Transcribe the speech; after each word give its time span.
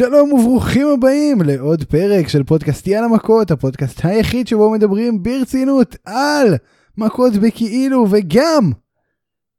שלום 0.00 0.32
וברוכים 0.32 0.86
הבאים 0.88 1.42
לעוד 1.42 1.84
פרק 1.84 2.28
של 2.28 2.44
פודקאסט 2.44 2.86
יאללה 2.86 3.08
מכות, 3.08 3.50
הפודקאסט 3.50 4.04
היחיד 4.04 4.46
שבו 4.46 4.70
מדברים 4.70 5.22
ברצינות 5.22 5.96
על 6.04 6.54
מכות 6.98 7.32
בכאילו 7.32 8.06
וגם 8.10 8.72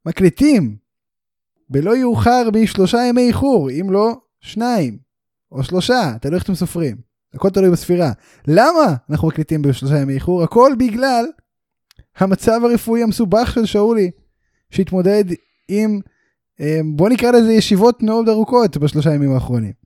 מקליטים 0.06 0.76
בלא 1.70 1.98
יאוחר 1.98 2.50
משלושה 2.54 2.98
ימי 2.98 3.28
איחור, 3.28 3.70
אם 3.72 3.92
לא 3.92 4.16
שניים 4.40 4.98
או 5.52 5.64
שלושה, 5.64 6.14
תלוי 6.22 6.36
איך 6.36 6.44
אתם 6.44 6.56
סופרים, 6.56 6.98
הכל 7.34 7.50
תלוי 7.50 7.72
בספירה. 7.72 8.12
למה 8.48 8.96
אנחנו 9.10 9.28
מקליטים 9.28 9.62
בשלושה 9.62 9.98
ימי 9.98 10.14
איחור? 10.14 10.44
הכל 10.44 10.72
בגלל 10.80 11.26
המצב 12.18 12.62
הרפואי 12.64 13.04
המסובך 13.04 13.52
של 13.54 13.66
שאולי, 13.66 14.12
שהתמודד 14.70 15.24
עם, 15.68 16.00
אה, 16.62 16.80
בוא 16.96 17.10
נקרא 17.10 17.32
לזה 17.32 17.54
ישיבות 17.54 18.04
מאוד 18.04 18.30
ארוכות 18.30 18.78
בשלושה 18.78 19.14
ימים 19.14 19.32
האחרונים. 19.32 19.81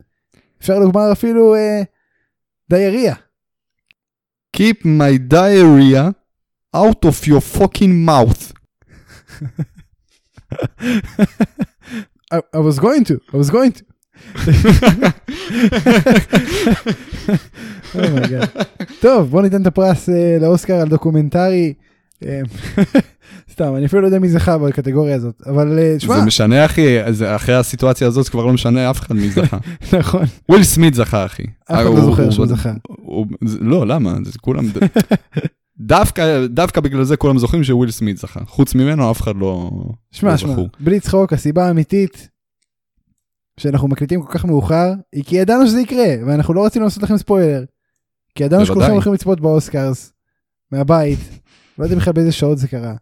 אפשר 0.65 0.79
לומר 0.79 1.11
אפילו 1.11 1.55
אה, 1.55 1.81
diarrhea. 2.69 3.15
Keep 4.57 4.85
my 4.85 5.17
diarrhea 5.33 6.11
out 6.75 7.05
of 7.05 7.27
your 7.27 7.41
fucking 7.57 8.05
mouth. 8.09 8.51
I, 12.31 12.37
I 12.53 12.59
was 12.67 12.79
going 12.79 13.03
to, 13.09 13.15
I 13.33 13.37
was 13.37 13.49
going 13.51 13.73
to. 13.77 13.83
oh. 17.95 18.45
טוב, 19.01 19.29
בוא 19.29 19.41
ניתן 19.41 19.61
את 19.61 19.67
הפרס 19.67 20.09
אה, 20.09 20.37
לאוסקר 20.41 20.73
על 20.73 20.89
דוקומנטרי. 20.89 21.73
אה, 22.25 22.41
סתם, 23.53 23.75
אני 23.75 23.85
אפילו 23.85 24.01
לא 24.01 24.07
יודע 24.07 24.19
מי 24.19 24.29
זכה 24.29 24.57
בקטגוריה 24.57 25.15
הזאת, 25.15 25.41
אבל 25.45 25.79
אה, 25.79 25.95
שמע, 25.99 26.19
זה 26.19 26.25
משנה 26.25 26.65
אחי, 26.65 26.97
אחרי 27.35 27.55
הסיטואציה 27.55 28.07
הזאת 28.07 28.29
כבר 28.29 28.45
לא 28.45 28.53
משנה 28.53 28.89
אף 28.89 28.99
אחד 28.99 29.15
מי 29.15 29.29
זכה. 29.29 29.57
נכון, 29.99 30.23
וויל 30.49 30.63
סמית 30.63 30.93
זכה 30.93 31.25
אחי. 31.25 31.43
אף 31.43 31.75
אחד 31.75 31.83
לא 31.83 32.01
זוכר 32.01 32.23
הוא- 32.23 32.31
שהוא 32.31 32.47
זכה. 32.47 32.73
לא, 33.61 33.87
למה? 33.87 34.15
כולם... 34.41 34.65
דווקא, 35.79 36.45
דווקא 36.47 36.81
בגלל 36.81 37.03
זה 37.03 37.17
כולם 37.17 37.37
זוכרים 37.37 37.63
שוויל 37.63 37.91
סמית 37.91 38.17
זכה. 38.17 38.39
חוץ 38.45 38.75
ממנו 38.75 39.11
אף 39.11 39.21
אחד 39.21 39.35
לא... 39.35 39.71
שמע, 40.11 40.31
לא 40.31 40.37
שמע. 40.37 40.55
בלי 40.79 40.99
צחוק, 40.99 41.33
הסיבה 41.33 41.67
האמיתית 41.67 42.29
שאנחנו 43.59 43.87
מקליטים 43.87 44.21
כל 44.21 44.33
כך 44.33 44.45
מאוחר, 44.45 44.93
היא 45.13 45.23
כי 45.23 45.35
ידענו 45.35 45.67
שזה 45.67 45.81
יקרה, 45.81 46.07
ואנחנו 46.27 46.53
לא 46.53 46.65
רצינו 46.65 46.85
לעשות 46.85 47.03
לכם 47.03 47.17
ספוילר. 47.17 47.63
כי 48.35 48.43
ידענו 48.43 48.65
שכולכם. 48.65 48.91
הולכים 48.91 49.13
לצפות 49.13 49.41
באוסקרס, 49.41 50.13
מהבית, 50.71 51.19
לא 51.79 51.83
יודע 51.83 51.95
בכלל 51.95 52.13
באיזה 52.13 52.31
שעות 52.31 52.57
זה 52.57 52.67
קרה. 52.67 52.93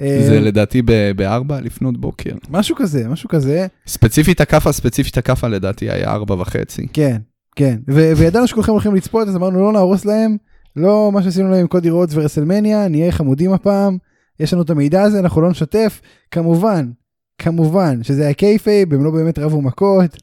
אה, 0.00 0.22
זה 0.26 0.40
לדעתי 0.40 0.82
ב- 0.82 1.10
בארבע 1.16 1.60
לפנות 1.60 2.00
בוקר. 2.00 2.30
משהו 2.50 2.76
כזה, 2.76 3.08
משהו 3.08 3.28
כזה, 3.28 3.66
ספציפית 3.86 4.40
הכאפה, 4.40 4.72
ספציפית 4.72 5.18
הכאפה 5.18 5.48
לדעתי 5.48 5.90
היה 5.90 6.10
ארבע 6.12 6.34
וחצי. 6.34 6.86
כן, 6.92 7.16
כן. 7.56 7.78
וידענו 7.88 8.46
שכולכם 8.46 8.72
הולכים 8.72 8.94
לצפות, 8.94 9.28
אז 9.28 9.36
אמרנו 9.36 9.62
לא 9.62 9.72
נהרוס 9.72 10.04
להם, 10.04 10.36
לא 10.76 11.10
מה 11.12 11.22
שעשינו 11.22 11.50
להם 11.50 11.60
עם 11.60 11.66
קודי 11.66 11.90
רודס 11.90 12.14
ורסלמניה, 12.14 12.88
נהיה 12.88 13.12
חמודים 13.12 13.52
הפעם, 13.52 13.98
יש 14.40 14.52
לנו 14.52 14.62
את 14.62 14.70
המידע 14.70 15.02
הזה, 15.02 15.18
אנחנו 15.18 15.40
לא 15.40 15.50
נשתף. 15.50 16.00
כמובן, 16.30 16.90
כמובן 17.38 18.02
שזה 18.02 18.22
היה 18.24 18.34
kayfabe, 18.34 18.94
הם 18.94 19.04
לא 19.04 19.10
באמת 19.10 19.38
רבו 19.38 19.62
מכות, 19.62 20.16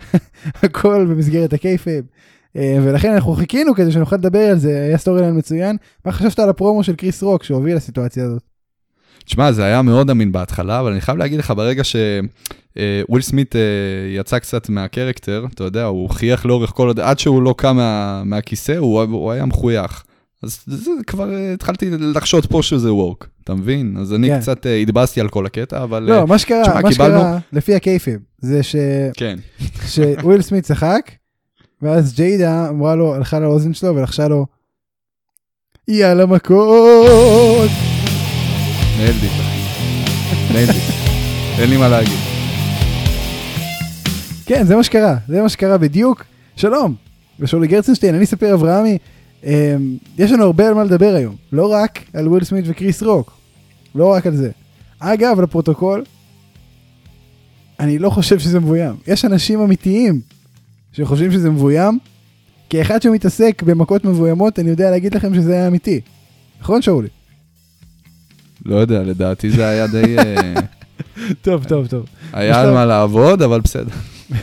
הכל 0.62 1.06
במסגרת 1.10 1.52
ה 1.52 1.58
kayfabe. 1.58 2.04
אה, 2.56 2.78
ולכן 2.82 3.12
אנחנו 3.12 3.32
חיכינו 3.32 3.74
כדי 3.74 3.92
שנוכל 3.92 4.16
לדבר 4.16 4.38
על 4.50 4.58
זה, 4.58 4.84
היה 4.88 4.98
storyline 4.98 5.38
מצוין. 5.38 5.76
מה 6.04 6.12
חשבת 6.12 6.38
על 6.38 6.48
הפרומו 6.48 6.84
של 6.84 6.94
קריס 6.94 7.22
רוק 7.22 7.44
שהוביל 7.44 7.76
לסיטואציה 7.76 8.24
הזאת? 8.24 8.42
תשמע, 9.24 9.52
זה 9.52 9.64
היה 9.64 9.82
מאוד 9.82 10.10
אמין 10.10 10.32
בהתחלה, 10.32 10.80
אבל 10.80 10.92
אני 10.92 11.00
חייב 11.00 11.18
להגיד 11.18 11.38
לך, 11.38 11.52
ברגע 11.56 11.82
שוויל 11.84 13.22
סמית 13.22 13.56
אה, 13.56 13.60
יצא 14.16 14.38
קצת 14.38 14.68
מה 14.68 14.81
character, 14.81 15.46
אתה 15.54 15.64
יודע, 15.64 15.84
הוא 15.84 16.10
חייך 16.10 16.46
לאורך 16.46 16.70
כל 16.70 16.86
עוד, 16.86 17.00
עד 17.00 17.18
שהוא 17.18 17.42
לא 17.42 17.54
קם 17.58 17.76
מה, 17.76 18.22
מהכיסא, 18.24 18.76
הוא, 18.76 19.02
הוא 19.02 19.32
היה 19.32 19.44
מחוייך. 19.46 20.04
אז 20.42 20.58
זה 20.66 20.90
כבר 21.06 21.34
אה, 21.34 21.52
התחלתי 21.52 21.90
לחשוד 21.90 22.46
פה 22.46 22.62
שזה 22.62 22.92
work, 22.92 23.28
אתה 23.44 23.54
מבין? 23.54 23.96
אז 24.00 24.14
אני 24.14 24.28
כן. 24.28 24.40
קצת 24.40 24.66
אה, 24.66 24.76
התבאסתי 24.76 25.20
על 25.20 25.28
כל 25.28 25.46
הקטע, 25.46 25.82
אבל... 25.82 26.02
לא, 26.02 26.14
אה, 26.14 26.26
מה 26.26 26.38
שקרה, 26.38 26.62
תשמע, 26.62 26.74
מה 26.82 26.90
קיבלנו- 26.90 27.18
שקרה, 27.18 27.38
לפי 27.52 27.74
ה 27.74 27.79
kayfabe, 27.79 28.20
זה 28.38 28.62
ש... 28.62 28.76
כן. 29.16 29.38
שוויל 29.86 30.42
סמית 30.42 30.64
צחק, 30.64 31.10
ואז 31.82 32.14
ג'יידה 32.14 32.68
אמרה 32.68 32.94
לו, 32.94 33.14
הלכה 33.14 33.38
לאוזן 33.38 33.74
שלו 33.74 33.96
ולחשה 33.96 34.28
לו, 34.28 34.46
יאללה 35.88 36.26
מכות. 36.26 37.70
נהלתי. 38.98 39.26
נהלתי. 40.52 40.78
אין 41.58 41.70
לי 41.70 41.76
מה 41.76 41.88
להגיד. 41.88 42.18
כן, 44.46 44.64
זה 44.66 44.76
מה 44.76 44.82
שקרה, 44.82 45.16
זה 45.28 45.42
מה 45.42 45.48
שקרה 45.48 45.78
בדיוק. 45.78 46.24
שלום, 46.56 46.94
ושאולי 47.40 47.66
גרצנשטיין, 47.66 48.14
אני 48.14 48.26
ספיר 48.26 48.54
אברהמי. 48.54 48.98
אמ, 49.44 49.50
יש 50.18 50.32
לנו 50.32 50.44
הרבה 50.44 50.68
על 50.68 50.74
מה 50.74 50.84
לדבר 50.84 51.14
היום, 51.14 51.36
לא 51.52 51.72
רק 51.72 52.00
על 52.14 52.28
וויל 52.28 52.44
סמית 52.44 52.64
וקריס 52.68 53.02
רוק, 53.02 53.32
לא 53.94 54.12
רק 54.12 54.26
על 54.26 54.36
זה. 54.36 54.50
אגב, 54.98 55.40
לפרוטוקול, 55.40 56.04
אני 57.80 57.98
לא 57.98 58.10
חושב 58.10 58.38
שזה 58.38 58.60
מבוים. 58.60 58.94
יש 59.06 59.24
אנשים 59.24 59.60
אמיתיים 59.60 60.20
שחושבים 60.92 61.32
שזה 61.32 61.50
מבוים, 61.50 61.98
כאחד 62.70 63.02
שמתעסק 63.02 63.62
במכות 63.66 64.04
מבוימות, 64.04 64.58
אני 64.58 64.70
יודע 64.70 64.90
להגיד 64.90 65.14
לכם 65.14 65.34
שזה 65.34 65.52
היה 65.52 65.68
אמיתי. 65.68 66.00
נכון, 66.60 66.82
שאולי? 66.82 67.08
לא 68.64 68.76
יודע, 68.76 69.02
לדעתי 69.02 69.50
זה 69.50 69.68
היה 69.68 69.86
די... 69.86 70.18
אה, 70.18 70.52
טוב, 71.42 71.64
טוב, 71.64 71.86
טוב. 71.86 72.06
היה 72.32 72.60
על 72.60 72.74
מה 72.74 72.86
לעבוד, 72.86 73.42
אבל 73.42 73.60
בסדר. 73.60 73.92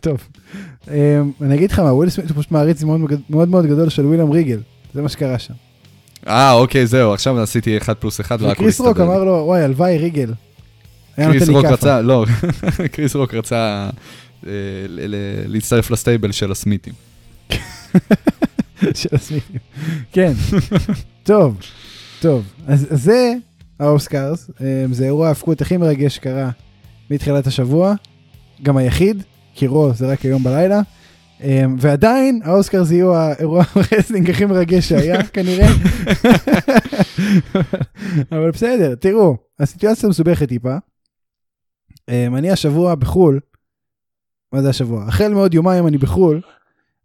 טוב. 0.00 0.28
אמ, 0.90 0.94
אני 1.40 1.54
אגיד 1.54 1.70
לך 1.70 1.78
מה, 1.78 1.92
וויל 1.92 2.10
סמית 2.10 2.30
הוא 2.30 2.36
פשוט 2.38 2.52
מעריץ 2.52 2.82
מאוד 3.30 3.48
מאוד 3.48 3.66
גדול 3.66 3.88
של 3.88 4.06
וויליאם 4.06 4.30
ריגל. 4.30 4.60
זה 4.94 5.02
מה 5.02 5.08
שקרה 5.08 5.38
שם. 5.38 5.54
אה, 6.28 6.52
אוקיי, 6.52 6.86
זהו, 6.86 7.12
עכשיו 7.12 7.40
עשיתי 7.40 7.78
1 7.78 8.00
פלוס 8.00 8.20
1 8.20 8.40
והכל 8.40 8.52
וקריס 8.52 8.80
רוק 8.80 8.88
הסתדר. 8.88 9.04
אמר 9.04 9.24
לו, 9.24 9.32
וואי, 9.32 9.62
הלוואי 9.62 9.98
ריגל. 9.98 10.32
היה 11.16 11.28
קריס 11.32 11.48
רוק. 11.48 11.64
רצה, 11.64 12.00
לא, 12.00 12.24
קריס 12.92 13.16
רוק 13.16 13.34
רצה 13.34 13.88
להצטרף 15.46 15.90
ל 15.90 15.96
stable 15.96 16.32
של 16.32 16.52
הסמיתים. 16.52 16.94
של 18.94 19.08
הסמיתים. 19.12 19.56
כן. 20.12 20.32
טוב, 21.22 21.60
טוב. 22.20 22.44
אז 22.66 22.86
זה 22.90 23.34
האוסקרס. 23.80 24.50
אמ, 24.60 24.92
זה 24.92 25.04
אירוע 25.04 25.28
ההיאבקות 25.28 25.60
הכי 25.60 25.76
מרגש 25.76 26.16
שקרה 26.16 26.50
מתחילת 27.10 27.46
השבוע. 27.46 27.94
גם 28.62 28.76
היחיד, 28.76 29.22
כי 29.54 29.66
רו 29.66 29.92
זה 29.94 30.06
רק 30.06 30.24
היום 30.24 30.42
בלילה. 30.42 30.80
אמ, 31.40 31.76
ועדיין 31.80 32.40
האוסקרס 32.44 32.90
יהיו 32.90 33.14
האירוע 33.14 33.64
ה 33.74 33.80
wrestling 33.80 34.30
הכי 34.30 34.44
מרגש 34.44 34.88
שהיה 34.88 35.22
כנראה. 35.34 35.68
אבל 38.32 38.50
בסדר, 38.50 38.94
תראו, 38.94 39.36
הסיטואציה 39.60 40.08
מסובכת 40.08 40.48
טיפה. 40.48 40.76
אני 42.08 42.50
השבוע 42.50 42.94
בחו"ל, 42.94 43.40
מה 44.56 44.62
זה 44.62 44.68
השבוע? 44.68 45.04
החל 45.08 45.28
מעוד 45.28 45.54
יומיים 45.54 45.86
אני 45.86 45.98
בחו"ל, 45.98 46.40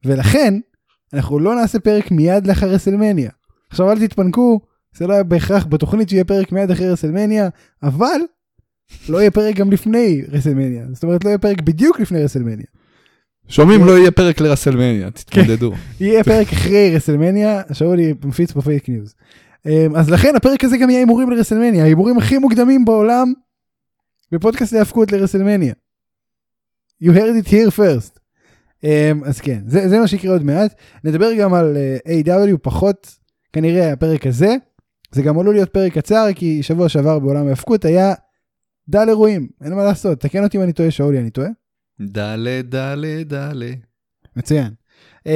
ולכן 0.05 0.53
אנחנו 1.13 1.39
לא 1.39 1.55
נעשה 1.55 1.79
פרק 1.79 2.11
מיד 2.11 2.47
לאחר 2.47 2.69
רסלמניה. 2.69 3.29
עכשיו 3.69 3.91
אל 3.91 4.07
תתפנקו, 4.07 4.59
זה 4.95 5.07
לא 5.07 5.13
היה 5.13 5.23
בהכרח 5.23 5.65
בתוכנית 5.65 6.09
שיהיה 6.09 6.23
פרק 6.23 6.51
מיד 6.51 6.71
אחרי 6.71 6.89
רסלמניה, 6.89 7.49
אבל 7.83 8.19
לא 9.09 9.17
יהיה 9.17 9.31
פרק 9.31 9.55
גם 9.55 9.71
לפני 9.71 10.21
רסלמניה. 10.31 10.85
זאת 10.93 11.03
אומרת 11.03 11.23
לא 11.23 11.29
יהיה 11.29 11.37
פרק 11.37 11.61
בדיוק 11.61 11.99
לפני 11.99 12.23
רסלמניה. 12.23 12.65
שומעים, 13.47 13.85
לא 13.85 13.97
יהיה 13.97 14.11
פרק 14.11 14.41
לרסלמניה, 14.41 15.11
תתמודדו. 15.11 15.73
יהיה 15.99 16.23
פרק 16.23 16.53
אחרי 16.53 16.95
רסלמניה, 16.95 17.61
שאולי 17.73 18.13
מפיץ 18.23 18.51
פה 18.51 18.61
fake 18.61 18.89
news. 18.89 19.15
אמ, 19.65 19.95
אז 19.95 20.09
לכן 20.09 20.35
הפרק 20.35 20.63
הזה 20.63 20.77
גם 20.77 20.89
יהיה 20.89 20.99
הימורים 20.99 21.29
לרסלמניה, 21.29 21.83
ההימורים 21.83 22.17
הכי 22.17 22.37
מוקדמים 22.37 22.85
בעולם 22.85 23.33
בפודקאסט 24.31 24.73
להיאבקות 24.73 25.11
לרסלמניה. 25.11 25.73
You 27.03 27.11
heard 27.11 27.45
it 27.45 27.47
here 27.47 27.71
first. 27.77 28.19
אמ, 28.83 29.23
אז 29.25 29.41
כן, 29.41 29.61
זה, 29.67 29.89
זה 29.89 29.99
מה 29.99 30.07
שיקרה 30.07 30.31
עוד 30.33 30.43
מעט. 30.43 30.75
נדבר 31.03 31.33
גם 31.39 31.53
על 31.53 31.77
אה, 32.05 32.27
AEW 32.27 32.57
פחות 32.61 33.15
כנראה 33.53 33.93
הפרק 33.93 34.27
הזה. 34.27 34.55
זה 35.11 35.21
גם 35.21 35.39
עלול 35.39 35.53
להיות 35.53 35.69
פרק 35.69 35.93
קצר 35.93 36.25
כי 36.35 36.63
שבוע 36.63 36.89
שעבר 36.89 37.19
בעולם 37.19 37.47
ההפקות 37.47 37.85
היה 37.85 38.13
דל 38.89 39.09
אירועים, 39.09 39.47
אין 39.61 39.73
מה 39.73 39.83
לעשות. 39.83 40.19
תקן 40.19 40.43
אותי 40.43 40.57
אם 40.57 40.63
אני 40.63 40.73
טועה, 40.73 40.91
שאולי, 40.91 41.19
אני 41.19 41.29
טועה? 41.29 41.49
דלה, 42.01 42.61
דלה, 42.61 43.23
דלה. 43.23 43.71
מצוין. 44.35 44.73
אמ, 45.25 45.31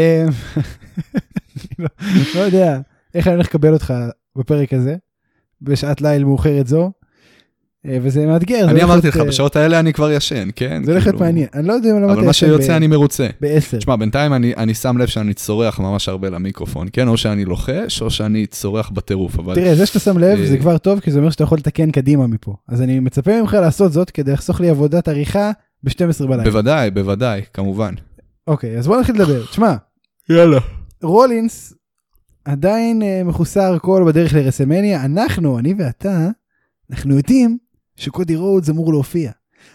אני 1.79 1.79
לא, 1.79 1.87
לא 2.35 2.39
יודע 2.39 2.79
איך 3.15 3.27
אני 3.27 3.35
הולך 3.35 3.47
לקבל 3.47 3.73
אותך 3.73 3.93
בפרק 4.35 4.73
הזה, 4.73 4.95
בשעת 5.61 6.01
ליל 6.01 6.23
מאוחרת 6.23 6.67
זו, 6.67 6.83
אה, 6.83 6.89
וזה 8.01 8.25
מאתגר. 8.25 8.69
אני 8.69 8.83
אמרתי 8.83 9.07
לך, 9.07 9.17
אה, 9.17 9.23
בשעות 9.23 9.55
האלה 9.55 9.79
אני 9.79 9.93
כבר 9.93 10.11
ישן, 10.11 10.49
כן? 10.55 10.83
זה 10.83 10.91
הולך 10.91 11.05
להיות 11.05 11.15
כאילו. 11.15 11.25
מעניין. 11.25 11.47
אני 11.53 11.67
לא 11.67 11.73
יודע 11.73 11.91
אם 11.91 11.95
למדת 12.01 12.17
אבל 12.17 12.25
מה 12.25 12.33
שיוצא 12.33 12.77
אני 12.77 12.87
מרוצה. 12.87 13.27
בעשר. 13.41 13.77
תשמע, 13.77 13.95
בינתיים 13.95 14.33
אני, 14.33 14.73
שם 14.73 14.97
לב 14.97 15.07
שאני 15.07 15.33
צורח 15.33 15.79
ממש 15.79 16.09
הרבה 16.09 16.29
למיקרופון, 16.29 16.87
כן? 16.93 17.07
או 17.07 17.17
שאני 17.17 17.45
לוחש, 17.45 18.01
או 18.01 18.09
שאני 18.09 18.45
צורח 18.45 18.89
בטירוף, 18.89 19.39
אבל... 19.39 19.55
תראה, 19.55 19.75
זה 19.75 19.85
שאתה 19.85 19.99
שם 19.99 20.17
לב 20.17 20.39
אה, 20.39 20.45
זה 20.45 20.57
כבר 20.57 20.77
טוב, 20.77 20.99
כי 20.99 21.11
זה 21.11 21.19
אומר 21.19 21.29
שאתה 21.29 21.43
יכול 21.43 21.57
לתקן 21.57 21.91
קדימה 21.91 22.27
מפה. 22.27 22.55
אז 22.67 22.81
אני 22.81 22.99
מצפה 22.99 23.41
ממך 23.41 23.53
לעשות 23.53 23.91
זאת 23.91 24.09
כדי 24.09 24.31
לחסוך 24.31 24.61
לי 24.61 24.69
עבודת 24.69 25.07
עריכה 25.07 25.51
ב-12 25.83 26.25
בלילה. 26.27 26.43
בוודאי, 26.43 26.91
בוודאי, 26.91 27.41
כמובן. 27.53 27.93
אוקיי, 28.47 28.77
אז 28.77 28.87
בוא 28.87 28.99
נתחיל 28.99 29.15
לדבר. 29.15 29.45
תשמע, 29.45 29.75
יאללה. 30.29 30.59
רולינס 31.03 31.73
עדיין 32.45 33.01
אה, 33.01 33.21
מחוסר 33.25 33.73
הכל 33.73 34.03
בדרך 34.07 34.33
לרסלמניה. 34.33 35.05
אנחנו, 35.05 35.59
אני 35.59 35.73
ואתה, 35.77 36.29
אנחנו 36.91 37.15
יודעים 37.17 37.57
שקודי 37.95 38.35
רודס 38.35 38.69
אמור 38.69 38.93
להופיע. 38.93 39.31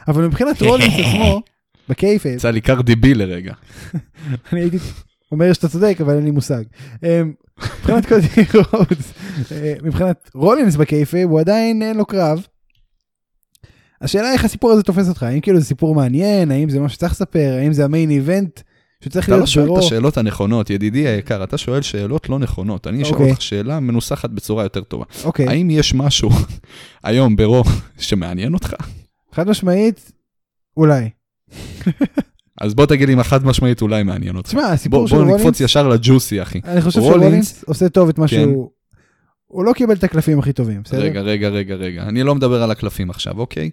אבל 0.09 0.27
מבחינת 0.27 0.63
רולינס 0.63 0.95
עצמו, 0.95 1.43
ב 1.89 1.94
kayfabe, 1.94 2.37
יצא 2.37 2.51
לי 2.51 2.61
קרדי 2.61 2.97
בי 2.97 3.15
לרגע. 3.15 3.55
אני 4.53 4.61
הייתי 4.61 4.77
אומר 5.33 5.53
שאתה 5.53 5.69
צודק, 5.69 5.97
אבל 6.01 6.15
אין 6.15 6.25
לי 6.25 6.31
מושג. 6.31 6.63
אה, 7.05 7.23
מבחינת 7.59 8.07
קודי 8.07 8.27
רודס, 8.73 9.13
אה, 9.53 9.75
מבחינת 9.83 10.31
רולינס 10.35 10.77
ב 10.77 10.83
kayfabe, 10.83 11.31
הוא 11.31 11.41
עדיין 11.41 11.83
אין 11.83 11.97
לו 11.97 12.07
קרב. 12.07 12.47
השאלה 14.01 14.33
איך 14.33 14.45
הסיפור 14.45 14.71
הזה 14.71 14.83
תופס 14.83 15.09
אותך, 15.09 15.23
האם 15.23 15.41
כאילו 15.41 15.61
זה 15.61 15.65
סיפור 15.65 15.95
מעניין, 15.95 16.51
האם 16.51 16.69
זה 16.69 16.81
מה 16.81 16.89
שצריך 16.89 17.13
לספר, 17.13 17.57
האם 17.59 17.73
זה 17.73 17.85
ה 17.85 17.90
main 17.90 18.11
event 18.11 18.61
שצריך 19.05 19.25
אתה 19.25 19.33
לא 19.33 19.39
להיות 19.39 19.49
שואל 19.49 19.65
את 19.65 19.69
ברור. 19.69 19.79
השאלות 19.79 20.17
הנכונות, 20.17 20.71
ידידי 20.71 21.09
היקר, 21.09 21.45
אתה 21.45 21.59
שואל 21.59 21.83
שאלות 21.83 22.29
לא 22.29 22.39
נכונות. 22.39 22.87
אני 22.87 23.03
אשאל 23.03 23.13
אוקיי. 23.13 23.31
אותך 23.31 23.43
שאלה 23.43 23.81
מנוסחת 23.81 24.31
בצורה 24.31 24.63
יותר 24.63 24.81
טובה. 24.83 25.05
אוקיי, 25.25 25.49
האם 25.49 25.71
יש 25.71 25.95
משהו 25.95 26.31
היום 27.05 27.37
ברו 27.37 27.65
שמעניין 27.99 28.55
אותך? 28.55 28.75
חד 29.33 29.49
משמעית, 29.49 30.13
אולי. 30.77 31.11
אז 32.61 32.75
בוא 32.75 32.87
תגיד 32.87 33.09
לי 33.09 33.15
אם 33.15 33.21
החד 33.21 33.45
משמעית 33.45 33.83
אולי 33.83 34.03
מעניין 34.03 34.37
אותך. 34.37 34.49
תשמע, 34.49 34.63
הסיפור 34.67 35.09
של 35.09 35.15
בוא 35.17 35.25
נקפוץ 35.25 35.41
רולינס, 35.43 35.61
ישר 35.61 35.89
לג'וסי, 35.89 36.43
אחי. 36.43 36.61
אני 36.65 36.81
חושב 36.81 37.01
רולינס- 37.01 37.13
שרולינס 37.13 37.65
עושה 37.67 37.89
טוב 37.89 38.09
את 38.09 38.19
מה 38.19 38.29
כן. 38.29 38.37
שהוא... 38.43 38.71
הוא 39.47 39.65
לא 39.65 39.73
קיבל 39.73 39.95
את 39.95 40.05
הקלפים 40.05 40.39
הכי 40.39 40.53
טובים, 40.53 40.83
בסדר? 40.85 41.01
רגע, 41.03 41.21
רגע, 41.21 41.49
רגע, 41.49 41.75
רגע. 41.75 42.03
אני 42.03 42.23
לא 42.23 42.35
מדבר 42.35 42.63
על 42.63 42.71
הקלפים 42.71 43.11
עכשיו, 43.11 43.39
אוקיי? 43.39 43.71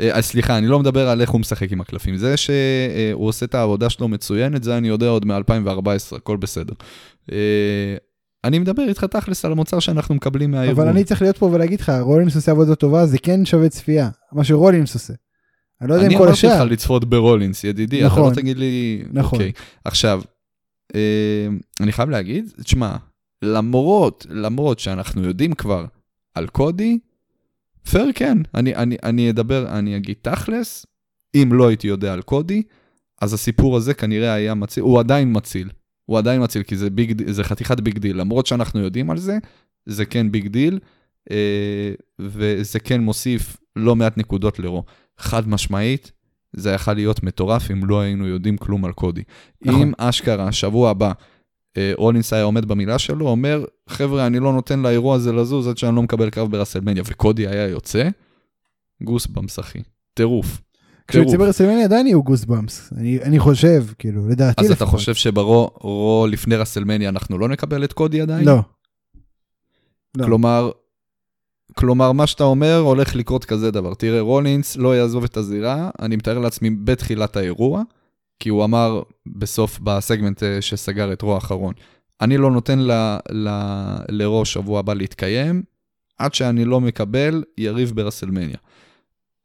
אה, 0.00 0.16
אז 0.16 0.24
סליחה, 0.24 0.58
אני 0.58 0.66
לא 0.66 0.78
מדבר 0.78 1.08
על 1.08 1.20
איך 1.20 1.30
הוא 1.30 1.40
משחק 1.40 1.72
עם 1.72 1.80
הקלפים. 1.80 2.16
זה 2.16 2.36
שהוא 2.36 3.28
עושה 3.28 3.46
את 3.46 3.54
העבודה 3.54 3.90
שלו 3.90 4.08
מצוינת, 4.08 4.64
זה 4.64 4.76
אני 4.76 4.88
יודע 4.88 5.08
עוד 5.08 5.24
מ-2014, 5.24 6.16
הכל 6.16 6.36
בסדר. 6.36 6.74
אה, 7.32 7.96
אני 8.44 8.58
מדבר 8.58 8.88
איתך 8.88 9.04
תכלס 9.04 9.44
על 9.44 9.52
המוצר 9.52 9.78
שאנחנו 9.80 10.14
מקבלים 10.14 10.50
מהארגון. 10.50 10.84
אבל 10.84 10.88
אני 10.88 11.04
צריך 11.04 11.22
להיות 11.22 11.38
פה 11.38 11.46
ולהגיד 11.46 11.80
לך, 11.80 11.92
רולינס 12.00 12.36
עושה 12.36 12.52
עבודה 12.52 12.74
טובה, 12.74 13.06
זה 13.06 13.18
כן 13.18 13.44
שווה 13.44 13.68
צפייה, 13.68 14.10
מה 14.32 14.44
שרולינס 14.44 14.94
עושה. 14.94 15.14
אני 15.80 15.88
לא 15.88 15.94
יודע 15.94 16.06
אני 16.06 16.14
אם 16.14 16.18
כל 16.18 16.26
אמרתי 16.26 16.46
לך 16.46 16.52
השאר. 16.52 16.64
לצפות 16.64 17.04
ברולינס, 17.04 17.64
ידידי, 17.64 18.04
נכון. 18.04 18.22
אתה 18.22 18.30
לא 18.30 18.34
תגיד 18.34 18.58
לי... 18.58 19.02
נכון. 19.12 19.38
אוקיי. 19.38 19.52
עכשיו, 19.84 20.22
אה, 20.94 21.46
אני 21.80 21.92
חייב 21.92 22.10
להגיד, 22.10 22.52
תשמע, 22.62 22.96
למרות, 23.42 24.26
למרות 24.30 24.78
שאנחנו 24.78 25.24
יודעים 25.24 25.52
כבר 25.52 25.84
על 26.34 26.46
קודי, 26.46 26.98
פייר 27.90 28.10
כן, 28.14 28.38
אני, 28.54 28.74
אני, 28.74 28.96
אני 29.02 29.30
אדבר, 29.30 29.78
אני 29.78 29.96
אגיד 29.96 30.16
תכלס, 30.22 30.86
אם 31.34 31.52
לא 31.52 31.68
הייתי 31.68 31.86
יודע 31.86 32.12
על 32.12 32.22
קודי, 32.22 32.62
אז 33.22 33.34
הסיפור 33.34 33.76
הזה 33.76 33.94
כנראה 33.94 34.32
היה 34.32 34.54
מציל, 34.54 34.82
הוא 34.82 35.00
עדיין 35.00 35.36
מציל. 35.36 35.70
הוא 36.06 36.18
עדיין 36.18 36.42
מציל, 36.42 36.62
כי 36.62 36.76
זה, 36.76 36.90
big, 36.90 37.30
זה 37.30 37.44
חתיכת 37.44 37.80
big 37.80 37.98
deal. 37.98 38.16
למרות 38.20 38.46
שאנחנו 38.46 38.80
יודעים 38.80 39.10
על 39.10 39.18
זה, 39.18 39.38
זה 39.86 40.04
כן 40.04 40.32
big 40.32 40.48
deal, 40.48 40.78
אה, 41.30 41.92
וזה 42.20 42.80
כן 42.80 43.00
מוסיף 43.00 43.56
לא 43.76 43.96
מעט 43.96 44.18
נקודות 44.18 44.58
לרו. 44.58 44.84
חד 45.18 45.48
משמעית, 45.48 46.12
זה 46.52 46.70
יכול 46.70 46.94
להיות 46.94 47.22
מטורף 47.22 47.70
אם 47.70 47.84
לא 47.84 48.00
היינו 48.00 48.26
יודעים 48.26 48.56
כלום 48.56 48.84
על 48.84 48.92
קודי. 48.92 49.22
נכון. 49.62 49.82
אם 49.82 49.92
אשכרה, 49.98 50.52
שבוע 50.52 50.90
הבא, 50.90 51.12
רולינס 51.96 52.32
היה 52.32 52.42
עומד 52.42 52.64
במילה 52.64 52.98
שלו, 52.98 53.28
אומר, 53.28 53.64
חבר'ה, 53.88 54.26
אני 54.26 54.40
לא 54.40 54.52
נותן 54.52 54.80
לאירוע 54.80 55.16
הזה 55.16 55.32
לזוז 55.32 55.68
עד 55.68 55.78
שאני 55.78 55.96
לא 55.96 56.02
מקבל 56.02 56.30
קרב 56.30 56.50
ברסלמניה, 56.50 57.02
וקודי 57.06 57.46
היה 57.46 57.68
יוצא, 57.68 58.08
goosebumps, 59.02 59.58
אחי. 59.58 59.78
טירוף. 60.14 60.60
כשהוא 61.08 61.24
יוצא. 61.24 61.36
ברסלמניה 61.36 61.84
עדיין 61.84 62.06
יהיו 62.06 62.22
goosebumps. 62.22 62.92
אני 62.96 63.22
אני 63.22 63.38
חושב, 63.38 63.84
כאילו, 63.98 64.28
לדעתי 64.28 64.64
אז 64.64 64.70
לפחות. 64.70 64.88
אתה 64.88 64.96
חושב 64.96 65.14
שברו 65.14 65.70
רו 65.80 66.26
לפני 66.30 66.56
רסלמניה 66.56 67.08
אנחנו 67.08 67.38
לא 67.38 67.48
נקבל 67.48 67.84
את 67.84 67.92
קודי 67.92 68.20
עדיין? 68.20 68.44
לא. 68.44 68.60
לא. 70.16 70.24
כלומר, 70.24 70.70
כלומר, 71.74 72.12
מה 72.12 72.26
שאתה 72.26 72.44
אומר 72.44 72.78
הולך 72.78 73.16
לקרות 73.16 73.44
כזה 73.44 73.70
דבר. 73.70 73.94
תראה, 73.94 74.20
רולינס 74.20 74.76
לא 74.76 74.96
יעזוב 74.96 75.24
את 75.24 75.36
הזירה, 75.36 75.90
אני 76.02 76.16
מתאר 76.16 76.38
לעצמי 76.38 76.70
בתחילת 76.70 77.36
האירוע, 77.36 77.82
כי 78.40 78.48
הוא 78.48 78.64
אמר 78.64 79.02
בסוף, 79.26 79.78
בסגמנט 79.78 80.42
אה, 80.42 80.62
שסגר 80.62 81.12
את 81.12 81.22
רו 81.22 81.34
האחרון, 81.34 81.74
אני 82.20 82.36
לא 82.36 82.50
נותן 82.50 82.78
ל, 82.78 82.90
ל, 83.30 83.48
לרו 84.08 84.44
שבוע 84.44 84.78
הבא 84.78 84.94
להתקיים, 84.94 85.62
עד 86.18 86.34
שאני 86.34 86.64
לא 86.64 86.80
מקבל 86.80 87.44
יריב 87.58 87.92
ברסלמניה. 87.94 88.56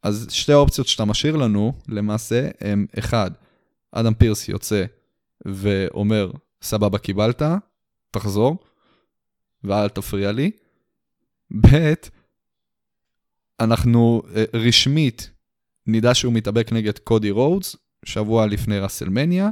אז 0.02 0.26
שתי 0.30 0.52
האופציות 0.52 0.86
שאתה 0.86 1.04
משאיר 1.04 1.36
לנו, 1.36 1.72
למעשה, 1.88 2.48
הם 2.60 2.86
אחד, 2.98 3.30
אדם 3.92 4.14
פירס 4.14 4.48
יוצא 4.48 4.84
ואומר, 5.46 6.30
סבבה, 6.62 6.98
קיבלת, 6.98 7.42
תחזור, 8.10 8.58
ואל 9.64 9.88
תפריע 9.88 10.32
לי. 10.32 10.50
ב', 11.60 11.92
אנחנו 13.60 14.22
אה, 14.34 14.44
רשמית 14.54 15.30
נדע 15.86 16.14
שהוא 16.14 16.32
מתאבק 16.32 16.72
נגד 16.72 16.98
קודי 16.98 17.30
רודס, 17.30 17.76
שבוע 18.04 18.46
לפני 18.46 18.78
רסלמניה, 18.78 19.50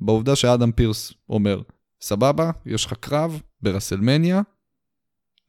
בעובדה 0.00 0.36
שאדם 0.36 0.72
פירס 0.72 1.12
אומר, 1.28 1.62
סבבה, 2.00 2.50
יש 2.66 2.86
לך 2.86 2.92
קרב 3.00 3.40
ברסלמניה 3.62 4.42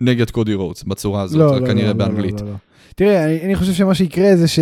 נגד 0.01 0.31
קודי 0.31 0.53
רודס, 0.53 0.83
בצורה 0.83 1.21
הזאת, 1.21 1.39
לא, 1.39 1.59
לא, 1.59 1.67
כנראה 1.67 1.94
לא, 1.94 2.00
לא, 2.00 2.05
באנגלית. 2.05 2.41
לא, 2.41 2.47
לא. 2.47 2.55
תראה, 2.95 3.25
אני, 3.25 3.41
אני 3.41 3.55
חושב 3.55 3.73
שמה 3.73 3.95
שיקרה 3.95 4.35
זה 4.35 4.47
ש... 4.47 4.59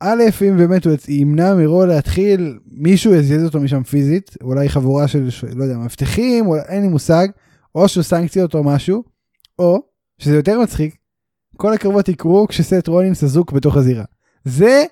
א', 0.00 0.22
אם 0.48 0.56
באמת 0.56 0.86
הוא 0.86 0.94
ימנע 1.08 1.54
מרו 1.54 1.86
להתחיל, 1.86 2.58
מישהו 2.66 3.14
יזיז 3.14 3.44
אותו 3.44 3.60
משם 3.60 3.82
פיזית, 3.82 4.36
אולי 4.42 4.68
חבורה 4.68 5.08
של, 5.08 5.28
לא 5.56 5.64
יודע, 5.64 5.76
מאבטחים, 5.76 6.46
אולי, 6.46 6.62
אין 6.68 6.82
לי 6.82 6.88
מושג, 6.88 7.28
או 7.74 7.88
שהוא 7.88 8.02
סנקציות 8.02 8.54
או 8.54 8.64
משהו, 8.64 9.04
או, 9.58 9.82
שזה 10.18 10.36
יותר 10.36 10.60
מצחיק, 10.60 10.96
כל 11.56 11.72
הקרבות 11.72 12.08
יקרו 12.08 12.46
כשסט 12.48 12.88
רולינס 12.88 13.24
אזוק 13.24 13.52
בתוך 13.52 13.76
הזירה. 13.76 14.04
זה 14.44 14.84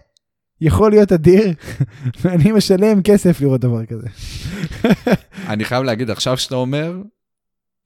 יכול 0.64 0.90
להיות 0.90 1.12
אדיר, 1.12 1.52
ואני 2.20 2.52
משלם 2.52 3.02
כסף 3.02 3.40
לראות 3.40 3.60
דבר 3.60 3.86
כזה. 3.86 4.08
אני 5.48 5.64
חייב 5.64 5.82
להגיד, 5.82 6.10
עכשיו 6.10 6.38
שאתה 6.38 6.54
אומר, 6.54 7.02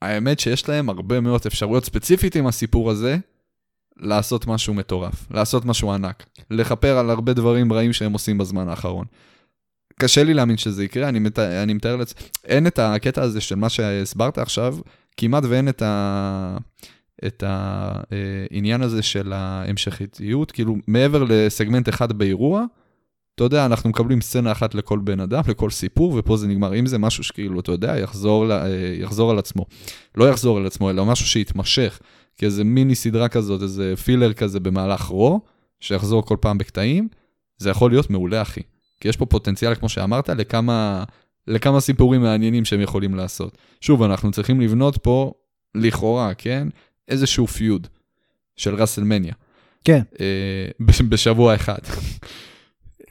האמת 0.03 0.41
שיש 0.41 0.69
להם 0.69 0.89
הרבה 0.89 1.21
מאוד 1.21 1.41
אפשרויות 1.47 1.85
ספציפית 1.85 2.37
עם 2.37 2.47
הסיפור 2.47 2.91
הזה, 2.91 3.17
לעשות 3.97 4.47
משהו 4.47 4.75
מטורף, 4.75 5.27
לעשות 5.31 5.65
משהו 5.65 5.93
ענק, 5.93 6.27
לכפר 6.51 6.99
על 6.99 7.11
הרבה 7.11 7.33
דברים 7.33 7.73
רעים 7.73 7.93
שהם 7.93 8.13
עושים 8.13 8.39
בזמן 8.39 8.69
האחרון. 8.69 9.05
קשה 10.01 10.25
לי 10.25 10.35
להאמין 10.35 10.57
שזה 10.57 10.85
יקרה, 10.85 11.09
אני, 11.09 11.19
מת... 11.19 11.39
אני 11.39 11.73
מתאר 11.73 11.97
לעצמי, 11.97 12.29
אין 12.45 12.67
את 12.67 12.79
הקטע 12.79 13.23
הזה 13.23 13.41
של 13.41 13.55
מה 13.55 13.69
שהסברת 13.69 14.39
עכשיו, 14.39 14.77
כמעט 15.17 15.45
ואין 15.49 15.69
את, 15.69 15.83
ה... 15.83 16.57
את 17.27 17.45
העניין 17.47 18.83
הזה 18.83 19.03
של 19.03 19.33
ההמשכיות, 19.33 20.53
כאילו 20.53 20.77
מעבר 20.87 21.25
לסגמנט 21.29 21.89
אחד 21.89 22.13
באירוע, 22.13 22.65
אתה 23.35 23.45
יודע, 23.45 23.67
אנחנו 23.67 23.91
מקבלים 23.91 24.21
סצנה 24.21 24.53
אחת 24.53 24.75
לכל 24.75 24.99
בן 24.99 25.21
אדם, 25.21 25.43
לכל 25.49 25.71
סיפור, 25.71 26.15
ופה 26.19 26.37
זה 26.37 26.49
נגמר. 26.49 26.75
אם 26.79 26.87
זה 26.87 26.99
משהו 26.99 27.25
שכאילו, 27.25 27.61
אתה 27.61 27.73
יודע, 27.73 27.99
יחזור, 27.99 28.47
ל- 28.47 28.53
אה, 28.53 28.95
יחזור 29.01 29.31
על 29.31 29.39
עצמו. 29.39 29.67
לא 30.15 30.29
יחזור 30.31 30.57
על 30.57 30.67
עצמו, 30.67 30.91
אלא 30.91 31.05
משהו 31.05 31.27
שיתמשך, 31.27 31.99
כאיזה 32.39 32.65
מיני 32.65 32.95
סדרה 32.95 33.29
כזאת, 33.29 33.63
איזה 33.63 33.95
פילר 34.05 34.33
כזה 34.33 34.61
במהלך 34.61 35.01
רו, 35.03 35.41
שיחזור 35.81 36.27
כל 36.27 36.37
פעם 36.41 36.59
בקטעים, 36.59 37.09
זה 37.59 37.71
יכול 37.71 37.91
להיות 37.91 38.11
מעולה, 38.11 38.43
אחי. 38.43 38.61
כי 39.01 39.09
יש 39.09 39.17
פה 39.17 39.27
פוטנציאל, 39.27 39.75
כמו 39.75 39.89
שאמרת, 39.89 40.29
לכמה, 40.29 41.05
לכמה 41.47 41.81
סיפורים 41.81 42.23
מעניינים 42.23 42.65
שהם 42.65 42.81
יכולים 42.81 43.15
לעשות. 43.15 43.59
שוב, 43.81 44.03
אנחנו 44.03 44.31
צריכים 44.31 44.61
לבנות 44.61 44.97
פה, 45.03 45.33
לכאורה, 45.75 46.35
כן? 46.35 46.69
איזשהו 47.09 47.47
פיוד 47.47 47.87
של 48.57 48.75
ראסלמניה. 48.75 49.35
כן. 49.85 50.03
אה, 50.21 50.27
בש- 50.81 51.01
בשבוע 51.11 51.55
אחד. 51.55 51.79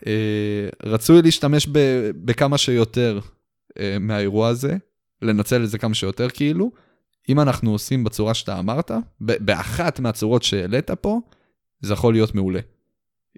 אה, 0.08 0.12
רצוי 0.84 1.22
להשתמש 1.22 1.68
ב- 1.72 2.10
בכמה 2.26 2.58
שיותר 2.58 3.20
אה, 3.80 3.98
מהאירוע 4.00 4.48
הזה, 4.48 4.78
לנצל 5.22 5.64
את 5.64 5.70
זה 5.70 5.78
כמה 5.78 5.94
שיותר 5.94 6.30
כאילו. 6.30 6.72
אם 7.30 7.40
אנחנו 7.40 7.72
עושים 7.72 8.04
בצורה 8.04 8.34
שאתה 8.34 8.60
אמרת, 8.60 8.92
באחת 9.22 10.00
מהצורות 10.00 10.44
שהעלית 10.44 10.92
פה, 10.92 11.20
זה 11.82 11.94
יכול 11.94 12.14
להיות 12.14 12.36
מעולה. 12.36 12.60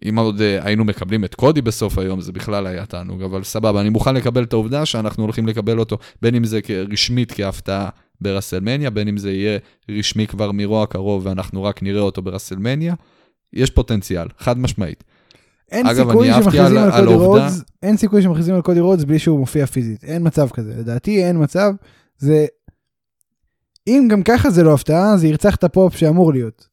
אם 0.09 0.19
עוד 0.19 0.41
אה, 0.41 0.65
היינו 0.65 0.85
מקבלים 0.85 1.25
את 1.25 1.35
קודי 1.35 1.61
בסוף 1.61 1.97
היום, 1.97 2.21
זה 2.21 2.31
בכלל 2.31 2.67
היה 2.67 2.85
תענוג, 2.85 3.21
אבל 3.21 3.43
סבבה, 3.43 3.81
אני 3.81 3.89
מוכן 3.89 4.15
לקבל 4.15 4.43
את 4.43 4.53
העובדה 4.53 4.85
שאנחנו 4.85 5.23
הולכים 5.23 5.47
לקבל 5.47 5.79
אותו, 5.79 5.97
בין 6.21 6.35
אם 6.35 6.43
זה 6.43 6.59
רשמית 6.91 7.31
כהפתעה 7.31 7.89
ברסלמניה, 8.21 8.89
בין 8.89 9.07
אם 9.07 9.17
זה 9.17 9.31
יהיה 9.31 9.59
רשמי 9.91 10.27
כבר 10.27 10.51
מרוע 10.51 10.83
הקרוב 10.83 11.25
ואנחנו 11.25 11.63
רק 11.63 11.83
נראה 11.83 12.01
אותו 12.01 12.21
ברסלמניה. 12.21 12.93
יש 13.53 13.69
פוטנציאל, 13.69 14.27
חד 14.37 14.59
משמעית. 14.59 15.03
אין 15.71 15.87
אגב, 15.87 16.07
סיכוי 16.09 16.33
שמכריזים 16.33 16.77
על- 16.77 16.77
על 16.77 16.91
על 16.91 17.05
קודי 17.05 17.15
רודס, 17.15 17.61
אין 17.83 17.97
סיכוי 17.97 18.21
שמכריזים 18.21 18.55
על 18.55 18.61
קודי 18.61 18.79
רודס 18.79 19.03
בלי 19.03 19.19
שהוא 19.19 19.39
מופיע 19.39 19.65
פיזית, 19.65 20.03
אין 20.03 20.27
מצב 20.27 20.49
כזה, 20.49 20.73
לדעתי 20.79 21.23
אין 21.23 21.43
מצב, 21.43 21.71
זה... 22.17 22.45
אם 23.87 24.07
גם 24.11 24.23
ככה 24.23 24.49
זה 24.49 24.63
לא 24.63 24.73
הפתעה, 24.73 25.17
זה 25.17 25.27
ירצח 25.27 25.55
את 25.55 25.63
הפופ 25.63 25.95
שאמור 25.95 26.33
להיות. 26.33 26.67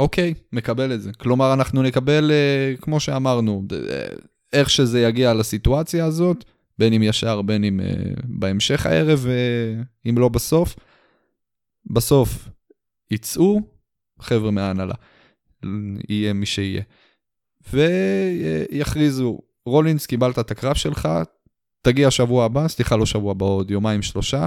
אוקיי, 0.00 0.34
מקבל 0.52 0.92
את 0.94 1.02
זה. 1.02 1.10
כלומר, 1.12 1.52
אנחנו 1.52 1.82
נקבל, 1.82 2.30
אה, 2.30 2.74
כמו 2.80 3.00
שאמרנו, 3.00 3.62
אה, 3.72 4.06
איך 4.52 4.70
שזה 4.70 5.00
יגיע 5.00 5.34
לסיטואציה 5.34 6.04
הזאת, 6.04 6.44
בין 6.78 6.92
אם 6.92 7.02
ישר, 7.02 7.42
בין 7.42 7.64
אם 7.64 7.80
אה, 7.80 7.86
בהמשך 8.24 8.86
הערב, 8.86 9.26
אה, 9.28 9.82
אם 10.10 10.18
לא 10.18 10.28
בסוף. 10.28 10.76
בסוף 11.86 12.48
יצאו 13.10 13.60
חבר'ה 14.20 14.50
מההנהלה, 14.50 14.94
יהיה 16.08 16.32
מי 16.32 16.46
שיהיה. 16.46 16.82
ויכריזו, 17.72 19.38
רולינס, 19.66 20.06
קיבלת 20.06 20.38
את 20.38 20.50
הקרב 20.50 20.74
שלך, 20.74 21.08
תגיע 21.82 22.10
שבוע 22.10 22.44
הבא, 22.44 22.68
סליחה, 22.68 22.96
לא 22.96 23.06
שבוע 23.06 23.30
הבא, 23.30 23.46
עוד 23.46 23.70
יומיים 23.70 24.02
שלושה. 24.02 24.46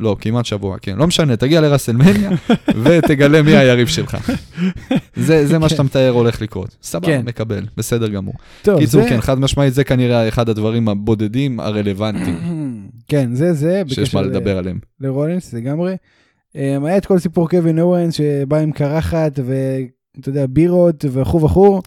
לא, 0.00 0.16
כמעט 0.20 0.44
שבוע, 0.44 0.78
כן, 0.78 0.96
לא 0.96 1.06
משנה, 1.06 1.36
תגיע 1.36 1.60
לרסלמניה 1.60 2.30
ותגלה 2.84 3.42
מי 3.42 3.56
היריב 3.56 3.88
שלך. 3.88 4.16
זה, 5.16 5.46
זה 5.46 5.58
מה 5.58 5.68
שאתה 5.68 5.82
מתאר 5.82 6.10
הולך 6.10 6.42
לקרות. 6.42 6.76
סבבה, 6.82 7.06
כן. 7.06 7.22
מקבל, 7.24 7.66
בסדר 7.76 8.08
גמור. 8.08 8.34
טוב, 8.62 8.80
קיצור, 8.80 9.02
זה... 9.02 9.08
כן, 9.08 9.20
חד 9.20 9.38
משמעית, 9.38 9.74
זה 9.74 9.84
כנראה 9.84 10.28
אחד 10.28 10.48
הדברים 10.48 10.88
הבודדים 10.88 11.60
הרלוונטיים 11.60 12.38
כן, 13.08 13.34
זה 13.34 13.52
זה. 13.52 13.82
שיש 13.88 14.14
מה 14.14 14.22
לדבר 14.22 14.58
עליהם. 14.58 14.78
לרולינס 15.00 15.52
לגמרי. 15.52 15.96
Um, 16.52 16.56
היה 16.86 16.96
את 16.96 17.06
כל 17.06 17.18
סיפור 17.18 17.48
קווין 17.48 17.78
אורנס 17.78 18.14
שבא 18.14 18.58
עם 18.58 18.72
קרחת 18.72 19.38
ואתה 19.44 20.28
יודע 20.28 20.46
בירות 20.46 21.04
וכו' 21.12 21.42
וכו'. 21.42 21.80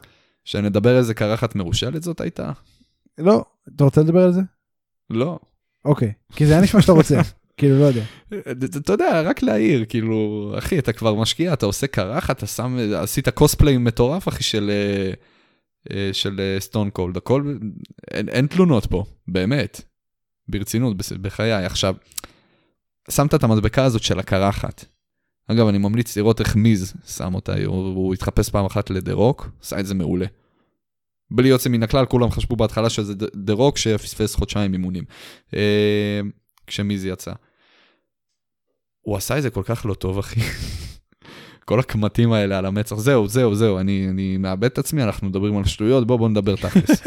שנדבר 0.45 0.97
איזה 0.97 1.13
קרחת 1.13 1.55
מרושלת 1.55 2.03
זאת 2.03 2.21
הייתה? 2.21 2.51
לא, 3.17 3.43
אתה 3.75 3.83
רוצה 3.83 4.01
לדבר 4.01 4.23
על 4.23 4.31
זה? 4.31 4.41
לא. 5.09 5.39
אוקיי, 5.85 6.11
כי 6.35 6.45
זה 6.45 6.53
היה 6.53 6.61
נשמע 6.61 6.81
שאתה 6.81 6.91
רוצה. 6.91 7.21
כאילו, 7.57 7.79
לא 7.79 7.85
יודע. 7.85 8.03
אתה 8.77 8.93
יודע, 8.93 9.21
רק 9.21 9.43
להעיר, 9.43 9.85
כאילו, 9.89 10.51
אחי, 10.57 10.79
אתה 10.79 10.93
כבר 10.93 11.13
משקיע, 11.13 11.53
אתה 11.53 11.65
עושה 11.65 11.87
קרחת, 11.87 12.37
אתה 12.37 12.47
שם, 12.47 12.77
עשית 12.95 13.29
קוספליי 13.29 13.77
מטורף, 13.77 14.27
אחי, 14.27 14.43
של, 14.43 14.71
אה, 14.73 15.11
אה, 15.91 16.13
של 16.13 16.55
סטון 16.59 16.89
קולד, 16.89 17.17
הכל, 17.17 17.57
אין, 18.11 18.29
אין 18.29 18.47
תלונות 18.47 18.85
פה, 18.85 19.03
באמת, 19.27 19.81
ברצינות, 20.49 20.97
בחיי. 21.21 21.65
עכשיו, 21.65 21.95
שמת 23.09 23.33
את 23.33 23.43
המדבקה 23.43 23.83
הזאת 23.83 24.03
של 24.03 24.19
הקרחת. 24.19 24.85
אגב, 25.47 25.67
אני 25.67 25.77
ממליץ 25.77 26.17
לראות 26.17 26.39
איך 26.39 26.55
מיז 26.55 26.93
שם 27.07 27.35
אותה, 27.35 27.53
הוא, 27.65 27.95
הוא 27.95 28.13
התחפש 28.13 28.49
פעם 28.49 28.65
אחת 28.65 28.89
לדה 28.89 29.13
רוק, 29.13 29.49
עשה 29.61 29.79
את 29.79 29.85
זה 29.85 29.95
מעולה. 29.95 30.25
בלי 31.31 31.49
יוצא 31.49 31.69
מן 31.69 31.83
הכלל, 31.83 32.05
כולם 32.05 32.31
חשבו 32.31 32.55
בהתחלה 32.55 32.89
שזה 32.89 33.13
דה 33.35 33.53
רוק 33.53 33.77
שפספס 33.77 34.35
חודשיים 34.35 34.73
אימונים. 34.73 35.03
אה, 35.53 36.21
כשמיז 36.67 37.05
יצא. 37.05 37.31
הוא 39.07 39.17
עשה 39.17 39.37
את 39.37 39.43
זה 39.43 39.49
כל 39.49 39.61
כך 39.65 39.85
לא 39.85 39.93
טוב, 39.93 40.17
אחי. 40.19 40.39
כל 41.65 41.79
הקמטים 41.79 42.31
האלה 42.31 42.57
על 42.57 42.65
המצח, 42.65 42.95
זהו, 42.95 43.27
זהו, 43.27 43.55
זהו, 43.55 43.79
אני, 43.79 44.07
אני 44.11 44.37
מאבד 44.37 44.63
את 44.65 44.77
עצמי, 44.77 45.03
אנחנו 45.03 45.27
מדברים 45.27 45.57
על 45.57 45.65
שטויות, 45.65 46.07
בוא, 46.07 46.17
בוא 46.17 46.29
נדבר 46.29 46.55
תכלס. 46.55 47.01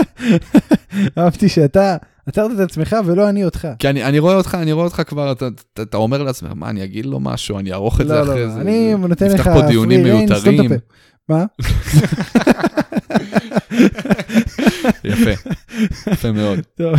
אהבתי 1.18 1.48
שאתה 1.48 1.96
עצרת 2.26 2.50
את 2.54 2.70
עצמך 2.70 2.96
ולא 3.06 3.28
אני 3.28 3.44
אותך. 3.44 3.68
כי 3.78 3.88
אני, 3.88 4.04
אני 4.04 4.18
רואה 4.18 4.34
אותך, 4.36 4.54
אני 4.54 4.72
רואה 4.72 4.84
אותך 4.84 5.02
כבר, 5.06 5.32
אתה, 5.32 5.46
אתה, 5.72 5.82
אתה 5.82 5.96
אומר 5.96 6.22
לעצמך, 6.22 6.50
מה, 6.54 6.70
אני 6.70 6.84
אגיד 6.84 7.06
לו 7.06 7.20
משהו, 7.20 7.58
אני 7.58 7.72
אערוך 7.72 8.00
את 8.00 8.08
זה 8.08 8.14
לא, 8.14 8.22
אחרי 8.22 8.46
לא, 8.46 8.50
זה. 8.50 8.60
אני 8.60 8.92
זה- 9.02 9.08
נותן 9.08 9.26
לך 9.26 9.34
נפתח 9.34 9.52
פה 9.54 9.62
דיונים 9.62 10.02
מיותרים. 10.02 10.70
מה? 11.28 11.44
יפה, 15.04 15.50
יפה 16.12 16.32
מאוד. 16.32 16.58
טוב. 16.76 16.94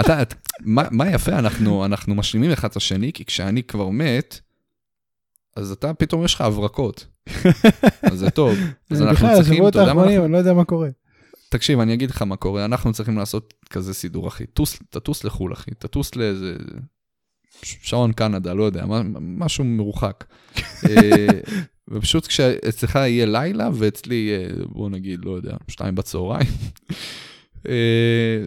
אתה, 0.00 0.22
את- 0.22 0.34
מה, 0.60 0.82
מה 0.90 1.10
יפה, 1.10 1.32
אנחנו, 1.38 1.84
אנחנו 1.84 2.14
משלימים 2.14 2.50
אחד 2.50 2.68
את 2.68 2.76
השני, 2.76 3.12
כי 3.12 3.24
כשאני 3.24 3.62
כבר 3.62 3.88
מת, 3.88 4.40
אז 5.56 5.70
אתה, 5.72 5.94
פתאום 5.94 6.24
יש 6.24 6.34
לך 6.34 6.40
הברקות. 6.40 7.06
אז 8.02 8.18
זה 8.18 8.30
טוב. 8.30 8.54
אז 8.90 9.02
אנחנו 9.02 9.26
בכלל, 9.26 9.36
צריכים, 9.36 9.68
אתה 9.68 9.78
יודע 9.78 9.94
מה 9.94 10.02
אנחנו... 10.04 10.24
אני 10.24 10.32
לא 10.32 10.38
יודע 10.38 10.52
מה 10.52 10.64
קורה. 10.64 10.88
תקשיב, 11.50 11.80
אני 11.80 11.94
אגיד 11.94 12.10
לך 12.10 12.22
מה 12.22 12.36
קורה, 12.36 12.64
אנחנו 12.64 12.92
צריכים 12.92 13.18
לעשות 13.18 13.54
כזה 13.70 13.94
סידור, 13.94 14.28
אחי. 14.28 14.46
טוס, 14.46 14.78
תטוס 14.90 15.24
לחו"ל, 15.24 15.52
אחי. 15.52 15.70
תטוס 15.78 16.16
לאיזה... 16.16 16.54
שעון 17.62 18.12
קנדה, 18.12 18.54
לא 18.54 18.64
יודע, 18.64 18.84
משהו 19.20 19.64
מרוחק. 19.64 20.24
ופשוט 21.90 22.26
כשאצלך 22.26 22.94
יהיה 22.96 23.26
לילה, 23.26 23.70
ואצלי 23.74 24.14
יהיה, 24.14 24.48
בוא 24.66 24.90
נגיד, 24.90 25.24
לא 25.24 25.30
יודע, 25.30 25.56
שתיים 25.68 25.94
בצהריים, 25.94 26.48
אה, 27.68 28.42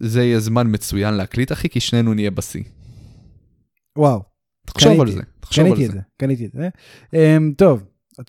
זה 0.00 0.22
יהיה 0.24 0.40
זמן 0.40 0.66
מצוין 0.70 1.14
להקליט, 1.14 1.52
אחי, 1.52 1.68
כי 1.68 1.80
שנינו 1.80 2.14
נהיה 2.14 2.30
בשיא. 2.30 2.62
וואו, 3.98 4.22
תחשוב 4.66 5.00
על. 5.00 5.10
זה, 5.10 5.20
תחשוב 5.40 5.64
על 5.64 5.70
קניתי 5.70 5.86
את 5.86 5.90
זה. 5.90 5.96
זה, 5.96 6.02
קניתי 6.16 6.46
את 6.46 6.52
זה. 6.52 6.68
אמ, 7.14 7.52
טוב, 7.56 7.82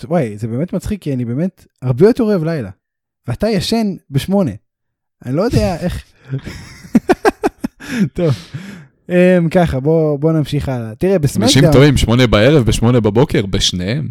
וואי, 0.04 0.38
זה 0.38 0.48
באמת 0.48 0.74
מצחיק, 0.74 1.02
כי 1.02 1.14
אני 1.14 1.26
באמת 1.26 1.66
הרבה 1.82 2.08
יותר 2.08 2.24
אוהב 2.24 2.44
לילה. 2.44 2.70
ואתה 3.28 3.48
ישן 3.50 3.96
בשמונה. 4.10 4.52
אני 5.26 5.36
לא 5.36 5.42
יודע 5.42 5.80
איך... 5.80 6.04
טוב, 8.16 8.34
ככה, 9.52 9.80
בוא 9.80 10.20
בוא 10.20 10.32
נמשיך 10.32 10.70
הלאה. 10.70 10.96
תראה, 10.96 11.16
אנשים 11.16 11.42
בסמקדאון, 11.42 11.74
טועים, 11.74 11.98
שמונה 11.98 12.28
בערב, 12.28 12.66
בשמונה 12.66 13.00
בבוקר, 13.00 13.46
בשניהם. 13.46 14.08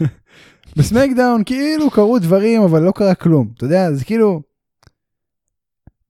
בסמקדאון 0.76 1.42
כאילו 1.46 1.90
קרו 1.90 2.18
דברים, 2.18 2.62
אבל 2.62 2.82
לא 2.82 2.92
קרה 2.92 3.14
כלום. 3.14 3.48
אתה 3.56 3.64
יודע, 3.64 3.92
זה 3.92 4.04
כאילו... 4.04 4.42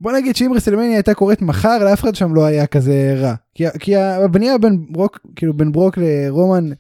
בוא 0.01 0.13
נגיד 0.13 0.37
שאם 0.37 0.53
רסלמניה 0.57 0.95
הייתה 0.95 1.15
קורית 1.15 1.43
מחר, 1.43 1.85
לאף 1.85 2.01
אחד 2.01 2.15
שם 2.15 2.35
לא 2.35 2.45
היה 2.45 2.67
כזה 2.67 3.15
רע. 3.19 3.35
כי, 3.55 3.65
כי 3.79 3.97
הבנייה 3.97 4.59
בין 4.59 4.87
ברוק, 4.91 5.21
כאילו 5.37 5.55
בין 5.55 5.73
ברוק 5.73 5.99
לרומן 5.99 6.71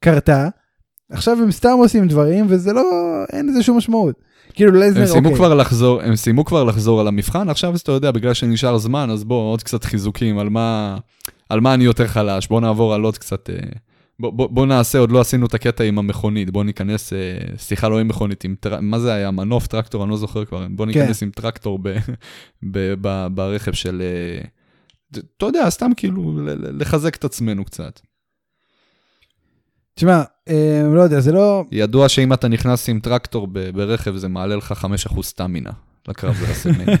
קרתה, 0.00 0.48
עכשיו 1.10 1.42
הם 1.42 1.50
סתם 1.50 1.76
עושים 1.78 2.08
דברים, 2.08 2.46
וזה 2.48 2.72
לא, 2.72 2.82
אין 3.32 3.48
לזה 3.48 3.62
שום 3.62 3.76
משמעות. 3.76 4.27
כאילו 4.54 4.72
לזנר, 4.72 5.00
הם 5.00 5.06
סיימו 5.06 5.28
אוקיי. 5.28 5.38
כבר 5.38 5.54
לחזור, 5.54 6.02
הם 6.02 6.16
סיימו 6.16 6.44
כבר 6.44 6.64
לחזור 6.64 7.00
על 7.00 7.08
המבחן, 7.08 7.48
עכשיו 7.48 7.76
אתה 7.76 7.92
יודע, 7.92 8.10
בגלל 8.10 8.34
שנשאר 8.34 8.78
זמן, 8.78 9.10
אז 9.10 9.24
בוא, 9.24 9.52
עוד 9.52 9.62
קצת 9.62 9.84
חיזוקים 9.84 10.38
על 10.38 10.48
מה, 10.48 10.98
על 11.48 11.60
מה 11.60 11.74
אני 11.74 11.84
יותר 11.84 12.06
חלש, 12.06 12.46
בוא 12.46 12.60
נעבור 12.60 12.94
על 12.94 13.02
עוד 13.02 13.18
קצת, 13.18 13.50
אה, 13.50 13.56
בוא, 14.20 14.30
בוא, 14.30 14.48
בוא 14.48 14.66
נעשה, 14.66 14.98
עוד 14.98 15.12
לא 15.12 15.20
עשינו 15.20 15.46
את 15.46 15.54
הקטע 15.54 15.84
עם 15.84 15.98
המכונית, 15.98 16.50
בוא 16.50 16.64
ניכנס, 16.64 17.12
אה, 17.12 17.18
סליחה, 17.56 17.88
לא 17.88 18.00
עם 18.00 18.08
מכונית, 18.08 18.44
עם, 18.44 18.54
טר... 18.60 18.80
מה 18.80 18.98
זה 18.98 19.12
היה, 19.12 19.30
מנוף, 19.30 19.66
טרקטור, 19.66 20.02
אני 20.02 20.10
לא 20.10 20.16
זוכר 20.16 20.44
כבר, 20.44 20.66
בוא 20.70 20.86
ניכנס 20.86 21.22
עם 21.22 21.30
טרקטור 21.30 21.78
ב, 21.82 21.88
ב, 22.72 22.94
ב, 23.00 23.26
ברכב 23.34 23.72
של, 23.72 24.02
אה, 24.02 24.44
אתה 25.36 25.46
יודע, 25.46 25.70
סתם 25.70 25.90
כאילו 25.96 26.40
לחזק 26.78 27.16
את 27.16 27.24
עצמנו 27.24 27.64
קצת. 27.64 28.00
תשמע, 29.98 30.22
אה, 30.48 30.82
לא 30.94 31.00
יודע, 31.00 31.20
זה 31.20 31.32
לא... 31.32 31.64
ידוע 31.72 32.08
שאם 32.08 32.32
אתה 32.32 32.48
נכנס 32.48 32.88
עם 32.88 33.00
טרקטור 33.00 33.48
ב- 33.52 33.70
ברכב, 33.70 34.16
זה 34.16 34.28
מעלה 34.28 34.56
לך 34.56 34.84
5% 35.08 35.22
סטמינה 35.22 35.70
לקרב 36.08 36.34
ברסלמניה. 36.40 36.96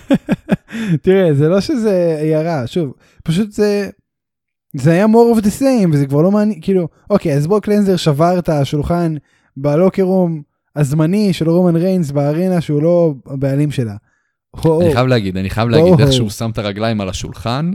תראה, 1.02 1.34
זה 1.34 1.48
לא 1.48 1.60
שזה 1.60 2.18
הערה, 2.20 2.66
שוב, 2.66 2.92
פשוט 3.24 3.52
זה... 3.52 3.88
זה 4.76 4.90
היה 4.90 5.06
more 5.06 5.38
of 5.38 5.42
the 5.42 5.60
same, 5.60 5.88
וזה 5.92 6.06
כבר 6.06 6.22
לא 6.22 6.30
מעניין, 6.30 6.60
כאילו, 6.62 6.88
אוקיי, 7.10 7.34
אז 7.34 7.46
ברוק 7.46 7.68
לנזר 7.68 7.96
שבר 7.96 8.38
את 8.38 8.48
השולחן 8.48 9.14
בלוקרום 9.56 10.42
הזמני 10.76 11.32
של 11.32 11.50
רומן 11.50 11.76
ריינס 11.76 12.10
בארינה 12.10 12.60
שהוא 12.60 12.82
לא 12.82 13.14
הבעלים 13.26 13.70
שלה. 13.70 13.94
אני 14.64 14.92
חייב 14.94 15.06
להגיד, 15.06 15.36
אני 15.36 15.50
חייב. 15.50 15.68
להגיד 15.68 16.00
איך 16.00 16.12
שהוא 16.12 16.30
שם 16.30 16.50
את 16.50 16.58
הרגליים 16.58 17.00
על 17.00 17.08
השולחן, 17.08 17.70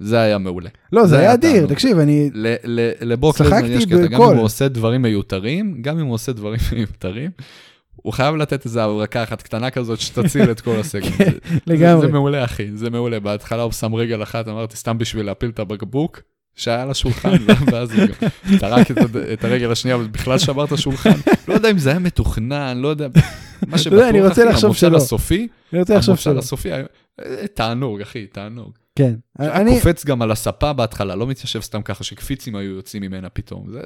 זה 0.00 0.20
היה 0.20 0.38
מעולה. 0.38 0.70
לא, 0.92 1.02
זה 1.02 1.08
זה 1.08 1.18
היה 1.18 1.34
אדיר. 1.34 1.66
תקשיב, 1.66 1.98
אני... 1.98 2.30
ל- 2.34 2.54
ל- 2.64 2.90
לברוק 3.00 3.40
לזנר 3.40 3.70
יש 3.70 3.84
קטע, 3.84 4.06
גם. 4.06 4.22
אם 4.22 4.36
הוא 4.36 4.44
עושה 4.44 4.68
דברים 4.68 5.02
מיותרים, 5.02 5.82
גם 5.82 5.98
אם 5.98 6.06
הוא 6.06 6.14
עושה 6.14 6.32
דברים 6.32 6.60
מיותרים, 6.72 7.30
הוא 7.96 8.12
חייב 8.12 8.36
לתת 8.36 8.64
איזה 8.64 8.84
הברקה 8.84 9.22
אחת 9.22 9.42
קטנה 9.42 9.70
כזאת 9.70 10.00
שתציל 10.00 10.50
את 10.50 10.60
כל 10.60 10.76
הסגנון. 10.80 11.12
כן, 11.18 11.24
זה- 11.50 11.58
לגמרי. 11.66 12.06
זה 12.06 12.12
מעולה, 12.12 12.44
אחי, 12.44 12.66
זה 12.74 12.90
מעולה. 12.90 13.20
בהתחלה 13.20 13.62
הוא 13.62 13.72
שם 13.72 13.94
רגל 13.94 14.22
אחת, 14.22 14.48
אמרתי, 14.48 14.76
סתם 14.76 14.98
בשביל 14.98 15.26
להפיל 15.26 15.50
את 15.50 15.58
הבקבוק. 15.58 16.20
שהיה 16.56 16.82
על 16.82 16.90
השולחן, 16.90 17.32
ואז 17.72 17.92
הוא 17.94 18.06
גם 18.06 18.58
טרק 18.58 18.90
את 18.90 18.96
את 19.32 19.44
הרגל 19.44 19.72
השנייה, 19.72 19.96
ובכלל 19.98 20.38
שבר 20.38 20.64
את 20.64 20.72
השולחן. 20.72 21.10
לא 21.48 21.54
יודע 21.54 21.70
אם 21.70 21.78
זה 21.78 21.90
היה 21.90 21.98
מתוכנן, 21.98 22.78
לא 22.78 22.88
יודע. 22.88 23.06
מה 23.12 23.20
אני 23.72 23.78
שבטוח, 23.78 24.00
אחי, 24.50 24.60
שלא. 24.74 24.96
הסופי, 24.96 25.48
שלא. 26.22 26.38
הסופי, 26.38 26.72
אה, 26.72 26.82
תענוג, 27.54 28.00
אחי, 28.00 28.26
תענוג. 28.26 28.72
כן. 29.00 29.14
היה 29.38 29.56
אני... 29.56 29.74
קופץ 29.74 30.04
גם 30.04 30.22
על 30.22 30.30
הספה 30.30 30.72
בהתחלה, 30.72 31.14
לא 31.16 31.26
מתיישב 31.26 31.60
סתם 31.60 31.82
ככה 31.82 32.04
שקפיצים 32.04 32.56
היו 32.56 32.70
יוצאים 32.70 33.02
ממנה 33.02 33.28
פתאום. 33.28 33.66
זה... 33.72 33.80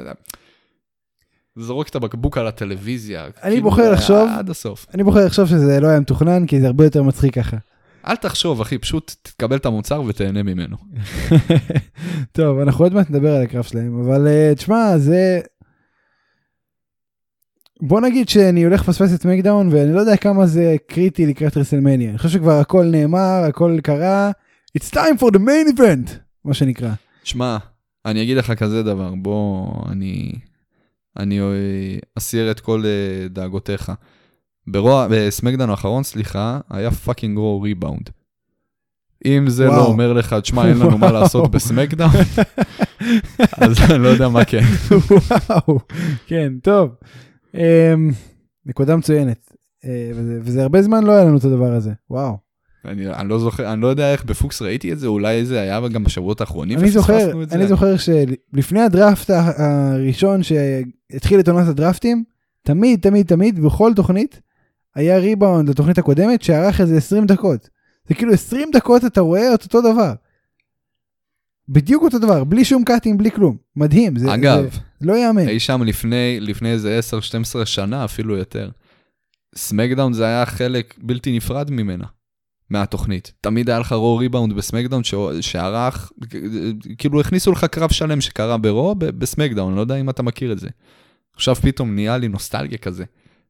זורק 1.57 1.89
את 1.89 1.97
הבקבוק 1.97 2.39
על 2.39 2.47
הטלוויזיה. 2.47 3.25
אני 3.25 3.33
כאילו, 3.43 3.63
בוחר 3.63 3.93
לחשוב- 3.93 4.29
עד 4.39 4.51
הסוף. 4.51 4.87
אני 4.95 5.05
בוחר 5.05 5.27
לחשוב 5.27 5.47
שזה 5.49 5.81
לא 5.81 5.89
היה 5.89 6.01
מתוכנן, 6.01 6.47
כי 6.47 6.61
זה 6.61 6.67
הרבה 6.67 6.85
יותר 6.85 7.03
מצחיק 7.03 7.35
ככה. 7.35 7.57
אל 8.07 8.17
תחשוב, 8.17 8.61
אחי, 8.61 8.79
פשוט 8.79 9.15
תקבל 9.23 9.57
את 9.57 9.67
המוצר 9.67 10.03
ותהנה 10.07 10.43
ממנו. 10.43 10.77
טוב, 12.33 12.59
אנחנו 12.59 12.85
עוד 12.85 12.95
מעט 12.95 13.11
נדבר 13.11 13.35
על 13.37 13.43
הקרב 13.43 13.63
שלהם, 13.63 14.01
אבל 14.05 14.27
אה, 14.27 14.53
תשמע, 14.55 14.99
זה... 14.99 15.41
בוא 17.81 18.01
נגיד 18.01 18.29
שאני 18.29 18.65
הולך 18.65 18.81
לפספס 18.81 19.15
את 19.15 19.25
מקדאון, 19.25 19.69
ואני 19.73 19.93
לא 19.93 20.01
יודע 20.01 20.17
כמה 20.17 20.47
זה 20.47 20.77
קריטי 20.87 21.27
לקראת 21.27 21.57
רסלמניה. 21.57 22.11
אני 22.11 22.19
חושב 22.19 22.29
שכבר 22.29 22.61
הכל 22.61 22.85
נאמר, 22.85 23.45
הכל 23.49 23.79
קרה. 23.83 24.31
It's 24.79 24.91
time 24.91 25.19
for 25.21 25.31
the 25.31 25.39
main 25.39 25.77
event, 25.79 26.11
מה 26.45 26.55
שנקרא. 26.55 26.93
שמע, 27.25 27.57
אני 28.07 28.23
אגיד 28.23 28.37
לך 28.37 28.53
כזה 28.53 28.83
דבר, 28.83 29.15
בוא, 29.15 29.67
אני... 29.89 30.33
אני 31.19 31.41
אה, 31.41 31.47
אסיר 32.19 32.51
את 32.51 32.61
כל 32.61 32.83
אה, 32.87 33.29
דאגותיך. 33.29 33.93
ברוע, 34.67 35.07
בסמקדאון 35.11 35.71
האחרון, 35.71 36.03
סליחה, 36.03 36.61
היה 36.71 36.91
fucking 36.91 37.39
רו 37.39 37.61
ריבאונד. 37.63 38.11
אם 39.27 39.45
זה 39.49 39.69
וואו. 39.69 39.79
לא 39.81 39.87
אומר 39.87 40.13
לך, 40.13 40.35
תשמע, 40.35 40.69
אין 40.69 40.79
לנו 40.79 40.99
מה 40.99 41.13
לעשות 41.13 41.41
וואו. 41.41 41.51
בסמקדאון, 41.53 42.11
אז 43.57 43.77
אני 43.91 44.03
לא 44.03 44.09
יודע 44.09 44.29
מה 44.29 44.45
כן. 44.45 44.63
וואו, 45.49 45.79
כן, 46.27 46.53
טוב. 46.63 46.91
אמ, 47.55 48.11
נקודה 48.67 48.97
מצוינת. 48.97 49.53
אה, 49.85 50.11
וזה- 50.15 50.39
וזה 50.43 50.63
הרבה 50.63 50.83
זמן 50.83 51.05
לא 51.05 51.13
היה 51.13 51.25
לנו 51.25 51.37
את 51.39 51.45
הדבר 51.45 51.73
הזה, 51.73 51.93
וואו. 52.11 52.44
אני, 52.85 53.09
אני 53.09 53.29
לא 53.29 53.39
זוכר, 53.39 53.73
אני 53.73 53.81
לא 53.81 53.87
יודע 53.87 54.13
איך 54.13 54.25
בפוקס 54.25 54.63
ראיתי 54.63 54.93
את 54.93 54.99
זה, 54.99 55.07
אולי 55.07 55.45
זה 55.45 55.61
היה 55.61 55.89
גם 55.89 56.05
בשבועות 56.05 56.41
האחרונים 56.41 56.79
אני 56.79 56.91
זוכר, 56.91 57.19
זה. 57.19 57.57
אני 57.57 57.67
זוכר 57.67 57.97
שלפני 57.97 58.81
הדראפט 58.81 59.31
הראשון 59.31 60.41
שהתחיל 60.43 61.41
את 61.41 61.49
עונת 61.49 61.69
הדראפטים, 61.69 62.25
תמיד, 62.63 63.01
תמיד, 63.01 63.27
תמיד, 63.27 63.61
בכל 63.61 63.93
תוכנית, 63.97 64.41
היה 64.95 65.19
ריבאונד 65.19 65.69
לתוכנית 65.69 65.99
הקודמת 65.99 66.43
שארך 66.43 66.81
איזה 66.81 66.97
20 66.97 67.27
דקות. 67.27 67.69
זה 68.09 68.15
כאילו 68.15 68.33
20 68.33 68.69
דקות 68.73 69.05
אתה 69.05 69.21
רואה 69.21 69.55
את 69.55 69.65
אותו 69.65 69.81
דבר. 69.81 70.13
בדיוק 71.69 72.03
אותו 72.03 72.19
דבר, 72.19 72.45
בלי 72.45 72.65
שום 72.65 72.85
cut 72.85 73.02
ים, 73.02 73.19
בלי 73.19 73.31
כלום. 73.31 73.57
מדהים, 73.77 74.19
זה, 74.19 74.35
אגב, 74.35 74.63
זה 75.01 75.07
לא 75.07 75.13
ייאמן. 75.13 75.49
אי 75.49 75.61
שם 75.61 75.83
לפני, 75.83 76.39
לפני 76.41 76.73
איזה 76.73 77.01
10-12 77.63 77.65
שנה, 77.65 78.05
אפילו 78.05 78.37
יותר. 78.37 78.71
סמקדאון 79.57 80.13
זה 80.13 80.25
היה 80.25 80.47
חלק 80.47 80.95
בלתי 80.99 81.37
נפרד 81.37 81.71
ממנה, 81.71 82.05
מהתוכנית. 82.75 83.33
תמיד 83.41 83.71
היה 83.71 83.79
לך 83.79 83.93
רו 83.93 84.17
ריבאונד 84.17 84.53
בסמקדאון 84.53 85.03
שארך, 85.41 86.13
כאילו 86.99 87.21
הכניסו 87.21 87.53
לך 87.53 87.65
קרב 87.65 87.91
שלם 87.91 88.21
שקרה 88.21 88.57
ברו 88.57 88.95
בסמקדאון, 88.99 89.69
אני 89.69 89.77
לא 89.77 89.81
יודע 89.81 89.97
אם 89.97 90.11
אתה 90.11 90.23
מכיר 90.23 90.53
את 90.53 90.59
זה. 90.59 90.69
עכשיו 91.37 91.55
פתאום 91.55 91.95
נהיה 91.95 92.19
לי 92.19 92.29
נוסטלגיה 92.29 92.79
כזה. 92.79 93.05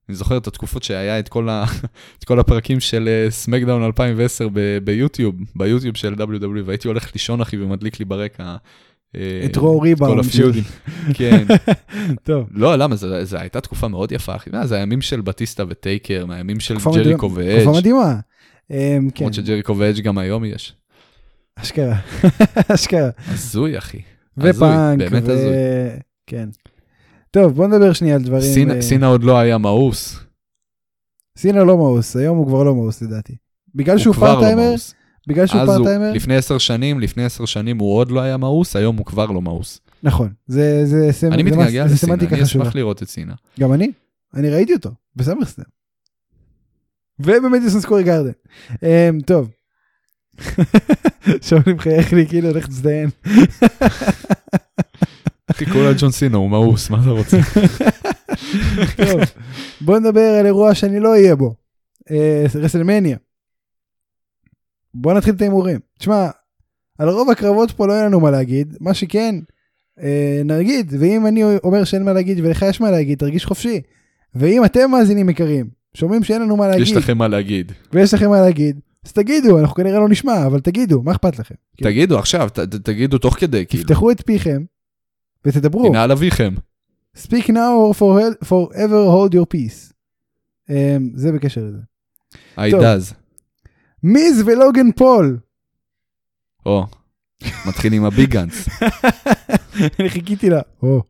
אני 0.09 0.17
זוכר 0.17 0.37
את 0.37 0.47
התקופות 0.47 0.83
שהיה 0.83 1.19
את 1.19 1.29
כל, 1.29 1.49
ה... 1.49 1.65
את 2.19 2.25
כל 2.25 2.41
הפרקים 2.41 2.81
של 2.81 3.09
אה, 3.09 3.31
סמקדאון 3.31 3.83
2010 3.83 4.49
ב- 4.53 4.79
ביוטיוב, 4.85 5.35
ביוטיוב 5.57 5.97
של 5.97 6.15
WWE, 6.15 6.63
והייתי 6.65 6.89
הולך 6.89 7.11
לישון 7.15 7.41
אחי 7.41 7.57
ומדליק 7.57 7.99
לי 7.99 8.05
ברקע. 8.05 8.57
אה, 9.17 9.43
את 9.45 9.57
רו 9.57 9.81
ריבאונד. 9.81 10.15
כל 10.15 10.21
ה 10.21 10.26
feud 10.26 10.47
ים. 10.47 10.63
כן. 11.19 11.45
טוב, 12.23 12.49
לא, 12.51 12.77
למה? 12.77 12.97
זו, 12.97 13.37
הייתה 13.37 13.61
תקופה 13.61 13.89
מאוד 13.89 14.13
יפה, 14.13 14.37
אחי. 14.37 14.51
זה 14.65 14.77
הימים 14.77 15.01
של 15.01 15.21
בטיסטה 15.21 15.65
וטייקר, 15.69 16.27
מהימים 16.27 16.61
של 16.61 16.77
ג'ריקו 16.95 17.31
ואדג'. 17.35 17.63
תקופה 17.63 17.79
מדהימה. 17.79 18.15
אמ, 18.71 18.77
כן, 19.15 19.25
למרות 19.25 19.35
שג'ריקו 19.35 19.77
ואדג' 19.79 20.01
גם 20.03 20.19
היום 20.19 20.45
יש. 20.45 20.75
אשכרה, 21.57 21.97
אשכרה. 22.75 23.11
הזוי, 23.29 23.79
אחי. 23.79 24.01
ופאנק, 24.39 24.99
באמת. 24.99 25.23
הזוי. 25.23 25.53
כן. 26.27 26.49
טוב, 27.31 27.53
בוא 27.53 27.67
נדבר 27.67 27.93
שנייה 27.93 28.15
על 28.17 28.23
דברים. 28.23 28.53
סינה- 28.53 28.75
אה, 28.75 28.83
סינה 28.83 29.07
עוד 29.07 29.25
לא 29.25 29.39
היה 29.39 29.59
מאוס. 29.59 30.19
סינה 31.39 31.65
לא 31.65 31.77
מאוס, 31.77 32.17
היום 32.17 32.39
הוא 32.39 32.47
כבר 32.47 32.63
לא 32.65 32.75
מאוס 32.75 33.03
לדעתי. 33.03 33.37
בגלל 33.75 33.95
הוא 33.97 34.03
שהוא 34.03 34.15
לא 34.17 34.21
part-timer? 34.21 34.75
בגלל 35.29 35.47
שהוא 35.47 35.67
part-timer? 35.67 36.13
לפני 36.13 36.37
עשר 36.37 36.59
שנים, 36.59 37.01
לפני 37.01 37.25
עשר 37.25 37.45
שנים 37.45 37.79
הוא 37.79 37.97
עוד 37.97 38.11
לא 38.11 38.21
היה 38.21 38.37
מאוס, 38.37 38.77
היום 38.77 38.97
הוא 38.97 39.07
כבר 39.07 39.27
לא 39.27 39.43
מאוס. 39.43 39.81
נכון, 40.03 40.33
זה 40.47 40.87
זה 40.87 41.09
סמ- 41.21 41.33
אני 41.33 41.43
מתגעגע 41.43 41.71
זה 41.89 41.95
לסינה, 41.95 41.97
סמנטיקה 41.97 42.37
אני 42.37 42.45
חשובה. 42.45 42.65
אשמח 42.65 42.77
לראות 42.77 43.03
את 43.03 43.09
סינה. 43.09 43.35
גם 43.61 43.73
אני, 43.73 43.93
אני 44.35 44.51
ראיתי 44.51 44.73
אותו, 44.75 44.91
בסאמרסלאם. 45.17 45.63
ובמדיסון 47.19 47.81
סקוור 47.81 48.03
גארדן. 48.03 48.33
אמ, 48.83 49.19
טוב. 49.27 49.51
עכשיו 51.27 51.59
אני 51.67 51.75
מחייך 51.75 52.13
לי 52.13 52.27
כאילו 52.27 52.49
הולך 52.49 52.69
להזדיין. 52.69 53.11
אחי, 55.47 55.67
כולה 55.67 55.93
ג'ון 55.99 56.11
סינה, 56.11 56.37
הוא 56.37 56.51
מאוס, 56.51 56.91
מה 56.91 57.01
אתה 57.03 57.11
רוצה? 57.11 57.37
טוב, 58.97 59.21
בוא 59.81 59.99
נדבר 59.99 60.21
על 60.21 60.47
אירוע 60.47 60.75
שאני 60.75 61.01
לא 61.01 61.11
אהיה 61.11 61.37
בו. 61.37 61.55
אה, 62.11 62.45
רסלמניה. 62.55 63.17
בוא 64.95 65.13
נתחיל 65.15 65.35
את 65.35 65.41
ההימורים. 65.41 65.81
תשמע, 65.99 66.31
על 66.99 67.09
רוב 67.09 67.31
הקרבות 67.31 67.71
פה 67.71 67.87
לא 67.87 67.93
יהיה 67.93 68.07
לנו 68.07 68.21
מה 68.21 68.31
להגיד, 68.31 68.77
מה 68.81 68.95
שכן, 68.95 69.35
אה, 70.01 70.43
נגיד, 70.45 70.95
ואם 70.99 71.27
אני 71.27 71.43
אומר 71.65 71.85
שאין 71.85 72.03
מה 72.03 72.13
להגיד 72.13 72.41
ולך 72.41 72.65
יש 72.69 72.81
מה 72.81 72.91
להגיד, 72.91 73.19
תרגיש 73.19 73.45
חופשי. 73.45 73.81
ואם 74.35 74.65
אתם 74.65 74.91
מאזינים 74.91 75.29
יקרים, 75.29 75.71
שומעים 75.95 76.25
שאין 76.25 76.43
לנו 76.43 76.57
מה 76.57 76.69
להגיד, 76.69 76.83
יש 76.83 76.93
לכם 76.93 77.19
מה 77.19 77.29
להגיד. 77.29 77.73
ויש 77.93 78.15
לכם 78.15 78.31
מה 78.31 78.41
להגיד, 78.41 78.81
אז 79.05 79.13
תגידו, 79.13 79.59
אנחנו 79.59 79.75
כנראה 79.75 79.99
לא 79.99 80.09
נשמע, 80.09 80.47
אבל 80.47 80.61
תגידו, 80.61 81.03
מה 81.03 81.13
אכפת 81.13 81.39
לכם? 81.39 81.55
כאילו, 81.77 81.91
תגידו 81.91 82.19
עכשיו, 82.19 82.49
ת- 82.53 82.59
ת- 82.59 82.75
תגידו 82.75 83.19
תוך 83.19 83.35
כדי, 83.39 83.67
כאילו. 83.67 83.85
תפתחו 83.85 84.11
את 84.11 84.27
פיכם 84.27 84.65
ותדברו. 85.45 85.87
הנה 85.87 86.03
על 86.03 86.13
אביכם. 86.13 86.55
Speak 87.17 87.47
now 87.49 87.93
or 87.93 87.95
for, 87.99 88.45
forever 88.45 89.07
hold 89.15 89.35
your 89.35 89.47
peace. 89.57 89.93
Um, 90.71 90.73
זה 91.15 91.33
בקשר 91.33 91.61
לזה. 91.65 91.79
I 92.59 92.71
טוב. 92.71 92.81
does. 92.83 93.15
מיז 94.03 94.43
ולוגן 94.47 94.93
פול. 94.93 95.39
או, 96.67 96.87
מתחיל 97.69 97.93
עם 97.93 98.05
הביג 98.05 98.31
גאנס. 98.31 98.69
אני 100.01 100.09
חיכיתי 100.09 100.51
לה. 100.51 100.61
או. 100.83 101.03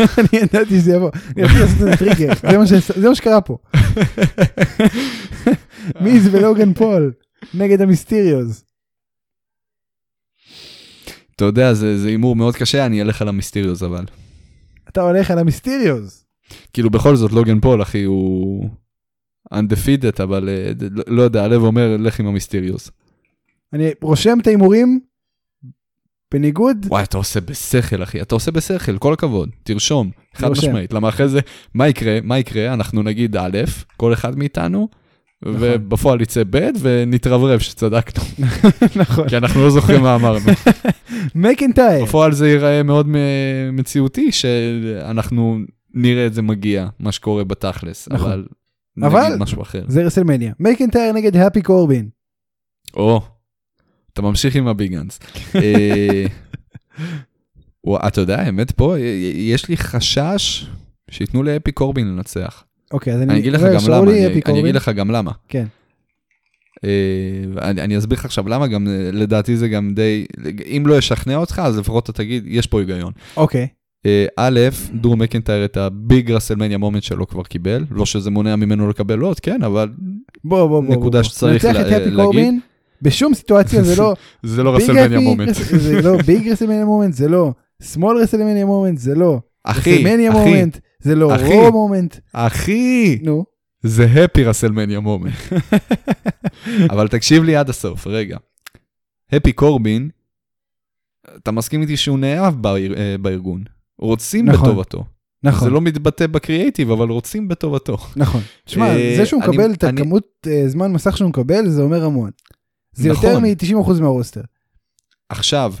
אני 0.00 0.28
ידעתי 0.32 0.80
שזה 0.80 0.92
יבוא. 0.92 1.10
אני 1.36 1.42
רציתי 1.44 1.60
לעשות 1.60 1.76
את 1.76 1.84
זה 1.90 1.96
טריגר. 1.96 2.32
זה 2.96 3.08
מה 3.08 3.14
שקרה 3.14 3.40
פה. 3.40 3.58
מיז 6.04 6.28
ולוגן 6.34 6.72
פול 6.74 7.12
נגד 7.54 7.80
המיסטיריוז. 7.80 8.64
אתה 11.36 11.44
יודע, 11.44 11.74
זה 11.74 11.98
זה 11.98 12.08
הימור 12.08 12.36
מאוד 12.36 12.56
קשה, 12.56 12.86
אני 12.86 13.02
אלך 13.02 13.22
על 13.22 13.28
המיסטיריוס 13.28 13.82
אבל. 13.82 14.04
אתה 14.88 15.00
הולך 15.00 15.30
על 15.30 15.38
המיסטיריוז. 15.38 16.24
כאילו 16.72 16.90
בכל 16.90 17.16
זאת 17.16 17.32
לוגן 17.32 17.60
פול 17.60 17.82
אחי 17.82 18.02
הוא 18.02 18.68
undefeated 19.54 20.22
אבל 20.22 20.48
אה, 20.48 20.72
לא- 20.90 21.04
לא 21.06 21.22
יודע 21.22 21.44
הלב 21.44 21.62
אומר 21.62 21.96
לך 21.96 22.20
עם 22.20 22.26
המיסטיריוס. 22.26 22.90
אני 23.72 23.90
רושם 24.02 24.38
את 24.42 24.46
ההימורים 24.46 25.00
בניגוד. 26.38 26.86
וואי 26.88 27.02
אתה 27.04 27.16
עושה 27.18 27.40
בשכל 27.40 28.02
אחי 28.02 28.22
אתה 28.22 28.34
עושה 28.34 28.50
בשכל 28.50 28.98
כל 28.98 29.12
הכבוד 29.12 29.50
תרשום 29.62 30.10
חד 30.34 30.48
רושם. 30.48 30.68
משמעית 30.68 30.92
למה 30.92 31.08
אחרי 31.08 31.28
זה 31.28 31.40
מה 31.74 31.88
יקרה 31.88 32.18
מה 32.22 32.38
יקרה 32.38 32.74
אנחנו 32.74 33.02
נגיד 33.02 33.36
א' 33.36 33.58
כל 33.96 34.12
אחד 34.12 34.38
מאיתנו. 34.38 34.88
נכון. 35.42 35.56
ובפועל 35.60 36.20
יצא 36.20 36.42
ב' 36.50 36.68
ונתרברב 36.80 37.58
שצדקנו 37.58 38.24
נכון. 39.02 39.28
כי 39.28 39.36
אנחנו 39.36 39.62
לא 39.62 39.70
זוכרים 39.70 40.02
מה 40.02 40.14
אמרנו 40.14 40.38
מקינטייר. 41.34 42.04
בפועל 42.04 42.32
זה 42.32 42.48
ייראה 42.48 42.82
מאוד 42.82 43.06
מציאותי 43.72 44.32
שאנחנו 44.32 45.58
נראה 45.94 46.26
את 46.26 46.34
זה 46.34 46.42
מגיע 46.42 46.88
מה 47.00 47.12
שקורה 47.12 47.44
בתכלס 47.44 48.08
נכון. 48.10 48.30
אבל 48.32 48.44
אבל- 49.02 49.26
נגיד 49.26 49.38
משהו 49.42 49.62
אחר. 49.62 49.84
זה 49.88 50.02
רסלמניה. 50.02 50.52
מקינטייר 50.60 51.12
נגד 51.12 51.36
הפי 51.36 51.62
קורבין. 51.62 52.08
או, 52.96 53.20
אתה 54.14 54.22
ממשיך 54.22 54.56
עם 54.56 54.66
ה 54.66 54.72
big 54.72 54.90
guns. 54.90 55.20
אה, 55.54 56.26
אתה 58.08 58.20
יודע, 58.20 58.40
האמת 58.40 58.70
פה, 58.70 58.98
י- 58.98 59.02
יש 59.52 59.68
לי 59.68 59.76
חשש 59.76 60.66
שייתנו 61.10 61.42
להפי 61.42 61.72
קורבין 61.72 62.06
לנצח. 62.06 62.64
אוקיי, 62.92 63.14
אז 63.14 63.22
אני 63.22 63.38
אגיד 63.38 63.52
לך 63.52 63.60
אומר, 63.62 63.72
גם 63.74 63.80
למה, 63.88 64.10
אני-. 64.12 64.60
אגיד 64.60 64.74
לך 64.74 64.88
גם 64.88 65.10
למה. 65.10 65.30
כן. 65.48 65.64
אה, 66.84 66.90
אני 67.70 67.80
אני 67.82 67.98
אסביר 67.98 68.18
לך 68.18 68.24
עכשיו 68.24 68.48
למה, 68.48 68.66
גם 68.66 68.88
אה, 68.88 69.10
לדעתי 69.12 69.56
זה 69.56 69.68
גם 69.68 69.94
די, 69.94 70.24
אם 70.76 70.82
לא 70.86 70.98
ישכנע 70.98 71.36
אותך, 71.36 71.62
אז 71.64 71.78
לפחות 71.78 72.04
אתה 72.04 72.12
תגיד, 72.12 72.44
יש 72.46 72.66
פה 72.66 72.80
היגיון. 72.80 73.12
אוקיי. 73.36 73.66
אה, 74.06 74.26
א', 74.36 74.60
דרו 74.94 75.16
מקינטייר 75.16 75.64
את 75.64 75.76
ה 75.76 75.89
big 75.89 76.30
רסלמניה 76.30 76.78
moment 76.78 77.02
שלו 77.02 77.26
כבר 77.28 77.42
קיבל, 77.42 77.84
לא 77.90 78.06
שזה 78.06 78.30
מונע 78.30 78.56
ממנו 78.56 78.88
לקבל 78.88 79.20
עוד, 79.20 79.40
כן, 79.40 79.62
אבל 79.62 79.88
בוא 80.44 80.66
בוא 80.66 80.80
בוא. 80.80 80.94
נקודה 80.94 81.18
בוא. 81.22 81.28
שצריך 81.28 81.64
לה- 81.64 81.72
להגיד. 82.10 82.54
בשום 83.04 83.34
סיטואציה 83.34 83.82
זה 83.82 83.96
לא 84.02 84.14
זה 84.42 84.62
לא 84.62 84.76
רסלמניה 84.76 85.20
moment. 85.20 85.54
זה 85.54 86.02
לא 86.02 86.16
big 86.26 86.48
רסלמניה 86.52 86.84
moment, 86.84 87.14
זה 87.14 87.28
לא 87.28 87.52
small 87.82 88.16
רסלמניה 88.16 88.66
moment, 88.66 88.98
זה 88.98 89.14
לא 89.14 89.40
אחי, 89.64 90.04
אחי, 90.30 90.64
זה 91.00 91.14
לא. 91.14 91.32
רו 91.36 91.72
moment. 91.72 92.16
אחי, 92.32 93.18
נו, 93.22 93.44
זה 93.82 94.04
happy 94.24 94.44
רסלמניה 94.44 95.00
moment. 95.00 95.34
אבל 96.92 97.08
תקשיב 97.08 97.42
לי 97.44 97.56
עד 97.56 97.68
הסוף, 97.70 98.06
רגע. 98.06 98.36
הפי 99.32 99.52
קורבין, 99.52 100.08
אתה 101.36 101.50
מסכים 101.50 101.82
איתי 101.82 101.96
שהוא 101.96 102.18
נאהב 102.18 102.62
באר- 102.62 102.94
אה, 102.96 103.16
בארגון. 103.20 103.64
רוצים 103.98 104.44
נכון. 104.48 104.68
בטובתו. 104.68 105.04
נכון, 105.42 105.68
זה 105.68 105.74
לא 105.74 105.80
מתבטא 105.80 106.26
בקריאייטיב, 106.26 106.90
אבל 106.90 107.08
רוצים 107.08 107.48
בטובתו. 107.48 107.96
נכון. 108.16 108.40
שמע, 108.66 108.88
אה, 108.96 109.14
זה 109.16 109.26
שהוא 109.26 109.42
מקבל 109.42 109.72
את 109.72 109.84
הכמות 109.84 110.26
אה, 110.46 110.62
זמן 110.66 110.92
מסך 110.92 111.16
שהוא 111.16 111.28
מקבל, 111.28 111.68
זה 111.68 111.82
אומר 111.82 112.04
המון. 112.04 112.30
זה 112.94 113.08
יותר 113.08 113.38
נכון. 113.38 113.44
מ-90% 113.44 114.00
מהרוסטר. 114.00 114.40
עכשיו, 115.28 115.74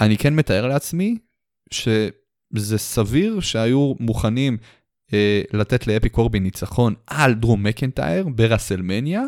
אני 0.00 0.18
כן 0.18 0.34
מתאר 0.34 0.66
לעצמי 0.66 1.18
שזה 1.70 2.78
סביר 2.78 3.40
שהיו 3.40 3.94
מוכנים 4.00 4.56
אה, 5.12 5.42
לתת 5.52 5.86
לאפי 5.86 6.08
קורבין 6.08 6.42
ניצחון 6.42 6.94
על 7.06 7.34
דרום 7.34 7.62
מקנטייר 7.62 8.28
ברסלמניה, 8.28 9.22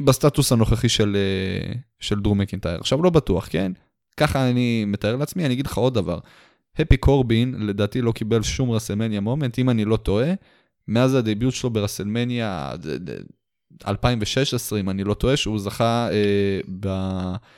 בסטטוס 0.00 0.52
הנוכחי 0.52 0.88
של, 0.88 1.16
אה, 1.16 1.72
של 2.00 2.20
דרו 2.20 2.38
מקינטייר. 2.38 2.78
עכשיו 2.80 3.02
לא 3.02 3.10
בטוח, 3.10 3.48
כן? 3.50 3.72
ככה 4.16 4.50
אני 4.50 4.84
מתאר 4.84 5.16
לעצמי, 5.16 5.46
אני 5.46 5.54
אגיד 5.54 5.66
לך 5.66 5.76
עוד 5.76 5.94
דבר. 5.94 6.18
הפי 6.78 6.96
קורבין 6.96 7.54
לדעתי 7.58 8.02
לא 8.02 8.12
קיבל 8.12 8.42
שום 8.42 8.70
רסלמניה 8.70 9.20
moment, 9.20 9.58
אם 9.58 9.70
אני 9.70 9.84
לא 9.84 9.96
טועה, 9.96 10.32
מאז 10.88 11.14
ה 11.14 11.21
debut 11.21 11.54
שלו 11.54 11.70
ברסלמניה 11.70 12.72
2016, 13.88 14.80
אם 14.80 14.90
אני 14.90 15.04
לא 15.04 15.14
טועה, 15.14 15.36
שהוא 15.36 15.58
זכה 15.58 16.08
אה, 16.12 16.60
ב... 16.80 16.88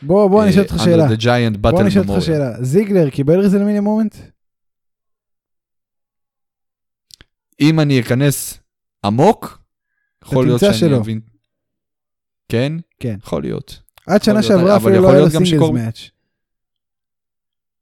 בוא, 0.03 0.29
בוא, 0.31 0.43
אני 0.43 0.51
אשאל 0.51 0.63
אותך 0.63 0.75
אה, 0.75 0.85
שאלה. 0.85 1.07
Andre 1.07 1.11
the 1.11 1.21
Giant 1.21 1.59
בוא 1.59 1.71
Battle 1.71 1.81
אני 1.81 1.89
אשאל 1.89 2.03
אותך. 2.09 2.23
שאלה. 2.23 2.63
זיגלר 2.63 3.11
קיבל 3.11 3.41
רסלמניה 3.41 3.81
moment? 3.81 4.17
אם 7.61 7.81
אני 7.81 8.01
אכנס 8.01 8.59
עמוק, 9.05 9.59
יכול 10.25 10.47
להיות 10.47 10.61
שאני 10.61 10.75
שלא. 10.75 10.97
אבין. 10.97 11.21
כן? 12.49 12.73
כן. 13.01 13.17
יכול 13.23 13.43
להיות. 13.43 13.83
עד 14.07 14.23
שנה 14.23 14.43
שעברה 14.43 14.77
אפילו 14.77 15.03
לא 15.03 15.13
היה 15.13 15.25
גם 15.35 15.45
singles 15.45 15.71
match. 15.71 16.11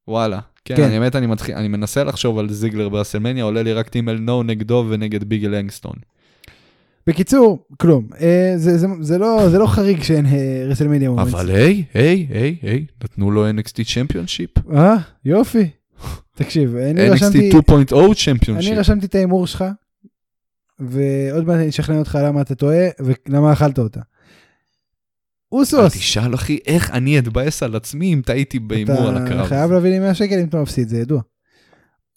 וואלה. 0.09 0.41
כן, 0.65 0.77
כן. 0.77 0.83
אני 0.83 0.99
באמת, 0.99 1.17
אני 1.17 1.27
מתחיל, 1.27 1.55
אני 1.55 1.69
מנסה 1.69 2.05
לחשוב 2.05 2.39
על 2.39 2.53
זיגלר 2.53 2.89
ברסלמניה, 2.89 3.45
עולה 3.45 3.63
לי 3.63 3.73
רק 3.73 3.89
Team 3.89 4.04
Hell 4.04 4.19
No 4.19 4.43
נגדו 4.43 4.87
ונגד 4.89 5.25
ביג 5.25 5.55
אי 5.55 5.63
לנגסטון. 5.63 5.97
בקיצור, 7.07 7.67
כלום. 7.81 8.09
אה, 8.21 8.53
זה- 8.57 8.79
זה- 8.79 8.87
זה 9.01 9.19
לא- 9.19 9.49
זה 9.51 9.59
לא 9.59 9.67
חריג 9.67 10.03
שאין 10.03 10.27
אה, 10.27 10.65
רסלמניה 10.69 11.11
moment. 11.11 11.27
אבל 11.29 11.51
היי, 11.51 11.85
היי, 11.95 12.27
היי, 12.31 12.57
היי, 12.63 12.87
נתנו 13.05 13.31
לו 13.31 13.51
NXT 13.51 13.95
championship. 13.95 14.51
אה, 14.75 14.95
יופי. 15.25 15.69
תקשיב, 16.37 16.77
אני 16.77 17.09
רשמתי... 17.09 17.51
NXT 17.51 17.55
2.0 17.55 18.15
championship. 18.25 18.71
אני 18.73 18.79
רשמתי 18.79 19.07
את 19.07 19.15
ההימור 19.15 19.47
שלך, 19.47 19.65
ועוד 20.81 21.45
מעט 21.47 21.57
אני 21.57 21.69
אשכנע 21.69 21.99
אותך 21.99 22.19
למה 22.23 22.41
אתה 22.41 22.55
טועה 22.55 22.77
ולמה 23.01 23.53
אכלת 23.53 23.79
אותה. 23.79 24.01
אוסוס, 25.53 25.93
תשאל 25.95 26.35
אחי, 26.35 26.59
איך 26.67 26.91
אני 26.91 27.19
אתבאס 27.19 27.63
על 27.63 27.77
עצמי 27.77 28.15
אם 28.15 28.23
טעיתי 28.27 28.59
בהימור 28.59 28.99
על 29.09 29.17
אתה 29.17 29.25
הקרב. 29.25 29.47
חייב 29.47 29.73
להביא 29.73 29.91
לי 29.91 29.99
100 29.99 30.15
שקל 30.15 30.39
אם 30.39 30.47
אתה 30.49 30.63
מפסיד, 30.63 30.89
זה 30.89 30.99
ידוע. 30.99 31.21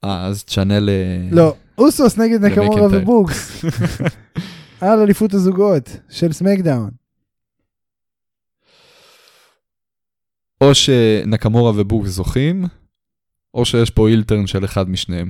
אה, 0.03 0.25
אז 0.25 0.43
תשנה 0.43 0.79
ל... 0.79 0.89
לא, 1.31 1.55
אוסוס 1.77 2.17
נגד 2.17 2.45
נקמורה. 2.45 2.87
ובוקס, 2.91 3.51
על 4.81 4.99
אליפות 4.99 5.33
הזוגות 5.33 5.89
של 6.09 6.31
סמקדאון. 6.31 6.91
או 10.61 10.75
שנקמורה 10.75 11.71
ובוקס 11.81 12.09
זוכים, 12.09 12.65
או 13.53 13.65
שיש 13.65 13.89
פה 13.89 14.09
heel 14.09 14.28
turn 14.28 14.47
של 14.47 14.65
אחד 14.65 14.89
משניהם. 14.89 15.29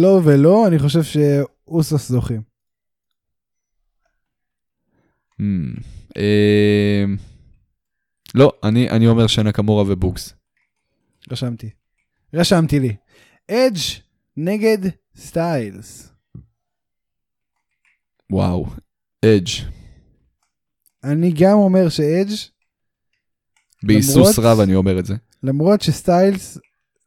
לא 0.00 0.20
ולא, 0.24 0.66
אני 0.68 0.78
חושב 0.78 1.02
שאוסוס 1.02 2.08
זוכים. 2.08 2.42
Hmm. 5.40 5.80
אה, 6.16 7.04
לא, 8.34 8.52
אני 8.64 8.90
אני 8.90 9.06
אומר 9.06 9.26
שנקמורה 9.26 9.84
ובוקס. 9.92 10.34
רשמתי. 11.30 11.70
רשמתי 12.34 12.80
לי. 12.80 12.96
אדג' 13.50 13.80
נגד 14.36 14.78
סטיילס. 15.16 16.12
וואו, 18.32 18.66
אדג'. 19.24 19.48
אני 21.04 21.32
גם 21.38 21.52
אומר 21.52 21.88
שאדג', 21.88 22.34
בהיסוס 23.82 24.38
רב 24.38 24.60
אני 24.60 24.74
אומר 24.74 24.98
את 24.98 25.06
זה. 25.06 25.14
למרות 25.42 25.80
שסטיילס 25.80 26.58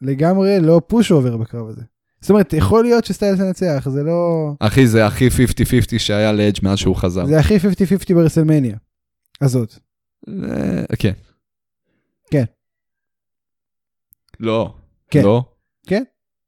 לגמרי 0.02 0.60
לא 0.60 0.82
pushover 0.88 1.38
בקרב 1.38 1.68
הזה. 1.68 1.82
זאת 2.22 2.30
אומרת, 2.30 2.54
יכול 2.54 2.84
להיות 2.84 3.06
שסטיילס 3.06 3.40
ינצח, 3.40 3.88
זה 3.90 4.04
לא... 4.04 4.52
אחי, 4.60 4.88
זה 4.88 5.06
הכי 5.06 5.28
50-50 5.28 6.00
שהיה 6.00 6.32
לאדג' 6.32 6.60
מאז 6.64 6.78
שהוא 6.78 6.96
חזר. 6.96 7.26
זה 7.26 7.40
הכי 7.40 7.58
50-50 7.58 8.14
ברסלמניה. 8.16 8.78
הזאת. 9.42 9.76
אה, 10.30 10.96
כן. 11.00 11.14
כן. 12.32 12.44
לא. 14.40 14.74
כן. 15.10 15.24
לא? 15.24 15.44
כן. 15.88 16.04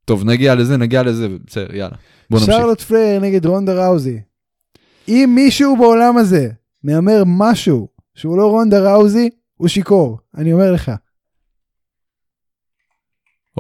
טוב, 0.06 0.26
נגיע 0.26 0.56
לזה, 0.56 0.78
נגיע 0.78 1.04
לזה, 1.04 1.28
בסדר, 1.46 1.76
יאללה. 1.76 1.96
בוא 2.30 2.40
נמשיך. 2.40 2.56
שרלוט 2.56 2.82
פלר 2.82 3.20
נגד 3.22 3.46
רונדה 3.46 3.86
ראוזי. 3.86 4.22
אם 5.08 5.32
מישהו 5.36 5.78
בעולם 5.78 6.18
הזה 6.18 6.50
מהמר 6.84 7.24
משהו 7.26 7.88
שהוא 8.16 8.38
לא 8.38 8.48
רונדה 8.48 8.94
ראוזי, 8.94 9.30
הוא 9.58 9.68
שיכור, 9.68 10.20
אני 10.38 10.54
אומר 10.54 10.72
לך. 10.72 10.92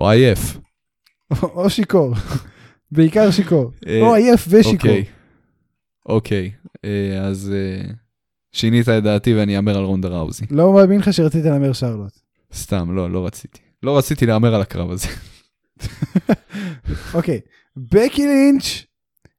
או 0.02 0.10
עייף. 0.10 0.58
או 1.44 1.70
שיכור. 1.70 2.14
בעיקר 2.92 3.32
שיכור. 3.32 3.72
אה, 3.88 4.02
או 4.02 4.16
עייף 4.16 4.46
ושיכור. 4.50 4.90
אוקיי. 4.90 5.06
אוקיי, 6.06 6.52
אה, 6.86 7.22
אז 7.22 7.54
אה, 7.56 7.92
שינית 8.52 8.90
את 8.90 9.04
דעתי 9.04 9.36
ואני 9.36 9.58
אאמר 9.58 9.78
על 9.78 9.84
רונדה 9.84 10.08
ראוזי. 10.08 10.46
לא 10.52 10.74
מאמין 10.74 11.00
לך 11.00 11.14
שרצית 11.14 11.46
להמר 11.46 11.74
שרלוט. 11.74 12.20
סתם, 12.54 12.96
לא, 12.96 13.12
לא 13.12 13.26
רציתי. 13.26 13.60
לא 13.84 13.98
רציתי 13.98 14.26
להמר 14.26 14.56
על 14.56 14.62
הקרב 14.62 14.92
הזה. 14.92 15.08
אוקיי. 17.14 17.40
בקי 17.78 18.28
לינץ' 18.28 18.86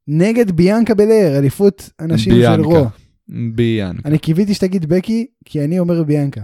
נגד 0.08 0.50
ביאנקה 0.50 0.94
בלר, 0.94 1.38
אליפות 1.38 1.90
הנשים 1.98 2.32
של. 2.32 2.60
רו. 2.60 2.86
ביאנקה. 3.54 4.08
אני 4.08 4.18
קיוויתי 4.18 4.54
שתגיד 4.54 4.86
בקי, 4.86 5.26
כי 5.44 5.64
אני 5.64 5.78
אומר 5.78 6.02
ביאנקה. 6.02 6.40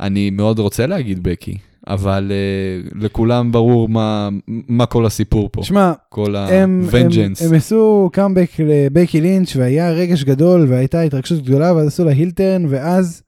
אני 0.00 0.30
מאוד 0.30 0.58
רוצה 0.58 0.86
להגיד 0.86 1.22
בקי, 1.22 1.58
אבל 1.86 2.32
uh, 2.32 2.98
לכולם 2.98 3.52
ברור 3.52 3.88
מה, 3.88 4.28
מה 4.46 4.86
כל 4.86 5.06
הסיפור 5.06 5.48
פה. 5.52 5.62
שמע, 5.62 5.92
כל 6.08 6.36
הם, 6.36 6.50
הם, 6.50 6.84
ה-vengeance. 6.84 7.44
הם 7.44 7.54
עשו 7.54 8.10
קאמבק 8.12 8.50
לבקי 8.58 9.20
לינץ' 9.20 9.56
והיה 9.56 9.90
רגש 9.90 10.24
גדול 10.24 10.66
והייתה 10.68 11.00
התרגשות 11.00 11.44
גדולה 11.44 11.74
ואז 11.74 11.86
עשו 11.86 12.04
לה 12.04 12.10
הילטרן 12.10 12.66
ואז 12.68 13.22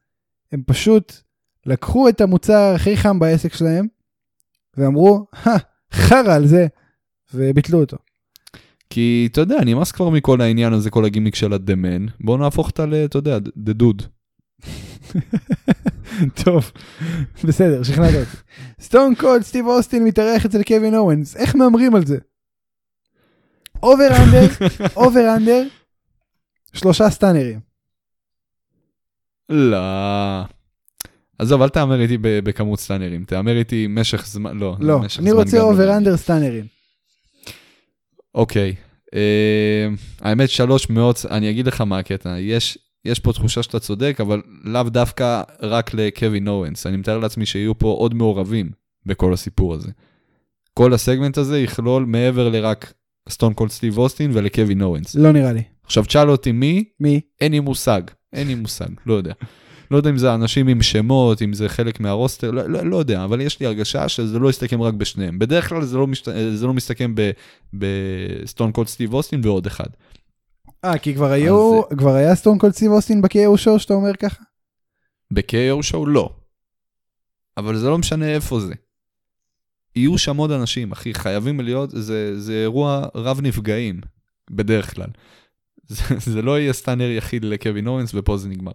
הם 0.52 0.62
פשוט 0.66 1.12
לקחו 1.66 2.08
את 2.08 2.20
המוצר 2.20 2.72
הכי 2.74 2.96
חם 2.96 3.18
בעסק 3.18 3.54
שלהם 3.54 3.86
ואמרו, 4.76 5.26
"הא, 5.32 5.56
חרא 5.92 6.34
על 6.34 6.46
זה, 6.46 6.66
וביטלו 7.34 7.80
אותו. 7.80 7.96
כי 8.90 9.28
אתה 9.32 9.40
יודע, 9.40 9.64
נמאס 9.64 9.92
כבר 9.92 10.08
מכל 10.08 10.40
העניין 10.40 10.72
הזה, 10.72 10.90
כל 10.90 11.04
הגימיק 11.04 11.34
של 11.34 11.52
ה 11.52 11.59
The 11.59 11.79
Man. 11.79 12.06
בואו 12.20 12.36
נהפוך 12.36 12.66
אותה 12.66 12.86
ל... 12.86 12.94
אתה 12.94 13.18
יודע, 13.18 13.38
דה 13.56 13.72
דוד. 13.72 14.02
טוב, 16.44 16.70
בסדר, 17.44 17.82
שכנעת 17.82 18.14
אותי. 18.14 18.36
סטון 18.80 19.14
קולד 19.14 19.42
סטיב 19.42 19.66
אוסטין 19.66 20.04
מתארח 20.04 20.46
אצל 20.46 20.62
קווין 20.62 20.94
אוונס, 20.94 21.36
איך 21.36 21.56
מהמרים 21.56 21.94
על 21.94 22.06
זה? 22.06 22.18
over 23.82 24.08
under, 24.16 24.46
over 24.96 25.34
under, 25.36 25.66
שלושה 26.72 27.10
סטאנרים. 27.10 27.60
לא. 29.48 29.78
עזוב, 31.38 31.62
אל 31.62 31.68
תהמר 31.68 32.00
איתי 32.00 32.18
בכמות 32.20 32.80
סטאנרים, 32.80 33.24
תהמר 33.24 33.56
איתי 33.56 33.86
משך 33.90 34.26
זמן, 34.26 34.58
לא. 34.58 34.76
לא, 34.80 35.00
אני 35.18 35.32
רוצה 35.32 35.60
over. 35.60 35.96
under 35.96 36.16
סטאנרים. 36.16 36.73
אוקיי. 38.34 38.74
אה, 39.14 39.88
האמת, 40.20 40.50
שלוש 40.50 40.90
מאות, 40.90 41.26
אני 41.30 41.50
אגיד 41.50 41.66
לך 41.66 41.80
מה 41.80 41.98
הקטע. 41.98 42.38
יש, 42.38 42.78
יש 43.04 43.20
פה 43.20 43.32
תחושה 43.32 43.62
שאתה 43.62 43.80
צודק, 43.80 44.16
אבל 44.20 44.42
לאו 44.64 44.82
דווקא 44.82 45.42
רק 45.62 45.94
לקווין 45.94 46.48
אוונס. 46.48 46.86
אני 46.86 46.96
מתאר 46.96 47.18
לעצמי 47.18 47.46
שיהיו 47.46 47.78
פה 47.78 47.88
עוד 47.88 48.14
מעורבים 48.14 48.70
בכל 49.06 49.32
הסיפור 49.32 49.74
הזה. 49.74 49.90
כל 50.74 50.94
הסגמנט 50.94 51.38
הזה 51.38 51.60
יכלול 51.60 52.04
מעבר 52.04 52.48
לרק 52.48 52.92
סטון 53.28 53.54
קולד 53.54 53.70
סטיב 53.70 53.98
אוסטין 53.98 54.30
ולקווין 54.34 54.82
אוונס. 54.82 55.14
לא 55.14 55.32
נראה 55.32 55.52
לי. 55.52 55.62
עכשיו 55.84 56.04
תשאל 56.04 56.30
אותי 56.30 56.52
מי, 56.52 56.84
מי? 57.00 57.20
אין 57.40 57.52
לי 57.52 57.60
מושג. 57.60 58.02
אין 58.32 58.46
לי 58.46 58.54
מושג, 58.54 58.88
לא 59.06 59.14
יודע. 59.14 59.32
לא 59.90 59.96
יודע 59.96 60.10
אם 60.10 60.18
זה 60.18 60.34
אנשים 60.34 60.68
עם 60.68 60.82
שמות, 60.82 61.42
אם 61.42 61.52
זה 61.52 61.68
חלק 61.68 62.00
מהרוסטר, 62.00 62.50
לא, 62.50 62.66
לא, 62.66 62.86
לא 62.86 62.96
יודע, 62.96 63.24
אבל 63.24 63.40
יש 63.40 63.60
לי 63.60 63.66
הרגשה 63.66 64.08
שזה 64.08 64.38
לא 64.38 64.50
יסתכם 64.50 64.82
רק 64.82 64.94
בשניהם. 64.94 65.38
בדרך 65.38 65.68
כלל 65.68 65.84
זה 65.84 65.98
לא, 65.98 66.06
משת... 66.06 66.28
זה 66.54 66.66
לא 66.66 66.74
מסתכם 66.74 67.14
בסטון 67.74 68.72
קולד 68.72 68.88
סטיב 68.88 69.14
אוסטין 69.14 69.40
ועוד 69.44 69.66
אחד. 69.66 69.88
אה, 70.84 70.98
כי 70.98 71.14
כבר 71.14 71.30
היו, 71.30 71.82
כבר 71.98 72.14
היה 72.14 72.34
סטון 72.34 72.58
קולד 72.58 72.72
סטיב 72.72 72.90
אוסטין 72.90 73.22
ב-KO 73.22 73.56
show 73.56 73.78
שאתה 73.78 73.94
אומר 73.94 74.16
ככה? 74.16 74.42
ב-KO 75.30 75.82
show 75.82 76.06
לא. 76.06 76.30
אבל 77.56 77.76
זה 77.76 77.88
לא 77.88 77.98
משנה 77.98 78.34
איפה 78.34 78.60
זה. 78.60 78.74
יהיו 79.96 80.18
שם 80.18 80.36
עוד 80.36 80.50
אנשים, 80.50 80.92
אחי, 80.92 81.14
חייבים 81.14 81.60
להיות, 81.60 81.90
זה, 81.90 82.40
זה 82.40 82.52
אירוע 82.52 83.06
רב 83.14 83.40
נפגעים, 83.42 84.00
בדרך 84.50 84.94
כלל. 84.94 85.08
זה, 85.88 86.02
זה 86.32 86.42
לא 86.42 86.58
יהיה 86.60 86.72
סטאנר 86.72 87.10
יחיד 87.10 87.44
לקווין 87.44 87.86
אורנס 87.86 88.10
ופה 88.14 88.36
זה 88.36 88.48
נגמר. 88.48 88.72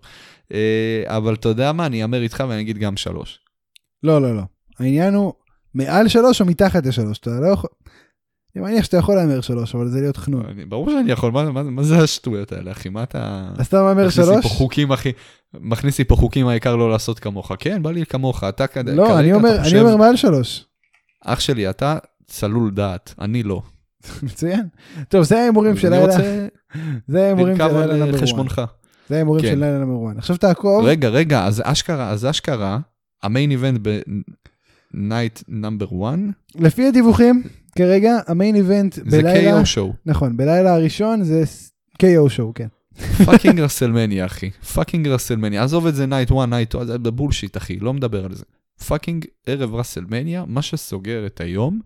אה, 0.54 1.04
אבל 1.08 1.34
אתה 1.34 1.50
יודע 1.50 1.72
מה, 1.72 1.86
אני 1.86 2.04
אאמר 2.04 2.22
איתך 2.22 2.44
ואני 2.50 2.62
אגיד 2.62 2.78
גם 2.78 2.98
שלוש. 2.98 3.40
לא, 4.04 4.22
לא, 4.22 4.36
לא. 4.36 4.42
העניין 4.80 5.14
הוא 5.14 5.34
מעל 5.74 6.08
שלוש 6.08 6.42
או 6.42 6.46
מתחת 6.46 6.86
לשלוש, 6.86 7.18
אתה 7.18 7.30
לא 7.30 7.48
יכול... 7.48 7.70
אני 8.56 8.64
מניח 8.64 8.86
שאתה 8.86 8.98
יכול 8.98 9.16
להמר 9.16 9.42
שלוש, 9.42 9.76
אבל 9.76 9.88
זה 9.88 10.02
להיות 10.02 10.18
חנון. 10.18 10.46
אני- 10.46 10.66
ברור 10.66 10.90
שאני 10.90 11.12
יכול, 11.12 11.32
מה, 11.32 11.52
מה, 11.52 11.64
מה 11.64 11.84
זה 11.84 11.98
השטויות 11.98 12.52
האלה, 12.52 12.72
אחי? 12.72 12.90
מה 12.90 13.04
אתה... 13.04 13.50
אז 13.58 13.68
אתה 13.68 13.78
מהמר 13.84 13.94
מכניס 14.08 14.18
לי 14.18 14.26
שלוש? 14.26 14.44
פה 14.44 14.50
חוקים, 14.50 14.92
אחי. 14.92 15.12
מכניס 15.54 16.00
לי 16.00 16.06
פה 16.06 16.16
חוקים, 16.16 16.48
העיקר 16.48 16.76
לא 16.76 16.90
לעשות 16.90 17.20
כמוך. 17.20 17.52
כן, 17.60 17.84
בא 17.84 17.92
לי 17.92 18.06
כמוך, 18.06 18.44
אתה 18.44 18.68
כד... 18.68 18.90
לא, 18.90 19.20
אני 19.20 19.34
אומר, 19.34 19.56
אני 19.56 19.64
חושב- 19.64 19.78
אומר 19.82 19.96
מעל 19.98 20.16
שלוש. 20.16 20.66
אח 21.26 21.40
שלי, 21.40 21.70
אתה 21.70 21.98
צלול 22.28 22.72
דעת, 22.72 23.14
אני 23.20 23.44
לא. 23.44 23.62
מצוין. 24.24 24.68
טוב, 25.08 25.24
זה 25.24 25.40
ההימורים 25.40 25.78
של 25.78 25.90
לילה, 25.90 26.14
זה 27.08 27.24
ההימורים 27.24 27.58
של 27.58 27.64
לילה 27.64 27.98
number 27.98 28.16
1. 28.16 28.24
חשבונך. 28.24 28.62
זה 29.10 29.16
ההימורים 29.16 29.42
כן. 29.42 29.52
של 29.52 29.60
לילה 29.60 29.80
number 29.80 30.12
1. 30.12 30.18
עכשיו 30.18 30.38
תעקוב. 30.38 30.86
רגע, 30.86 31.10
רגע, 31.10 31.46
אז 31.46 31.62
אשכרה, 31.66 32.10
אז 32.10 32.26
אשכרה, 32.26 32.80
ה 33.24 33.29
main 33.29 33.52
event, 33.52 33.80
ב... 33.82 34.00
night 34.94 35.44
number 35.48 35.86
1, 35.86 36.20
לפי 36.56 36.88
הדיווחים, 36.88 37.44
כרגע 37.78 38.18
ה 38.28 38.33
main 38.33 38.56
event 38.56 38.94
זה 38.94 39.22
בלילה, 39.22 39.62
KO 39.62 39.66
show. 39.66 39.94
נכון, 40.06 40.38
בלילה 40.38 40.74
הראשון 40.74 41.24
זה 41.24 41.44
KO 42.04 42.30
show, 42.30 42.54
כן. 42.54 42.68
fucking 43.26 43.60
רסלמניה, 43.60 44.26
אחי. 44.26 44.50
fucking 44.50 45.08
רסלמניה. 45.08 45.64
עזוב 45.64 45.88
את 45.88 45.96
זה 45.96 46.06
night 46.06 46.32
1, 46.32 46.50
night 46.50 46.72
2, 46.72 46.88
זה 46.88 46.98
bullshit, 46.98 47.58
אחי, 47.58 47.80
לא 47.80 47.94
מדבר 47.94 48.26
על 48.26 48.36
זה. 48.36 48.44
fucking 48.88 49.26
ערב 49.46 49.76
רסלמניה, 49.76 50.44
מה 50.48 50.62
שסוגר 50.62 51.26
את 51.26 51.42
היום, 51.42 51.80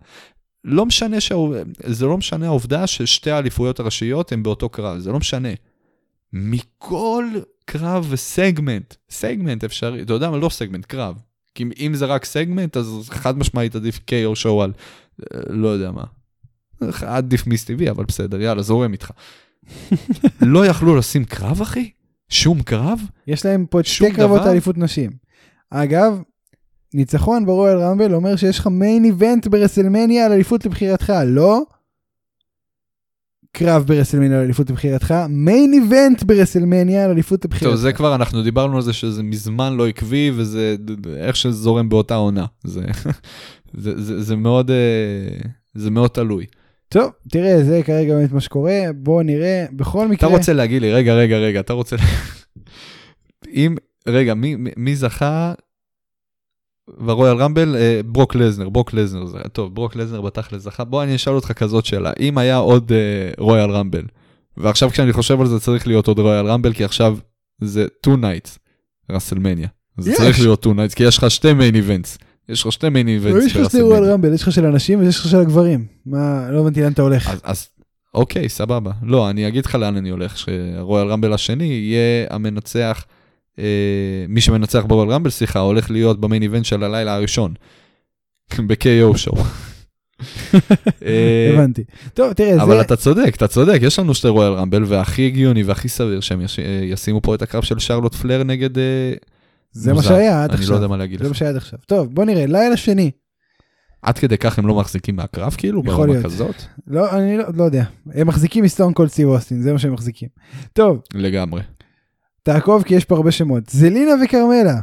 לא 0.64 0.86
משנה, 0.86 1.20
שהעוב- 1.20 1.54
זה 1.86 2.06
לא 2.06 2.18
משנה 2.18 2.46
העובדה 2.46 2.86
ששתי 2.86 3.30
האליפויות 3.30 3.80
הראשיות 3.80 4.32
הן 4.32 4.42
באותו 4.42 4.68
קרב, 4.68 4.98
זה 4.98 5.12
לא 5.12 5.18
משנה. 5.18 5.48
מכל 6.32 7.24
קרב 7.64 8.06
וסגמנט, 8.10 8.94
סגמנט 9.10 9.64
אפשרי, 9.64 10.02
אתה 10.02 10.12
יודע 10.12 10.30
מה? 10.30 10.36
לא 10.36 10.48
סגמנט, 10.48 10.84
קרב. 10.86 11.16
כי 11.54 11.64
אם 11.78 11.94
זה 11.94 12.06
רק 12.06 12.24
סגמנט, 12.24 12.76
אז 12.76 13.08
חד 13.10 13.38
משמעית 13.38 13.76
עדיף 13.76 13.98
KO 13.98 14.34
show 14.34 14.62
על, 14.62 14.72
לא 15.48 15.68
יודע 15.68 15.90
מה. 15.90 16.04
עדיף 17.06 17.46
Miz 17.46 17.64
TV, 17.64 17.90
אבל 17.90 18.04
בסדר, 18.04 18.40
יאללה, 18.40 18.62
זורם 18.62 18.92
איתך. 18.92 19.10
לא 20.40 20.66
יכלו 20.66 20.96
לשים 20.96 21.24
קרב, 21.24 21.60
אחי? 21.60 21.90
שום 22.28 22.62
קרב? 22.62 23.00
יש 23.26 23.46
להם 23.46 23.66
פה 23.70 23.80
את 23.80 23.86
שתי 23.86 24.12
קרבות? 24.12 24.40
האליפות 24.40 24.78
נשים. 24.78 25.10
אגב, 25.70 26.22
ניצחון 26.94 27.46
ברויאל 27.46 27.78
רמבל 27.78 28.14
אומר 28.14 28.36
שיש 28.36 28.58
לך 28.58 28.66
מיין 28.66 29.04
איבנט 29.04 29.46
ברסלמניה 29.46 30.26
על 30.26 30.32
אליפות 30.32 30.66
לבחירתך, 30.66 31.12
לא 31.26 31.62
קרב 33.52 33.84
ברסלמניה 33.86 34.38
על 34.38 34.44
אליפות 34.44 34.70
לבחירתך, 34.70 35.14
מיין 35.28 35.72
איבנט 35.72 36.22
ברסלמניה 36.22 37.04
על 37.04 37.10
אליפות 37.10 37.44
לבחירתך. 37.44 37.66
טוב, 37.74 37.76
זה 37.76 37.92
כבר, 37.92 38.14
אנחנו 38.14 38.42
דיברנו 38.42 38.76
על 38.76 38.82
זה 38.82 38.92
שזה 38.92 39.22
מזמן 39.22 39.72
לא 39.76 39.88
עקבי, 39.88 40.30
וזה 40.34 40.76
איך 41.16 41.36
שזה 41.36 41.52
זורם 41.52 41.88
באותה 41.88 42.14
עונה. 42.14 42.46
זה, 42.64 42.84
זה, 43.82 44.02
זה, 44.02 44.22
זה 44.22 44.36
מאוד, 44.36 44.70
אה, 44.70 45.48
זה 45.74 45.90
מאוד 45.90 46.10
תלוי. 46.10 46.46
טוב, 46.88 47.10
תראה, 47.30 47.64
זה 47.64 47.80
כרגע 47.84 48.14
באמת 48.14 48.32
מה 48.32 48.40
שקורה, 48.40 48.80
בואו 48.94 49.22
נראה, 49.22 49.66
בכל 49.72 50.04
אתה 50.04 50.08
מקרה, 50.12 50.28
רוצה 50.30 50.52
להגיד 50.52 50.82
לי, 50.82 50.92
רגע, 50.92 51.14
רגע, 51.14 51.36
רגע, 51.36 51.60
אתה 51.60 51.72
רוצה... 51.72 51.96
אם, 53.54 53.74
רגע, 54.08 54.34
מי- 54.34 54.56
מי 54.76 54.96
זכה 54.96 55.54
ברויאל 56.98 57.36
רמבל? 57.36 57.76
אה, 57.76 58.00
ברוק 58.06 58.34
לזנר, 58.34 58.68
ברוק 58.68 58.92
לזנר, 58.94 59.26
זה- 59.26 59.38
טוב, 59.52 59.74
ברוק 59.74 59.96
לזנר 59.96 60.20
בתכל'ס 60.20 60.62
זכה. 60.62 60.84
בוא 60.84 61.02
אני 61.02 61.14
אשאל 61.14 61.32
אותך 61.34 61.52
כזאת 61.52 61.84
שאלה, 61.86 62.12
אם 62.20 62.38
היה 62.38 62.56
עוד 62.56 62.92
אה, 62.92 62.98
רויאל 63.44 63.70
רמבל, 63.70 64.02
ועכשיו 64.56 64.90
כשאני 64.90 65.12
חושב 65.12 65.40
על 65.40 65.46
זה 65.46 65.60
צריך 65.60 65.86
להיות 65.86 66.08
עוד 66.08 66.18
רויאל 66.18 66.46
רמבל, 66.46 66.72
כי 66.72 66.84
עכשיו 66.84 67.16
זה 67.60 67.86
2 68.02 68.24
nights, 68.24 68.58
רסלמניה. 69.10 69.68
זה 69.98 70.10
יש. 70.10 70.16
צריך 70.16 70.40
להיות 70.40 70.60
2 70.62 70.80
nights, 70.80 70.94
כי 70.94 71.04
יש 71.04 71.18
לך 71.18 71.30
שתי 71.30 71.52
main 71.52 71.74
events. 71.74 72.18
יש 72.48 72.66
לך 72.66 72.72
שתי 72.72 72.88
main 72.88 73.06
לא, 73.06 73.12
events 73.12 73.44
יש 73.46 73.56
לך 73.56 73.64
שתי 73.70 73.80
רויאל 73.80 74.04
רמבל, 74.12 74.32
יש 74.34 74.42
לך 74.42 74.52
של 74.52 74.66
הנשים 74.66 74.98
ויש 75.00 75.18
לך 75.18 75.28
של 75.28 75.36
הגברים. 75.40 75.86
מה, 76.06 76.50
לא 76.50 76.60
הבנתי 76.60 76.82
לאן 76.82 76.92
אתה 76.92 77.02
הולך. 77.02 77.28
אז, 77.30 77.40
אז 77.44 77.68
אוקיי, 78.14 78.48
סבבה. 78.48 78.90
לא, 79.02 79.30
אני 79.30 79.48
אגיד 79.48 79.66
לך 79.66 79.74
לאן 79.74 79.96
אני 79.96 80.10
הולך, 80.10 80.38
שהרויאל 80.38 81.06
רמבל 81.06 81.32
השני 81.32 81.64
יהיה 81.64 82.26
המנצח, 82.30 83.04
מי 84.28 84.40
שמנצח 84.40 84.84
ברויאל 84.86 85.10
רמבל, 85.10 85.30
סליחה, 85.30 85.58
הולך 85.58 85.90
להיות 85.90 86.20
במיין 86.20 86.42
איבנט 86.42 86.64
של 86.64 86.84
הלילה 86.84 87.14
הראשון. 87.14 87.54
ב-KO 88.66 89.16
שואו. 89.16 89.36
אה, 91.04 91.50
הבנתי. 91.54 91.84
טוב, 92.14 92.32
תראה, 92.32 92.62
אבל 92.62 92.76
זה... 92.76 92.80
אתה 92.80 92.96
צודק, 92.96 93.34
אתה 93.36 93.48
צודק, 93.48 93.78
יש 93.82 93.98
לנו 93.98 94.14
שתי 94.14 94.28
רויאל 94.28 94.52
רמבל, 94.52 94.84
והכי 94.86 95.26
הגיוני 95.26 95.62
והכי 95.62 95.88
סביר 95.88 96.20
שהם 96.20 96.40
אה, 96.40 96.80
ישימו 96.82 97.22
פה 97.22 97.34
את 97.34 97.42
הקרב 97.42 97.62
של 97.62 97.78
שרלוט 97.78 98.14
פלר 98.14 98.42
נגד... 98.42 98.78
אה, 98.78 99.12
זה 99.72 99.92
מה. 99.92 100.02
שהיה 100.02 100.44
עד 100.44 100.50
אני 100.50 100.58
לא 100.58 100.62
עכשיו. 100.62 100.76
יודע 100.76 100.86
מה 100.86 100.96
להגיד 100.96 101.18
זה 101.18 101.24
לך. 101.24 101.28
מה 101.28 101.34
שהיה 101.34 101.50
עד 101.50 101.56
עכשיו. 101.56 101.78
טוב, 101.86 102.14
בוא 102.14 102.24
נראה, 102.24 102.46
לילה 102.46 102.76
שני. 102.76 103.10
עד 104.02 104.18
כדי 104.18 104.38
כך 104.38 104.58
הם 104.58 104.66
לא 104.66 104.74
מחזיקים 104.74 105.16
מהקרב, 105.16 105.54
כאילו, 105.58 105.82
יכול 105.84 105.94
ברמה 105.94 106.06
להיות. 106.06 106.24
כזאת? 106.24 106.54
לא, 106.86 107.18
אני 107.18 107.36
לא, 107.36 107.44
לא 107.54 107.64
יודע. 107.64 107.84
הם 108.14 108.26
מחזיקים 108.26 108.64
מ 108.64 108.69
Stone 108.69 108.92
Cold 108.92 109.10
סטיב 109.10 109.28
אוסטין, 109.28 109.62
זה 109.62 109.72
מה 109.72 109.78
שהם 109.78 109.92
מחזיקים. 109.92 110.28
טוב, 110.72 111.00
לגמרי. 111.14 111.62
תעקוב 112.44 112.82
כי 112.82 112.94
יש 112.94 113.04
פה 113.04 113.16
הרבה 113.16 113.30
שמות. 113.30 113.68
זלינה 113.70 114.10
וכרמלה. 114.24 114.80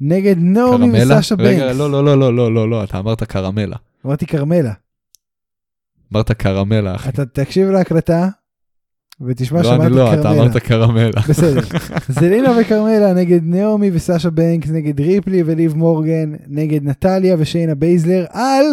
נגד 0.00 0.36
נעמי 0.38 0.92
קרמלה? 0.92 1.18
וסשה 1.18 1.34
רגע, 1.38 1.66
בנקס. 1.66 1.78
לא, 1.78 1.90
לא, 1.90 2.04
לא, 2.04 2.18
לא, 2.18 2.36
לא, 2.36 2.54
לא, 2.54 2.70
לא, 2.70 2.84
אתה 2.84 2.98
אמרת 2.98 3.22
קרמלה. 3.22 3.76
אמרתי 4.06 4.26
כרמלה. 4.26 4.72
אמרת 6.12 6.32
קרמלה, 6.32 6.94
אחי. 6.94 7.08
אתה 7.08 7.26
תקשיב 7.26 7.68
להקלטה 7.68 8.28
ותשמע 9.20 9.62
לא, 9.62 9.64
שמעתי 9.64 9.86
אני 9.86 9.96
לא, 9.96 10.14
אתה. 10.14 10.30
אמרת 10.30 10.56
קרמלה. 10.56 11.20
בסדר. 11.28 11.60
זלינה 12.20 12.48
וכרמלה 12.60 13.12
נגד 13.14 13.40
נעמי 13.42 13.90
וסשה 13.92 14.30
בנקס, 14.30 14.70
נגד 14.70 15.00
ריפלי 15.00 15.42
וליב 15.46 15.74
מורגן, 15.74 16.32
נגד 16.46 16.84
נטליה 16.84 17.36
ושיינה 17.38 17.74
בייזלר, 17.74 18.24
על 18.30 18.64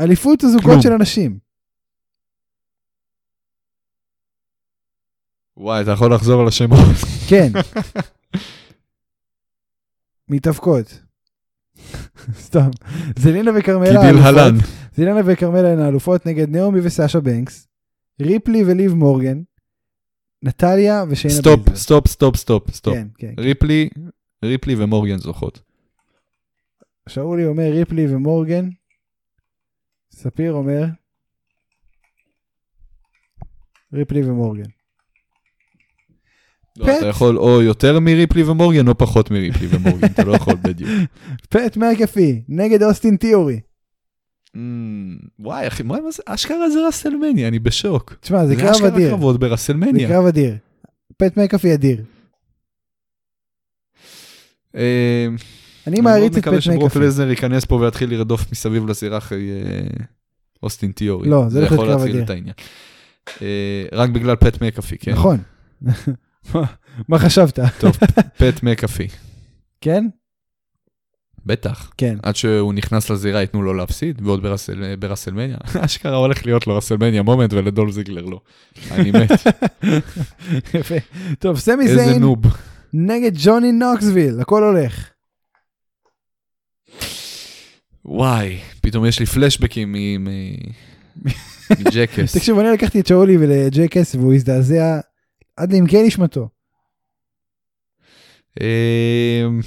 אליפות 0.00 0.44
הזוגות. 0.44 0.82
של 0.82 0.92
הנשים. 0.92 1.47
וואי, 5.58 5.82
אתה 5.82 5.90
יכול 5.90 6.14
לחזור 6.14 6.40
על 6.40 6.48
השמות. 6.48 6.78
כן. 7.28 7.52
מתאבקות. 10.28 11.00
סתם. 12.46 12.70
זלינה 13.18 13.50
וכרמלה 13.58 13.90
כדלהלן. 13.90 14.38
האלופות. 14.38 14.68
זלינה 14.96 15.20
וכרמלה 15.26 15.72
הן 15.72 15.78
האלופות 15.78 16.26
נגד 16.26 16.48
נעמי 16.48 16.80
וסשה 16.80 17.20
בנקס, 17.20 17.68
ריפלי 18.22 18.64
וליב 18.66 18.94
מורגן, 18.94 19.42
נטליה 20.42 21.04
ושיינה 21.08 21.36
stop, 21.36 21.56
בייזלר. 21.58 21.76
stop, 21.76 22.06
stop, 22.06 22.36
stop, 22.36 22.70
stop. 22.70 22.94
כן, 22.94 23.08
כן. 23.18 23.34
ריפלי, 23.38 23.88
ריפלי 24.44 24.74
ומורגן 24.78 25.18
זוכות. 25.18 25.62
שאולי 27.08 27.46
אומר 27.46 27.70
ריפלי 27.72 28.14
ומורגן. 28.14 28.68
ספיר 30.10 30.52
אומר 30.52 30.84
ריפלי 33.92 34.30
ומורגן. 34.30 34.77
לא, 36.78 36.84
פט. 36.84 36.98
אתה 36.98 37.06
יכול 37.06 37.38
או 37.38 37.62
יותר 37.62 38.00
מריפלי 38.00 38.42
ומורגן 38.42 38.88
או 38.88 38.98
פחות 38.98 39.30
מריפלי 39.30 39.66
ומורגן, 39.70 40.06
אתה 40.06 40.24
לא 40.24 40.36
יכול 40.36 40.54
בדיוק. 40.62 40.90
פט 41.50 41.76
מקאפי 41.76 42.42
נגד 42.48 42.82
אוסטין 42.82 43.16
תיאורי. 43.16 43.60
אמ, 44.56 45.16
וואי, 45.38 45.66
אחי, 45.66 45.82
מה 45.82 45.96
זה? 46.10 46.22
אשכרה 46.26 46.70
זה 46.70 46.78
רסלמניה, 46.88 47.48
אני 47.48 47.58
בשוק. 47.58 48.14
תשמע, 48.20 48.46
זה 48.46 48.56
קרב 48.56 48.70
אשכרה 48.70 48.88
אדיר. 48.88 49.10
קרבות 49.10 49.34
זה 49.34 49.38
ברסלמניה. 49.38 50.08
קרב 50.08 50.26
אדיר. 50.26 50.54
פט 51.16 51.36
מקאפי 51.36 51.74
אדיר. 51.74 52.02
אמ, 54.74 54.80
אני 54.80 55.36
אני 55.86 56.00
מעריץ 56.00 56.22
מאוד 56.22 56.32
את 56.32 56.38
מקווה 56.38 56.56
פט 56.56 56.62
שברוק 56.62 56.82
מקאפי. 56.82 56.98
לזנר 56.98 57.30
ייכנס 57.30 57.64
פה 57.64 57.74
ויתחיל 57.74 58.10
לרדוף 58.10 58.52
מסביב 58.52 58.86
לזירה 58.86 59.18
אחרי 59.18 59.50
אה, 59.50 60.04
אוסטין 60.62 60.92
תיאורי. 60.92 61.28
לא, 61.28 61.44
זה 61.48 61.62
יכול 61.64 61.88
להתחיל. 61.88 62.22
את 62.22 62.30
העניין. 62.30 62.54
אה, 63.42 63.84
רק 63.92 64.10
בגלל 64.10 64.36
פט 64.36 64.62
מקאפי, 64.62 64.98
כן? 64.98 65.12
נכון. 65.12 65.38
מה- 67.08 67.18
חשבת? 67.18 67.58
פט 68.36 68.62
מקאפי. 68.62 69.08
כן? 69.80 70.04
בטח. 71.46 71.90
כן. 71.96 72.18
עד 72.22 72.36
שהוא 72.36 72.74
נכנס 72.74 73.10
לזירה 73.10 73.40
ייתנו 73.40 73.62
לו 73.62 73.74
להפסיד, 73.74 74.22
ועוד 74.24 74.42
ברסל, 74.42 74.96
ברסלמניה. 74.98 75.56
אשכרה 75.84 76.16
הולך 76.16 76.46
להיות 76.46 76.66
לו 76.66 76.76
רסלמניה 76.76 77.22
moment 77.22 77.52
ולדול 77.52 77.92
זיגלר 77.92 78.24
לא. 78.24 78.40
אני 78.90 79.10
מת. 79.10 79.30
יפה. 80.74 80.94
טוב, 81.38 81.58
סמי 81.58 81.84
זיין. 81.84 82.38
נגד 82.92 83.32
ג'וני 83.44 83.72
נוקסוויל, 83.72 84.40
הכל 84.40 84.62
הולך. 84.64 85.08
וואי, 88.04 88.58
פתאום 88.80 89.06
יש 89.06 89.20
לי 89.20 89.26
פלשבקים 89.26 89.94
מג'קס. 91.80 92.36
תקשיב, 92.36 92.58
אני 92.58 92.68
לקחתי 92.72 93.00
את 93.00 93.06
שאולי 93.06 93.36
ולג'קס 93.36 94.14
והוא 94.14 94.34
הזדעזע 94.34 95.00
עד 95.58 95.72
לעמקי 95.72 96.02
נשמתו. 96.02 96.48
אמ, 98.60 99.60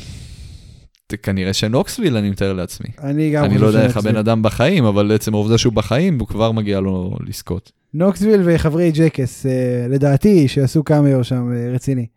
כנראה 1.24 1.54
שנוקסוויל 1.54 2.18
אני 2.18 2.30
מתאר 2.30 2.54
לעצמי. 2.54 2.88
אני 3.00 3.32
גם 3.32 3.44
אני 3.44 3.58
לא 3.58 3.68
יודע 3.68 3.86
איך. 3.86 3.98
הבן 3.98 4.16
אדם 4.16 4.44
בחיים, 4.44 4.86
אבל 4.86 5.12
עצם 5.16 5.34
העובדה 5.34 5.58
שהוא 5.58 5.74
בחיים, 5.74 6.20
הוא 6.20 6.28
כבר 6.28 6.52
מגיע 6.52 6.80
לו 6.80 7.18
לזכות. 7.28 7.72
נוקסוויל 7.94 8.42
וחברי 8.46 8.92
ג'קס, 8.92 9.46
אה, 9.46 9.86
לדעתי, 9.90 10.48
שעשו 10.48 10.84
קאמיו 10.84 11.24
שם 11.24 11.54
אה, 11.54 11.72
רציני. 11.74 12.08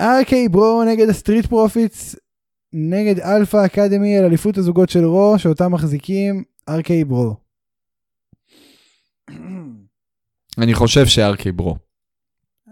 ארקיי 0.00 0.48
ברו 0.48 0.84
נגד 0.84 1.08
הסטריט 1.08 1.46
פרופיטס, 1.46 2.16
נגד 2.72 3.20
אלפא 3.20 3.66
אקדמי 3.66 4.18
על 4.18 4.24
אליפות 4.24 4.58
הזוגות 4.58 4.88
של 4.88 5.04
רו, 5.04 5.38
שאותם 5.38 5.72
מחזיקים 5.72 6.44
ארקיי 6.68 7.04
ברו. 7.04 7.34
אני 10.58 10.74
חושב 10.74 11.06
שארקי 11.06 11.52
ברו. 11.52 11.87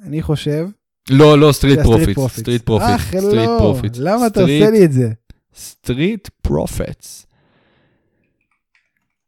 אני 0.06 0.22
חושב... 0.22 0.68
לא, 1.10 1.38
לא, 1.38 1.52
סטריט. 1.52 1.78
פרופיטס. 1.80 2.40
סטריט 2.40 2.62
פרופיטס. 2.62 2.90
אך 2.94 3.14
לא. 3.14 3.74
למה 3.98 4.26
אתה 4.26 4.40
עושה 4.40 4.70
לי 4.70 4.84
את 4.84 4.92
זה? 4.92 5.12
סטריט 5.54 6.28
פרופיטס. 6.42 7.26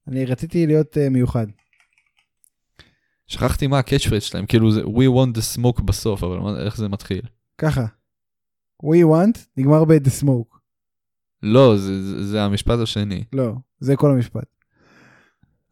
אני 0.08 0.24
רציתי 0.24 0.66
להיות 0.66 0.98
אה, 0.98 1.08
מיוחד. 1.08 1.46
שכחתי 3.26 3.66
מה 3.66 3.78
ה 3.78 4.06
catchphrase 4.06 4.22
שלהם, 4.22 4.46
כאילו 4.46 4.70
זה 4.72 4.82
We 4.82 4.86
want 5.08 5.36
the 5.38 5.58
smoke 5.58 5.82
בסוף, 5.82 6.24
אבל 6.24 6.38
מה- 6.38 6.60
איך 6.64 6.76
זה 6.76 6.88
מתחיל? 6.88 7.22
ככה. 7.58 7.86
We 8.84 9.04
want, 9.04 9.38
נגמר 9.56 9.84
ב-The 9.84 10.22
Smoke. 10.24 10.56
לא, 11.42 11.76
זה- 11.76 12.02
זה 12.02 12.26
זה 12.26 12.42
המשפט 12.42 12.78
השני. 12.82 13.24
לא, 13.32 13.52
זה 13.80 13.96
כל 13.96 14.10
המשפט. 14.10 14.44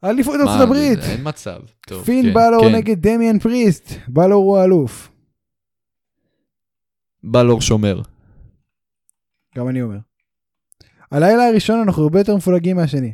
אליפות 0.03 0.35
ארצות 0.39 0.61
הברית. 0.61 0.99
אין 0.99 1.21
מצב. 1.23 1.59
טוב, 1.87 2.05
פין 2.05 2.25
כן, 2.25 2.33
בלור 2.33 2.63
כן. 2.69 2.75
נגד 2.75 3.07
דמיאן 3.07 3.39
פריסט. 3.39 3.93
בלור 4.07 4.43
הוא 4.43 4.57
האלוף. 4.57 5.11
בלור 7.23 7.61
שומר. 7.61 8.01
גם 9.57 9.69
אני 9.69 9.81
אומר. 9.81 9.97
הלילה 11.11 11.47
הראשון 11.47 11.79
אנחנו 11.79 12.03
הרבה 12.03 12.19
יותר 12.19 12.35
מפולגים 12.35 12.75
מהשני. 12.75 13.13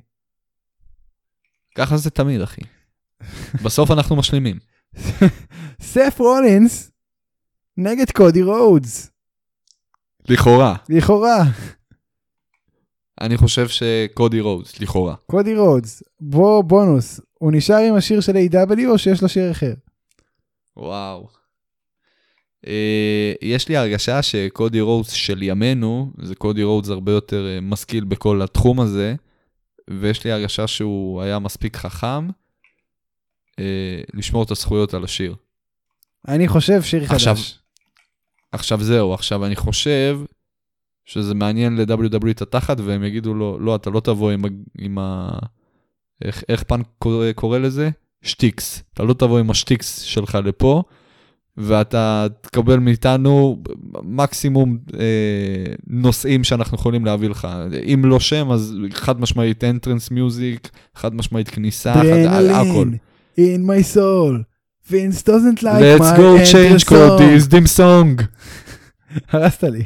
ככה 1.76 1.98
זה 1.98 2.10
תמיד, 2.10 2.42
אחי. 2.42 2.62
בסוף 3.64 3.92
אנחנו 3.92 4.16
משלימים. 4.16 4.60
סף 5.94 6.16
רולינס 6.20 6.92
נגד 7.78 8.12
קודי 8.12 8.44
רודס. 8.44 9.12
לכאורה. 10.30 10.76
לכאורה. 10.90 11.44
אני 13.24 13.38
חושב 13.38 13.68
שקודי 13.68 14.40
רודס, 14.40 14.80
לכאורה. 14.80 15.16
קודי 15.26 15.56
רודס. 15.56 16.04
בוא 16.20 16.64
בונוס. 16.64 17.20
הוא 17.34 17.52
נשאר 17.52 17.78
עם 17.78 17.96
השיר 17.96 18.22
של 18.22 18.36
AEW 18.36 18.88
או 18.88 18.98
שיש 18.98 19.22
לו 19.22 19.30
שיר 19.30 19.52
אחר? 19.52 19.74
וואו. 20.78 21.28
אה, 22.68 23.34
יש 23.42 23.70
לי 23.70 23.78
הרגשה 23.78 24.22
שקודי 24.22 24.82
רודס 24.82 25.12
של 25.12 25.44
ימינו, 25.44 26.12
זה 26.22 26.36
קודי 26.36 26.64
רודס 26.64 26.90
הרבה 26.90 27.12
יותר 27.12 27.48
אה, 27.48 27.62
משכיל 27.62 28.04
בכל 28.04 28.42
התחום 28.42 28.80
הזה, 28.80 29.16
ויש 29.90 30.26
לי 30.26 30.32
הרגשה 30.32 30.68
שהוא 30.68 31.22
היה 31.22 31.40
מספיק 31.40 31.78
חכם 31.78 32.28
אה, 33.60 34.02
לשמור 34.14 34.44
את 34.44 34.52
הזכויות 34.52 34.94
על 34.94 35.04
השיר. 35.04 35.36
אני 36.28 36.48
חושב 36.48 36.82
שיר 36.82 37.06
חדש. 37.06 37.28
עכשיו, 37.28 37.38
עכשיו 38.52 38.84
זהו, 38.84 39.14
עכשיו 39.14 39.46
אני 39.46 39.56
חושב 39.56 40.20
שזה 41.06 41.34
מעניין 41.34 41.78
ל-WWE 41.78 42.30
את 42.32 42.42
התחת, 42.42 42.78
והם 42.80 43.04
יגידו 43.04 43.34
לו, 43.34 43.60
לא, 43.60 43.76
אתה 43.76 43.90
לא 43.90 44.00
תבוא 44.00 44.32
עם, 44.32 44.42
עם 44.80 44.98
ה... 44.98 45.30
איך, 46.22 46.44
איך 46.50 46.64
פאנק 46.64 46.86
קורא, 47.00 47.32
קורא 47.32 47.58
לזה? 47.58 47.90
שטיקס. 48.22 48.84
אתה 48.94 49.04
לא 49.04 49.14
תבוא 49.14 49.40
עם 49.40 49.50
השטיקס 49.50 50.00
שלך 50.02 50.38
לפה, 50.46 50.84
ואתה 51.58 52.28
תקבל 52.42 52.80
מאיתנו 52.80 53.64
מקסימום 54.04 54.78
אה, 55.00 55.74
נושאים 55.88 56.44
שאנחנו 56.44 56.76
יכולים 56.78 57.06
להביא 57.06 57.30
לך. 57.30 57.48
אם 57.94 58.06
לא 58.06 58.20
שם, 58.20 58.52
אז 58.52 58.76
חד 58.94 59.22
משמעית 59.22 59.64
entrance 59.64 60.12
music, 60.12 60.70
חד 60.96 61.16
משמעית 61.16 61.50
כניסה, 61.50 61.94
חד, 61.94 62.04
הכל. 62.52 62.90
Adrenaline 62.90 63.40
in 63.40 63.66
my 63.66 63.96
soul. 63.96 64.44
Vince 64.90 65.24
doesn't 65.24 65.64
like 65.64 65.82
Let's 65.82 66.12
my 66.12 66.18
go 66.18 66.44
change 66.44 66.84
song. 66.84 67.18
Cody's 67.18 67.48
dim 67.48 67.68
song. 67.68 68.28
הרסת 69.30 69.64
לי. 69.64 69.84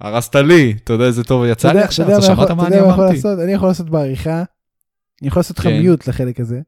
הרסת 0.00 0.34
לי, 0.34 0.74
אתה 0.84 0.92
יודע 0.92 1.04
איזה 1.04 1.24
טוב 1.24 1.44
יצא 1.44 1.72
לי 1.72 1.80
עכשיו, 1.80 2.08
אתה 2.12 2.22
שמעת 2.22 2.50
מה 2.50 2.66
אני 2.66 2.80
אמרתי? 2.80 3.20
אני 3.42 3.52
יכול 3.52 3.68
לעשות 3.68 3.90
בעריכה. 3.90 4.42
אני 5.22 5.28
יכול 5.28 5.40
לעשות 5.40 5.58
לך 5.58 5.64
כן. 5.64 5.78
מיוט 5.78 6.08
לחלק 6.08 6.40
הזה. 6.40 6.60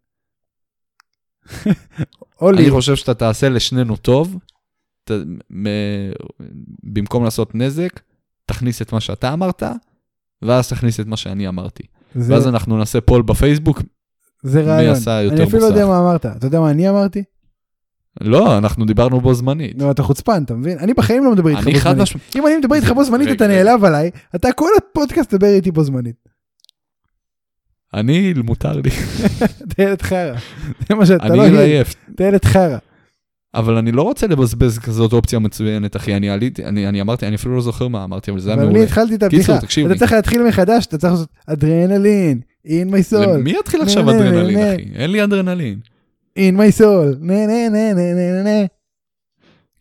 אני 2.43 2.71
חושב 2.71 2.97
שאתה 2.97 3.15
תעשה 3.15 3.49
לשנינו 3.49 3.97
טוב, 3.97 4.39
במקום 6.83 7.25
לעשות 7.25 7.55
נזק, 7.55 8.01
תכניס 8.47 8.83
את 8.83 8.93
מה 8.93 9.01
שאתה 9.01 9.33
אמרת, 9.33 9.63
ואז 10.43 10.69
תכניס 10.69 11.01
את 11.01 11.07
מה 11.07 11.17
שאני 11.17 11.49
אמרתי. 11.49 11.83
ואז 12.17 12.49
אנחנו 12.49 12.79
נעשה 12.79 13.01
פול 13.01 13.23
בפייסבוק, 13.23 13.83
זה 14.43 14.63
מי. 14.63 14.89
עשה 14.89 15.23
יותר 15.23 15.37
אני 15.37 15.45
אפילו 15.45 15.63
לא 15.63 15.67
יודע. 15.67 15.87
מה 15.87 15.99
אמרת. 15.99 16.27
אתה 16.27 16.47
יודע 16.47 16.61
מה 16.61 16.71
אני 16.71 16.89
אמרתי? 16.89 17.23
לא, 18.21 18.59
אנחנו 18.59 18.85
דיברנו 18.85 19.21
בו 19.21 19.35
זמנית. 19.35 19.79
נו, 19.79 19.91
אתה 19.91 20.03
חוצפן, 20.03 20.43
אתה 20.43 20.55
מבין? 20.55 20.79
אני 20.79 20.95
בחיים 20.95 21.25
לא 21.25 21.33
מדבר 21.33 21.51
איתך 21.51 21.65
בו 21.65 21.79
זמנית. 21.79 21.99
משמעית, 21.99 22.37
אם 22.37 22.47
אני 22.47 22.57
מדבר 22.57 22.77
איתך 22.77 22.91
בו 22.91 23.05
זמנית, 23.05 23.29
אתה. 23.33 23.47
נעלב 23.47 23.85
עליי. 23.85 24.11
אתה 24.37 24.53
כל 24.53 24.69
הפודקאסט 24.79 25.35
מדבר 25.35 25.47
איתי 25.47 25.71
בו 25.71 25.85
זמנית. 25.85 26.17
אני, 27.95 28.35
מותר 28.45 28.73
לי, 28.73 28.91
אתה 29.63 29.83
ילד 29.83 30.03
חרא. 30.03 30.35
זה 30.89 30.95
מה 30.95 31.07
שאתה 31.07 31.29
לא 31.29 31.47
אני 31.47 31.59
ילד. 31.59 31.87
אתה 32.15 32.25
ילד 32.25 32.45
חרא. 32.45 32.79
אבל 33.55 33.77
אני 33.77 33.93
לא 33.93 34.03
רוצה 34.03 34.27
לבזבז 34.27 34.79
כזאת 34.79 35.13
אופציה 35.13 35.39
מצוינת, 35.39 35.97
אחי. 35.97 36.17
אני 36.17 36.31
עליתי, 36.31 36.65
אני 36.65 36.89
אני 36.89 37.01
אמרתי, 37.01 37.27
אני 37.27 37.35
אפילו 37.35 37.57
לא 37.57 37.63
זוכר 37.63 37.89
מה 37.89 38.05
אמרתי, 38.05 38.31
אבל 38.31 38.41
זה 38.41 38.51
היה 38.51 38.55
אבל 38.55 38.63
אני 38.63 38.73
מעולה. 38.73 38.87
התחלתי 38.87 39.15
את 39.15 39.23
הבדיחה. 39.23 39.57
אתה 39.57 39.67
לי. 39.89 39.99
צריך 39.99 40.13
להתחיל 40.13 40.43
מחדש, 40.43 40.87
אתה 40.87 40.99
צריך 40.99 41.13
לעשות 41.13 41.29
אדרנלין, 41.47 42.41
in 42.67 42.91
my 42.91 43.13
soul, 43.15 43.27
מי 43.45 43.55
יתחיל 43.61 43.83
עכשיו 43.83 44.11
אדרנלין. 44.11 44.59
אחי? 44.59 44.85
אין 44.95 45.11
לי 45.11 45.25
אדרנלין. 45.25 45.79
In 46.39 46.55
my 46.57 46.81
soul, 46.81 47.17
נה 47.21 47.47
נה 47.47 47.69
נה 47.69 47.93
נה 47.95 48.15
נה 48.15 48.33
נה 48.33 48.43
נה. 48.43 48.67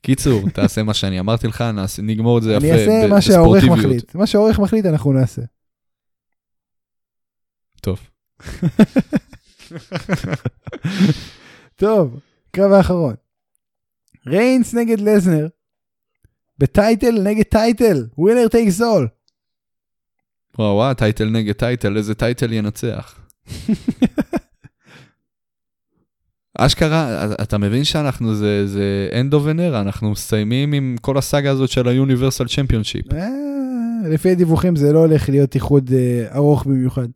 קיצור, 0.01 0.49
תעשה 0.49 0.83
מה 0.83 0.93
שאני 0.93 1.19
אמרתי 1.19 1.47
לך, 1.47 1.61
נעשה- 1.61 2.01
נגמור 2.01 2.37
את 2.37 2.43
זה 2.43 2.51
יפה. 2.53 2.67
אני 2.67 2.71
אעשה 2.73 3.07
מה 3.09 3.21
שהעורך 3.21 3.63
בספורטיביות. 3.63 3.85
מחליט. 3.95 4.15
מה 4.15 4.27
שהעורך 4.27 4.59
מחליט 4.59 4.85
אנחנו 4.85 5.13
נעשה. 5.13 5.41
טוב. 7.81 7.99
טוב, 11.75 12.19
קרב 12.51 12.71
האחרון. 12.71 13.13
ריינס 14.27 14.73
נגד 14.73 14.99
לזנר. 14.99 15.47
ב 16.57 16.68
title 16.68 17.21
נגד 17.23 17.43
title. 17.43 18.07
Winner 18.17 18.47
takes 18.47 18.81
all. 18.81 19.07
וואו 20.59 20.75
וואו, 20.75 20.93
title 20.93 21.25
נגד 21.29 21.53
title, 21.53 21.97
איזה 21.97 22.15
title 22.15 22.53
ינצח. 22.53 23.19
אשכרה, 26.65 27.25
אתה 27.41 27.57
מבין 27.57 27.83
שאנחנו, 27.83 28.35
זה, 28.35 28.67
זה 28.67 29.09
end 29.11 29.33
of 29.33 29.45
an 29.55 29.57
era, 29.57 29.81
אנחנו 29.81 30.11
מסיימים 30.11 30.73
עם 30.73 30.95
כל 31.01 31.17
הסאגה 31.17 31.51
הזאת 31.51 31.69
של 31.69 31.87
ה-Universal 31.87 32.47
Championship. 32.47 33.15
אה, 33.15 33.27
לפי 34.09 34.31
הדיווחים 34.31 34.75
זה 34.75 34.93
לא 34.93 34.99
הולך 34.99 35.29
להיות 35.29 35.55
איחוד 35.55 35.91
אה, 35.93 36.35
ארוך 36.35 36.65
במיוחד. 36.65 37.07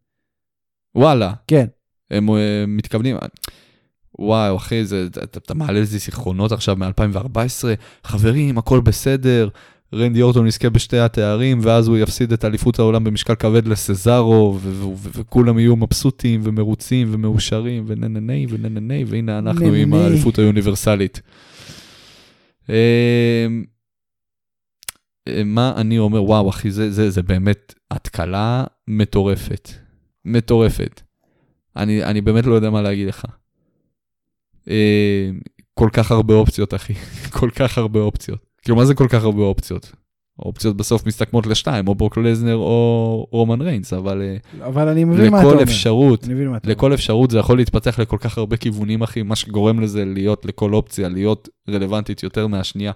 וואלה, 0.96 1.34
כן. 1.48 1.66
הם 2.12 2.30
אה, 2.30 2.64
מתכוונים, 2.68 3.18
וואו 4.20 4.58
אחי, 4.58 4.86
זה, 4.86 5.08
אתה, 5.24 5.40
אתה 5.40 5.54
מעלה 5.54 5.80
איזה 5.80 5.98
זיכרונות 5.98 6.52
עכשיו 6.52 6.76
מ-2014, 6.76 7.38
חברים, 8.04 8.58
הכל 8.58 8.82
בסדר, 8.82 9.50
רנדי 9.94 10.22
אורטון 10.22 10.48
יזכה 10.48 10.70
בשתי 10.70 11.00
התארים, 11.00 11.60
ואז 11.62 11.88
הוא 11.88 11.98
יפסיד 11.98 12.34
את 12.34 12.46
אליפות 12.46 12.80
העולם 12.80 13.04
במשקל 13.04 13.36
כבד 13.36 13.68
לסזארו, 13.68 14.60
וכולם 15.14 15.60
יהיו 15.60 15.76
מבסוטים 15.76 16.42
ומרוצים 16.44 17.08
ומאושרים, 17.12 17.84
וננני 17.88 18.48
וננני, 18.50 19.04
והנה 19.08 19.40
אנחנו 19.40 19.74
עם. 19.74 19.94
האליפות 19.94 20.40
האוניברסלית. 20.40 21.22
אה, 22.70 23.48
אה, 25.28 25.44
מה 25.44 25.74
אני 25.78 26.00
אומר, 26.00 26.24
וואו 26.24 26.50
אחי, 26.50 26.72
זה, 26.72 26.92
זה, 26.92 27.10
זה 27.10 27.24
באמת 27.24 27.74
התקלה 27.92 28.64
מטורפת. 28.88 29.70
מטורפת. 30.26 31.02
אני, 31.76 32.04
אני 32.04 32.22
באמת 32.22 32.46
לא 32.46 32.54
יודע 32.54 32.70
מה 32.70 32.82
להגיד 32.82 33.08
לך. 33.08 33.26
אה, 34.70 35.30
כל 35.74 35.90
כך 35.94 36.12
הרבה 36.12 36.34
אופציות, 36.34 36.74
אחי. 36.74 36.94
כל 37.40 37.50
כך 37.56 37.78
הרבה 37.78 38.00
אופציות. 38.00 38.45
כאילו, 38.66 38.78
מה 38.78 38.86
זה 38.86 38.96
כל 38.96 39.08
כך 39.10 39.24
הרבה 39.24 39.42
אופציות? 39.42 39.92
האופציות 40.40 40.78
בסוף 40.78 41.06
מסתכמות 41.06 41.48
לשתיים, 41.48 41.88
או 41.88 41.96
ברוק 41.96 42.18
לזנר 42.18 42.56
או 42.56 43.28
רומן 43.32 43.62
ריינס, 43.62 43.94
אבל 43.94 44.22
אה, 44.22 44.66
אבל 44.68 44.88
אני 44.88 45.04
מבין 45.04 45.32
מה 45.32 45.40
אתה 45.40 45.48
אומר. 45.48 45.64
אפשרות, 45.64 46.24
אני 46.24 46.34
מבין 46.34 46.50
מה 46.50 46.58
אתה 46.58 46.68
אומר. 46.68 46.76
לכל 46.76 46.94
אפשרות 46.94 47.32
זה 47.32 47.38
יכול 47.38 47.58
להתפתח 47.58 48.00
לכל 48.00 48.18
כך 48.20 48.38
הרבה 48.38 48.58
כיוונים, 48.58 49.02
אחי, 49.02 49.24
מה 49.24 49.36
שגורם 49.36 49.80
לזה 49.80 50.06
להיות, 50.06 50.46
לכל 50.46 50.74
אופציה, 50.74 51.10
להיות 51.10 51.50
רלוונטית 51.70 52.24
יותר 52.24 52.48
מהשנייה. 52.48 52.92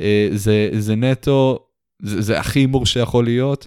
אה, 0.00 0.28
זה, 0.32 0.68
זה 0.78 0.94
נטו, 0.94 1.58
זה, 2.02 2.22
זה 2.22 2.40
הכי 2.40 2.58
הימור 2.58 2.86
שיכול 2.86 3.24
להיות. 3.24 3.66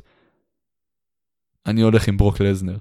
אני 1.65 1.81
הולך 1.81 2.07
עם 2.07 2.17
ברוק 2.17 2.41
לזנר. 2.41 2.77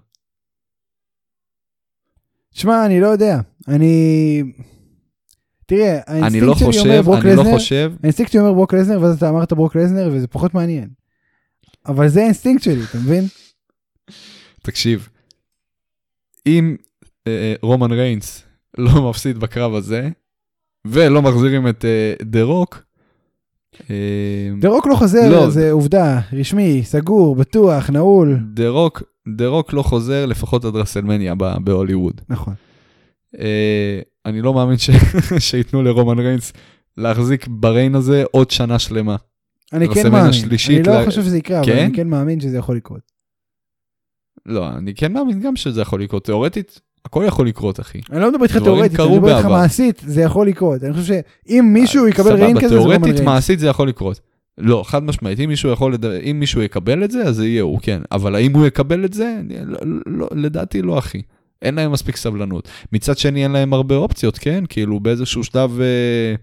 שמע, 2.50 2.86
אני 2.86 3.00
לא 3.00 3.06
יודע. 3.06 3.40
אני... 3.68 4.42
תראה, 5.68 6.00
אני 6.08 6.40
לא 6.40 6.46
האינסטינקט 6.46 6.72
שלי 6.72 6.82
אומר 6.82 6.98
חושב, 6.98 7.04
ברוק 7.04 7.24
אני 7.24 7.36
לא 7.36 7.42
לזנר, 7.42 7.54
חושב, 7.54 7.92
האינסטינקט 8.02 8.32
שלי 8.32 8.40
אומר 8.40 8.52
ברוק 8.52 8.74
לזנר, 8.74 9.00
ואז 9.02 9.16
אתה 9.16 9.28
אמרת 9.28 9.52
ברוק 9.52 9.76
לזנר, 9.76 10.08
וזה 10.12 10.26
פחות 10.26 10.54
מעניין. 10.54 10.88
אבל 11.86 12.08
זה 12.08 12.20
האינסטינקט 12.20 12.62
שלי, 12.62 12.82
אתה 12.90 12.98
מבין? 12.98 13.24
תקשיב, 14.62 15.08
אם 16.46 16.76
אה, 17.26 17.32
אה, 17.32 17.54
רומן 17.62 17.92
ריינס 17.92 18.44
לא 18.78 19.10
מפסיד 19.10 19.38
בקרב 19.38 19.74
הזה, 19.74 20.08
ולא 20.86 21.22
מחזירים 21.22 21.68
את 21.68 21.84
אה, 21.84 22.14
דה 22.22 22.42
רוק, 22.42 22.82
דה 24.60 24.68
רוק 24.68 24.86
לא 24.86 24.94
חוזר, 24.94 25.30
לא. 25.30 25.50
זה 25.50 25.72
עובדה, 25.72 26.20
רשמי, 26.32 26.82
סגור, 26.84 27.36
בטוח, 27.36 27.90
נעול. 27.90 28.38
דה 28.54 28.68
רוק, 28.68 29.02
דה 29.36 29.46
רוק 29.46 29.72
לא 29.72 29.82
חוזר 29.82 30.26
לפחות 30.26 30.64
עד 30.64 30.76
רסלמניה 30.76 31.34
בהוליווד. 31.64 32.20
נכון. 32.28 32.54
אני 34.28 34.42
לא 34.42 34.54
מאמין 34.54 34.78
ש... 34.78 34.90
שייתנו 35.48 35.82
לרומן 35.82 36.18
ריינס 36.18 36.52
להחזיק 36.96 37.46
ב 37.50 37.57
reign 37.57 37.94
הזה 37.94 38.24
עוד 38.30 38.50
שנה 38.50 38.78
שלמה. 38.78 39.16
אני 39.72 39.88
כן 39.88 40.12
מאמין. 40.12 40.30
אני 40.68 40.82
לא 40.82 41.00
ל- 41.00 41.04
חושב 41.04 41.22
שזה 41.22 41.38
יקרה, 41.38 41.58
אבל 41.58 41.66
כן? 41.66 41.84
אני 41.84 41.92
כן 41.94 42.08
מאמין 42.08 42.40
שזה 42.40 42.56
יכול 42.58 42.76
לקרות. 42.76 43.00
לא, 44.46 44.68
אני 44.68 44.94
כן 44.94 45.12
מאמין 45.12 45.40
גם 45.40 45.56
שזה 45.56 45.80
יכול 45.80 46.02
לקרות. 46.02 46.24
תיאורטית, 46.24 46.80
הכל 47.04 47.24
יכול 47.26 47.46
לקרות, 47.46 47.80
אחי. 47.80 48.00
אני 48.12 48.20
לא 48.20 48.30
מדבר 48.30 48.42
איתך 48.44 48.56
תיאורטית, 48.56 49.00
אני 49.00 49.16
מדבר 49.16 49.36
איתך. 49.38 49.46
מעשית, 49.46 50.02
זה 50.06 50.22
יכול 50.22 50.46
לקרות. 50.48 50.82
אני 50.84 50.92
חושב 50.92 51.14
שאם 51.46 51.70
מישהו 51.72 52.06
יקבל 52.08 52.32
reign 52.32 52.56
כזה, 52.60 52.68
זה 52.68 52.76
רומן 52.76 52.88
תיאורטית, 52.90 53.14
ריינס. 53.14 53.20
מעשית 53.26 53.58
זה 53.58 53.66
יכול 53.66 53.88
לקרות. 53.88 54.20
לא, 54.58 54.82
חד 54.86 55.02
משמעית, 55.02 55.40
אם 55.40 55.48
מישהו 55.48 55.70
יכול. 55.72 55.94
אם 56.30 56.40
מישהו 56.40 56.62
יקבל 56.62 57.04
את 57.04 57.10
זה, 57.10 57.22
אז 57.22 57.36
זה 57.36 57.46
יהיה 57.46 57.62
הוא, 57.62 57.78
כן. 57.82 58.00
אבל 58.12 58.34
האם 58.34 58.54
הוא 58.54 58.66
יקבל 58.66 59.04
את 59.04 59.12
זה? 59.12 59.36
אני, 59.40 59.54
לא, 59.66 59.78
לא, 60.06 60.28
לדעתי 60.32 60.82
לא, 60.82 60.98
אחי. 60.98 61.22
אין 61.62 61.74
להם 61.74 61.92
מספיק 61.92 62.16
סבלנות. 62.16 62.68
מצד 62.92 63.18
שני, 63.18 63.42
אין 63.42 63.50
להם 63.50 63.72
הרבה 63.72 63.94
אופציות, 63.96 64.38
כן? 64.38 64.64
כאילו, 64.68 65.00
באיזשהו 65.00 65.44
שלב... 65.44 65.80
אה, 65.80 66.34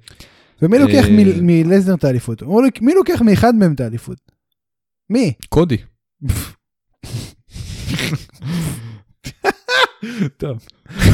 ומי 0.62 0.80
לוקח 0.80 1.06
אה, 1.06 1.10
מלזנר 1.42 1.96
את 1.96 2.04
האליפות? 2.04 2.44
מי 2.82 2.94
לוקח 2.94 3.22
מאחד 3.22 3.56
מהם 3.56 3.74
את 3.74 3.80
האליפות? 3.80 4.18
מי? 5.10 5.34
קודי. 5.50 5.78
טוב. 10.38 10.58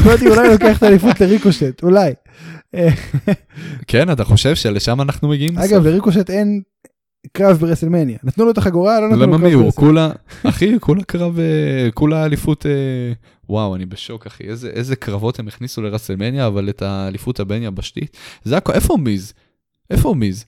קודי 0.02 0.26
אולי 0.26 0.48
לוקח 0.48 0.78
את 0.78 0.82
האליפות 0.82 1.20
לריקושט, 1.20 1.82
אולי. 1.82 2.12
כן, 3.86 4.12
אתה 4.12 4.24
חושב 4.24 4.54
שלשם 4.54 5.00
אנחנו 5.00 5.28
מגיעים? 5.28 5.58
אגב, 5.58 5.86
לריקושט 5.86 6.30
אין 6.30 6.62
קרב 7.32 7.56
ברסלמניה. 7.56 8.18
נתנו 8.24 8.44
לו 8.44 8.50
את 8.50 8.58
החגורה, 8.58 9.00
לא 9.00 9.08
נתנו 9.08 9.20
לו 9.20 9.26
למה 9.26 9.38
קרב 9.38 9.46
מי 9.46 9.52
הוא? 9.52 9.64
ברסלמניה. 9.64 9.92
כולה, 9.92 10.10
אחי, 10.44 10.80
כולה 10.80 11.02
קרב, 11.02 11.38
אה, 11.38 11.88
כולה 11.94 12.24
אליפות, 12.24 12.66
וואו, 13.52 13.76
אני 13.76 13.86
בשוק, 13.86 14.26
אחי, 14.26 14.44
איזה, 14.44 14.68
איזה 14.68 14.96
קרבות 14.96 15.38
הם 15.38 15.48
הכניסו 15.48 15.82
לרסלמניה, 15.82 16.46
אבל 16.46 16.68
את 16.68 16.82
האליפות 16.82 17.40
הבין 17.40 17.62
יבשתית, 17.62 18.16
זה 18.44 18.56
הכל, 18.56 18.72
איפה 18.72 18.96
מיז? 18.96 19.32
איפה 19.90 20.14
מיז? 20.14 20.44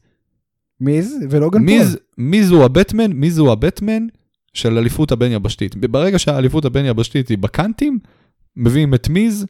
מיז 0.81 1.15
ולוגן 1.31 1.59
פול. 1.59 1.67
מיז, 1.67 1.99
מיז 2.19 2.51
הוא 2.51 2.65
הבטמן, 2.65 3.13
מיז 3.13 3.39
הוא 3.39 3.53
הבטמן 3.53 4.07
של 4.53 4.79
אליפות 4.79 5.13
הבין 5.13 5.33
יבשתית. 5.33 5.77
ברגע 5.77 6.19
שהאליפות 6.19 6.65
הבין 6.65 6.87
יבשתית 6.87 7.29
היא 7.29 7.39
בקאנטים, 7.39 7.99
מביאים 8.57 8.95
את 8.95 9.09
מיז, 9.09 9.47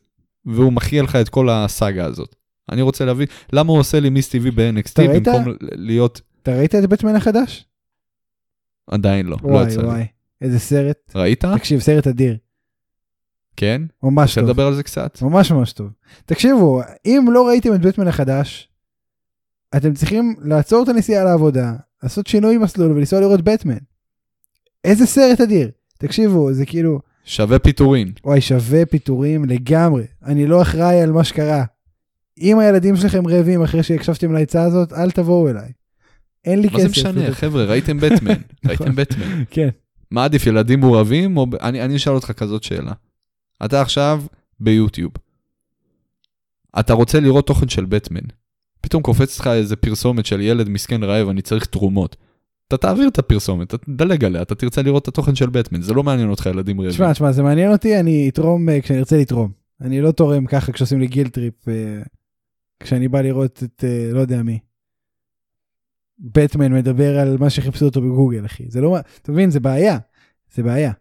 והוא 0.47 0.73
מכריע 0.73 1.03
לך 1.03 1.17
את 1.17 1.29
כל 1.29 1.49
הסאגה 1.51 2.05
הזאת. 2.05 2.37
אני 2.71 2.83
רוצה 2.83 3.05
להבין, 3.05 3.27
למה 3.53 3.73
הוא 3.73 3.81
עושה 3.81 4.01
לי 4.01 4.11
מיס 4.11 4.29
טבעי 4.29 4.51
ב-NXT? 4.51 5.03
במקום 5.03 5.45
להיות, 5.73 6.21
אתה 6.43 6.57
ראית 6.57 6.75
את 6.75 6.89
בטמן 6.89 7.17
החדש? 7.17 7.65
עדיין 8.87 9.27
לא, 9.27 9.37
לא 9.43 9.49
וואי 9.49 9.67
יצא 9.67 9.81
לי. 9.81 9.87
וואי, 9.87 10.07
איזה 10.41 10.59
סרט. 10.59 11.13
ראית? 11.15 11.45
תקשיב, 11.45 11.81
סרט 11.81 12.07
אדיר. 12.07 12.37
כן? 13.57 13.83
ממש 14.03 14.31
אפשר 14.31 14.41
טוב. 14.41 14.51
לדבר 14.51 14.67
על 14.67 14.75
זה 14.75 14.83
קצת? 14.83 15.23
ממש 15.23 15.53
ממש 15.53 15.73
טוב. 15.73 15.91
תקשיבו, 16.27 16.83
אם 17.07 17.27
לא 17.33 17.49
ראיתם 17.49 17.75
את 17.75 17.81
בטמן 17.81 18.09
החדש, 18.09 18.69
אתם 19.77 19.95
צריכים 19.95 20.35
לעצור 20.43 20.83
את 20.83 20.89
הנסיעה 20.89 21.25
לעבודה, 21.25 21.73
לעשות 22.03 22.27
שינוי 22.27 22.59
מסלול 22.59 22.93
ולנסוע 22.93 23.21
לראות 23.21 23.43
בטמן. 23.43 23.79
איזה 24.85 25.07
סרט 25.07 25.41
אדיר. 25.41 25.71
תקשיבו, 25.99 26.53
זה 26.53 26.67
כאילו, 26.67 27.01
שווה 27.25 27.59
פיטורין. 27.59 28.13
וואי, 28.25 28.41
שווה 28.41 28.87
פיטורים 28.87 29.45
לגמרי. 29.45 30.05
אני 30.25 30.47
לא 30.47 30.63
אחראי 30.63 31.01
על 31.01 31.13
מה 31.13 31.25
שקרה. 31.25 31.65
אם 32.41 32.59
הילדים 32.59 32.97
שלכם 32.97 33.27
רעבים 33.27 33.63
אחרי 33.63 33.83
שהקשבתם 33.83 34.33
לעצה 34.33 34.63
הזאת, 34.63 34.93
אל 34.93 35.11
תבואו 35.11 35.49
אליי. 35.49 35.73
אין 36.45 36.61
לי 36.61 36.69
מה 36.73 36.79
כסף. 36.79 36.83
זה 36.83 36.89
משנה, 36.89 37.35
חבר'ה, 37.35 37.65
ראיתם 37.65 38.01
בטמן, 38.01 38.35
ראיתם 38.67 38.95
בטמן. 38.95 39.45
כן. 39.51 39.69
מה 40.11 40.25
עדיף, 40.25 40.47
ילדים 40.47 40.81
מעורבים, 40.81 41.37
או... 41.37 41.47
אני 41.63 41.83
אני 41.83 41.97
אשאל 41.97 42.13
אותך 42.13 42.33
כזאת 42.33 42.63
שאלה. 42.63 42.93
אתה 43.65 43.81
עכשיו 43.81 44.23
ביוטיוב. 44.61 45.12
אתה 46.79 46.93
רוצה 46.93 47.21
לראות 47.21 47.47
תוכן 47.47 47.69
של 47.69 47.85
בטמן. 47.85 48.21
פתאום 48.81 49.03
קופץ 49.03 49.41
לך 49.41 49.47
איזה 49.47 49.77
פרסומת 49.77 50.27
של 50.27 50.41
ילד 50.41 50.69
מסכן 50.69 51.05
רעב, 51.05 51.29
אני 51.29 51.43
צריך 51.43 51.65
תרומות. 51.65 52.17
אתה 52.69 52.77
תעביר 52.77 53.09
את 53.09 53.19
הפרסומת, 53.19 53.75
אתה 53.75 53.79
תדלג 53.79 54.25
עליה, 54.25 54.43
אתה 54.43 54.55
תרצה 54.55 54.83
לראות 54.83 55.03
את 55.03 55.09
התוכן 55.09 55.35
של 55.35 55.51
בטמן, 55.51 55.83
זה 55.83 55.95
לא 55.95 56.03
מעניין 56.03 56.31
אותך 56.31 56.47
ילדים 56.47 56.81
רעבים. 56.81 56.95
תשמע, 56.95 57.12
תשמע, 57.12 57.33
זה 57.33 57.43
מעניין 57.43 57.73
אותי, 57.73 58.01
אני 58.01 58.29
אתרום 58.29 58.69
אה, 58.69 58.81
כשאני 58.81 58.99
ארצה 58.99 59.17
לתרום. 59.17 59.53
אני 59.81 60.01
לא 60.01 60.12
תורם 60.12 60.47
ככה 60.47 60.73
כשעושים 60.73 61.01
לי 61.01 61.07
guilt 61.07 61.29
trip, 61.29 61.69
אה, 61.69 62.03
כשאני 62.81 63.09
בא 63.09 63.21
לראות 63.21 63.62
את, 63.62 63.85
אה, 63.85 64.11
לא 64.12 64.21
יודע 64.21 64.43
מי. 64.43 64.59
בטמן 66.19 66.73
מדבר 66.73 67.19
על 67.19 67.37
מה 67.41 67.51
שחיפשו 67.51 67.85
אותו 67.85 68.01
בגוגל, 68.01 68.47
אחי. 68.47 68.65
זה 68.69 68.81
לא, 68.81 68.99
אתה 69.23 69.33
מבין, 69.33 69.51
זה 69.51 69.61
בעיה. 69.61 69.99
זה 70.55 70.62
בעיה. 70.62 70.93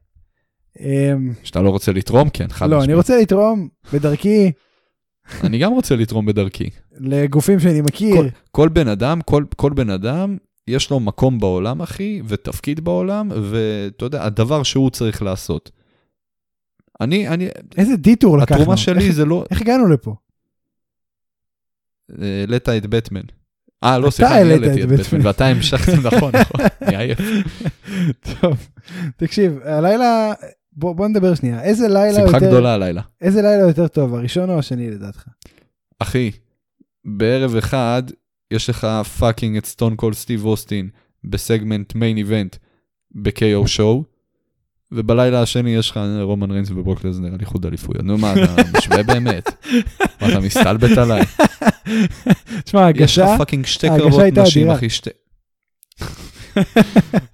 אמ, 0.79 1.33
שאתה 1.43 1.61
לא 1.61 1.69
רוצה 1.69 1.91
לתרום, 1.91 2.29
כן, 2.29 2.47
חד 2.49 2.65
לא, 2.69 2.71
משמעית. 2.77 2.89
אני 2.89 2.93
רוצה 2.97 3.21
לתרום 3.21 3.67
בדרכי 3.93 4.51
אני 5.43 5.57
גם 5.59 5.71
רוצה 5.71 5.95
לתרום 5.95 6.25
בדרכי. 6.25 6.69
לגופים 6.97 7.59
שאני 7.59 7.81
מכיר. 7.81 8.15
כל, 8.15 8.27
כל 8.51 8.69
בן 8.69 8.87
אדם, 8.87 9.21
כל, 9.21 9.43
כל 9.55 9.73
בן 9.73 9.89
אדם, 9.89 10.37
יש 10.67 10.89
לו 10.91 10.99
מקום 10.99 11.39
בעולם, 11.39 11.81
אחי, 11.81 12.21
ותפקיד 12.27 12.79
בעולם, 12.79 13.29
ואתה 13.51 14.05
יודע, 14.05 14.25
הדבר 14.25 14.63
שהוא 14.63 14.89
צריך 14.89 15.21
לעשות. 15.23 15.71
אני, 17.01 17.27
אני, 17.27 17.47
איזה 17.77 17.95
detour 17.95 18.37
לקחנו. 18.37 18.57
התרומה 18.61 18.77
שלי 18.77 19.05
איך- 19.05 19.13
זה 19.13 19.25
לא, 19.25 19.43
איך 19.51 19.61
הגענו 19.61 19.87
לפה? 19.87 20.15
אה, 22.21 22.39
העלית 22.39 22.69
את 22.69 22.85
בטמן. 22.85 23.21
אה, 23.83 23.99
לא, 23.99 24.09
סליחה, 24.09 24.41
אני 24.41 24.51
העלית 24.51 24.69
העליתי 24.69 24.83
את. 24.95 24.99
בטמן, 24.99 25.25
ואתה 25.27 25.45
המשכת, 25.47 25.93
נכון, 26.03 26.31
נכון, 26.35 26.61
אני 26.81 26.97
עייף. 26.97 27.19
טוב, 28.41 28.67
תקשיב, 29.17 29.59
הלילה, 29.63 30.33
בוא, 30.75 30.95
בוא 30.95 31.07
נדבר 31.07 31.35
שנייה. 31.35 31.63
איזה 31.63 31.87
לילה 31.87 32.13
שמחה 32.13 32.37
יותר, 32.37 32.47
גדולה 32.47 32.73
הלילה. 32.73 33.01
איזה 33.21 33.41
לילה 33.41 33.67
יותר 33.67 33.87
טוב, 33.87 34.15
הראשון 34.15 34.49
או 34.49 34.59
השני 34.59 34.91
לדעתך? 34.91 35.27
אחי, 35.99 36.31
בערב 37.05 37.55
אחד, 37.55 38.03
יש 38.51 38.69
לך 38.69 38.87
פאקינג 39.19 39.57
את 39.57 39.65
סטון 39.65 39.95
קול 39.95 40.13
סטיב 40.13 40.45
אוסטין 40.45 40.89
בסגמנט 41.23 41.95
main 41.95 42.17
event 42.17 42.55
ב-KO 43.11 43.67
show, 43.67 44.03
ובלילה 44.91 45.41
השני 45.41 45.75
יש 45.75 45.91
לך 45.91 45.99
רומן 46.21 46.51
ריינס 46.51 46.71
וברוק 46.71 47.03
לזנר 47.03 47.33
על 47.33 47.39
איחוד 47.39 47.65
אליפויות. 47.65 48.03
נו 48.03 48.17
מה, 48.17 48.33
אתה 48.33 48.55
משווה 48.77 49.03
באמת? 49.03 49.49
מה, 50.21 50.29
אתה 50.29 50.39
מסתלבט 50.39 50.97
עליי? 50.97 51.23
תשמע, 52.63 52.89
יש 52.89 53.17
לך 53.17 53.25
הגשה, 53.25 53.37
fucking 53.37 53.65
שתי 53.65 53.87
קרבות 53.87 54.21
נשים. 54.33 54.69
אחי, 54.69 54.89
שתי... 54.89 55.09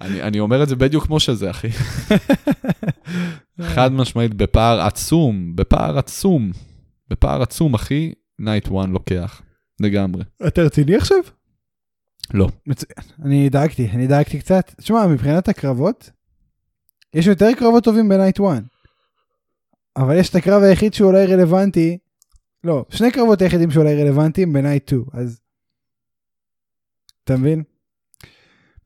אני, 0.02 0.22
אני 0.22 0.40
אומר 0.40 0.64
את 0.64 0.70
זה 0.70 0.76
בדיוק 0.76 1.06
כמו 1.06 1.20
שזה, 1.20 1.50
אחי. 1.50 1.70
חד 3.62 3.92
משמעית, 3.92 4.34
בפער 4.34 4.82
עצום, 4.82 5.56
בפער 5.56 5.98
עצום, 5.98 6.52
בפער 7.10 7.42
עצום, 7.42 7.74
אחי, 7.74 8.14
night 8.40 8.68
one 8.68 8.92
לוקח, 8.92 9.42
לגמרי. 9.80 10.24
אתה 10.48 10.62
רציני 10.62 10.96
עכשיו? 10.96 11.18
לא. 12.34 12.48
מצוין. 12.68 13.08
אני 13.26 13.50
דאגתי, 13.50 13.90
אני 13.90 14.08
דאגתי 14.08 14.40
קצת. 14.40 14.74
תשמע, 14.78 15.08
מבחינת 15.08 15.48
הקרבות, 15.50 16.10
יש 17.14 17.28
יותר 17.28 17.50
קרבות 17.58 17.84
טובים 17.84 18.10
בנייט 18.10 18.40
1. 18.40 18.64
אבל 19.98 20.18
יש 20.18 20.30
את 20.30 20.36
הקרב 20.36 20.64
היחיד 20.64 20.94
שהוא 20.94 21.08
אולי 21.08 21.26
רלוונטי, 21.26 21.98
לא, 22.64 22.86
שני 22.90 23.12
קרבות 23.12 23.42
היחידים 23.42 23.72
שאולי 23.72 24.04
רלוונטיים 24.04 24.54
בנייט 24.54 24.88
2, 24.88 25.04
אז... 25.14 25.40
אתה 27.24 27.38
מבין? 27.38 27.64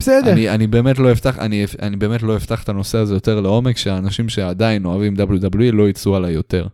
בסדר. 0.03 0.31
אני, 0.31 0.49
אני 0.49 0.67
באמת 0.67 0.99
לא 0.99 1.11
אפתח, 1.11 1.39
אני, 1.39 1.65
אני 1.81 1.95
באמת 1.95 2.21
לא 2.23 2.37
אפתח 2.37 2.63
את 2.63 2.69
הנושא 2.69 2.97
הזה 2.97 3.13
יותר 3.13 3.39
לעומק, 3.39 3.77
שהאנשים 3.77 4.29
שעדיין 4.29 4.85
אוהבים 4.85 5.15
WWE 5.17 5.71
לא 5.71 5.89
יצאו 5.89 6.15
עליי 6.15 6.33
יותר. 6.33 6.67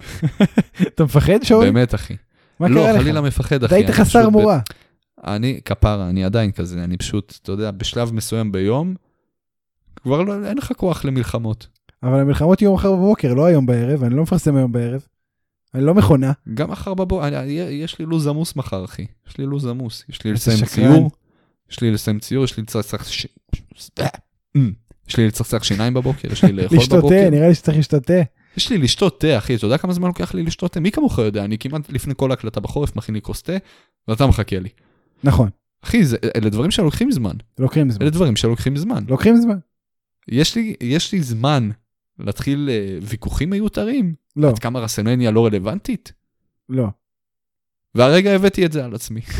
אתה 0.94 1.04
מפחד 1.04 1.42
שאול? 1.42 1.64
באמת, 1.64 1.94
אחי. 1.94 2.16
מה 2.60 2.68
לא, 2.68 2.80
קרה 2.80 2.92
לך? 2.92 3.00
חלילה 3.02 3.20
מפחד, 3.20 3.56
אתה 3.56 3.66
אחי. 3.66 3.74
היית 3.74 3.90
חסר 3.90 4.04
פשוט 4.04 4.24
ב- 4.24 4.28
מורה. 4.28 4.60
אני, 5.24 5.60
כפרה, 5.64 6.08
אני 6.08 6.24
עדיין 6.24 6.52
כזה, 6.52 6.84
אני 6.84 6.96
פשוט, 6.96 7.38
אתה 7.42 7.52
יודע, 7.52 7.70
בשלב 7.70 8.12
מסוים 8.12 8.52
ביום, 8.52 8.94
כבר 10.02 10.22
לא, 10.22 10.46
אין 10.46 10.58
לך 10.58 10.72
כוח 10.76 11.04
למלחמות. 11.04 11.66
אבל 12.02 12.20
המלחמות 12.20 12.62
יהיו 12.62 12.74
מחר 12.74 12.92
בבוקר, 12.92 13.34
לא 13.34 13.44
היום 13.44 13.66
בערב, 13.66 14.04
אני 14.04 14.14
לא 14.14 14.22
מפרסם 14.22 14.56
היום 14.56 14.72
בערב. 14.72 15.06
אני 15.74 15.84
לא 15.84 15.94
מכונה. 15.94 16.32
גם 16.54 16.70
מחר 16.70 16.94
בבוקר, 16.94 17.42
יש 17.46 17.98
לי 17.98 18.04
לו"ז 18.06 18.26
עמוס 18.26 18.56
מחר, 18.56 18.84
אחי. 18.84 19.06
יש 19.28 19.38
לי 19.38 19.46
לו"ז 19.46 19.66
עמוס. 19.66 20.04
יש 20.08 20.24
לי 20.24 20.32
לסיים. 20.32 20.64
ציור, 20.64 21.10
יש 21.70 21.80
לי 21.80 21.90
לסיים 21.90 22.18
ציור, 22.18 22.44
יש 22.44 22.56
לי 22.56 22.62
לצחצח 22.62 23.08
ש... 23.08 23.26
יש 25.08 25.16
לי 25.16 25.26
לצחצח 25.26 25.62
שיניים 25.62 25.94
בבוקר, 25.94 26.32
יש 26.32 26.44
לי 26.44 26.52
לאכול 26.52 26.78
לשתות 26.78 26.98
בבוקר. 26.98 27.24
תה, 27.24 27.30
נראה 27.30 27.48
לי 27.48 27.54
שצריך 27.54 27.78
לשתות 27.78 28.04
תה. 28.06 28.22
יש 28.56 28.70
לי 28.70 28.78
לשתות 28.78 29.20
תה, 29.20 29.38
אחי, 29.38 29.54
אתה 29.54 29.64
יודע 29.64 29.78
כמה 29.78 29.92
זמן 29.92 30.08
לוקח 30.08 30.34
לי 30.34 30.42
לשתות 30.42 30.72
תה? 30.72 30.80
מי 30.80 30.90
כמוך 30.90 31.18
יודע, 31.18 31.44
אני 31.44 31.58
כמעט 31.58 31.90
לפני 31.90 32.14
כל 32.16 32.32
הקלטה 32.32 32.60
בחורף 32.60 32.96
מכין 32.96 33.14
לי 33.14 33.22
כוס 33.22 33.42
תה, 33.42 33.52
ואתה 34.08 34.26
מחכה 34.26 34.58
לי. 34.58 34.68
נכון, 35.24 35.48
אחי, 35.84 36.04
זה- 36.04 36.16
אלה 36.36 36.50
דברים 36.50 36.70
שלוקחים 36.70 37.10
זמן. 37.12 37.34
לוקחים 37.58 37.90
זמן. 37.90 38.02
אלה 38.02 38.10
דברים 38.10 38.36
שלוקחים 38.36 38.76
זמן. 38.76 39.04
לוקחים 39.08 39.36
זמן. 39.36 39.58
יש 40.28 40.54
לי, 40.56 40.74
יש 40.80 41.12
לי 41.12 41.22
זמן 41.22 41.70
להתחיל 42.18 42.68
אה, 42.72 42.98
ויכוחים 43.02 43.50
מיותרים? 43.50 44.14
לא, 44.36 44.48
עד 44.48 44.58
כמה 44.58 44.80
רסלמניה 44.80 45.30
לא 45.30 45.46
רלוונטית? 45.46 46.12
לא. 46.68 46.86
והרגע 47.94 48.30
הבאתי 48.34 48.66
את 48.66 48.72
זה 48.72 48.84
על 48.84 48.94
עצמי. 48.94 49.20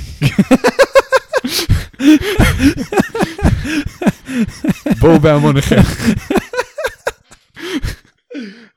בואו 5.00 5.20
בהמוניכם. 5.20 5.80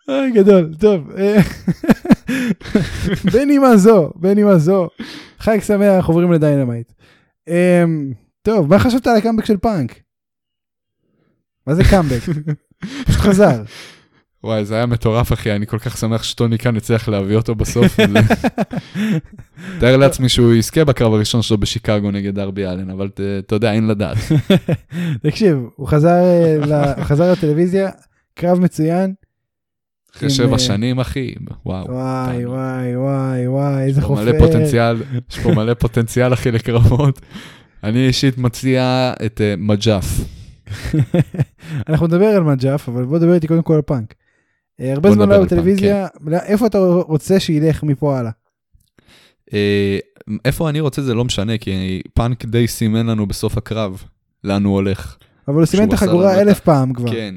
אוי, 0.07 0.32
גדול, 0.32 0.74
טוב. 0.80 1.11
בנימה 3.34 3.78
זו, 3.78 4.11
בנימה 4.15 4.57
זו. 4.57 4.88
חג 5.39 5.59
שמח, 5.59 6.05
עוברים 6.05 6.32
ל 6.31 6.38
Dynamite. 6.38 6.93
אמ, 7.47 8.13
טוב, 8.41 8.69
מה 8.69 8.80
חשבת 8.80 9.07
על 9.07 9.17
הקאמבק 9.17 9.45
של 9.45 9.57
פאנק? 9.57 9.99
מה 11.67 11.76
זה 11.76 11.84
קאמבק? 11.89 12.19
פשוט 13.05 13.19
חזר. 13.21 13.63
וואי, 14.43 14.65
זה 14.65 14.75
היה 14.75 14.85
מטורף, 14.85 15.33
אחי, 15.33 15.51
אני 15.51 15.67
כל 15.67 15.79
כך 15.79 15.97
שמח 15.97 16.23
שטוני 16.23 16.57
קאן 16.57 16.75
הצליח 16.75 17.09
להביא 17.09 17.35
אותו 17.35 17.55
בסוף. 17.55 17.99
תארתי 19.79 19.97
לעצמי 19.97 20.29
שהוא 20.29 20.53
יזכה 20.53 20.85
בקרב 20.85 21.13
הראשון 21.13 21.41
שלו 21.41 21.57
בשיקגו 21.57 22.11
נגד 22.11 22.35
דרבי 22.35 22.65
אלן, 22.65 22.89
אבל 22.89 23.09
אתה 23.39 23.55
יודע, 23.55 23.73
אין 23.73 23.87
לדעת. 23.87 24.17
תקשיב, 25.27 25.57
הוא 25.75 25.87
חזר 25.87 26.09
אה, 26.71 26.93
הוא 26.93 27.03
חזר 27.03 27.31
לטלוויזיה, 27.31 27.89
קרב 28.33 28.59
מצוין. 28.59 29.13
אחרי 30.15 30.29
שבע 30.29 30.53
אה, 30.53 30.59
שנים, 30.59 30.99
אחי, 30.99 31.35
וואו. 31.65 31.85
וואי. 31.91 32.45
וואי, 32.45 32.95
וואי, 32.95 33.47
וואי, 33.47 33.83
איזה 33.83 34.01
יש 34.01 34.05
פה 34.05 34.15
חופר. 34.15 34.23
מלא 34.23 34.39
פוטנציאל, 34.39 34.95
יש 35.31 35.39
פה 35.39 35.51
מלא 35.51 35.73
פוטנציאל, 35.83 36.33
אחי, 36.33 36.51
לקרבות. 36.51 37.21
אני 37.83 38.07
אישית 38.07 38.37
מציע 38.37 39.13
את 39.25 39.41
אה, 39.41 39.53
מג'אף. 39.57 40.19
אנחנו 41.89 42.07
נדבר 42.07 42.25
על 42.25 42.43
מג'אף, 42.43 42.89
אבל 42.89 43.05
בוא 43.05 43.17
נדבר 43.17 43.33
איתי 43.33 43.47
קודם 43.47 43.61
כל 43.61 43.73
על 43.73 43.81
פאנק. 43.81 44.13
אה, 44.84 44.93
הרבה 44.93 45.11
זמן 45.11 45.29
לא 45.29 45.34
היה 45.34 45.43
בטלוויזיה, 45.43 46.07
איפה 46.45 46.67
אתה 46.67 46.77
רוצה 47.07 47.39
שילך 47.39 47.84
מפה 47.84 48.17
הלאה? 48.19 48.31
אה, 49.53 49.97
איפה 50.45 50.69
אני 50.69 50.79
רוצה 50.79 51.01
זה 51.01 51.13
לא 51.13 51.25
משנה, 51.25 51.57
כי 51.57 52.01
פאנק 52.13 52.45
די 52.45 52.67
סימן 52.67 53.05
לנו 53.07 53.25
בסוף 53.27 53.57
הקרב 53.57 54.03
לאן 54.43 54.63
הוא 54.63 54.73
הולך. 54.73 55.17
אבל 55.47 55.55
הוא 55.57 55.65
סימן 55.65 55.88
את 55.88 55.93
החגורה 55.93 56.41
אלף 56.41 56.57
ה- 56.57 56.61
פעם 56.61 56.93
כבר. 56.93 57.11
כן, 57.11 57.36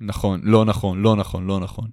נכון, 0.00 0.40
לא 0.44 0.64
נכון, 0.64 1.02
לא 1.02 1.16
נכון, 1.16 1.46
לא 1.46 1.60
נכון. 1.60 1.88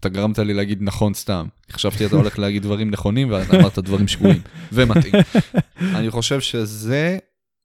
אתה 0.00 0.08
גרמת 0.08 0.38
לי 0.38 0.54
להגיד 0.54 0.78
נכון 0.82 1.14
סתם. 1.14 1.46
חשבתי 1.70 2.06
אתה 2.06 2.16
הולך 2.16 2.38
להגיד 2.38 2.62
דברים 2.62 2.90
נכונים 2.90 3.30
ואתה 3.30 3.56
אמרת 3.60 3.78
דברים 3.78 4.08
שגויים 4.08 4.40
ומתאים. 4.72 5.14
אני 5.80 6.10
חושב 6.10 6.40
שזה, 6.40 7.18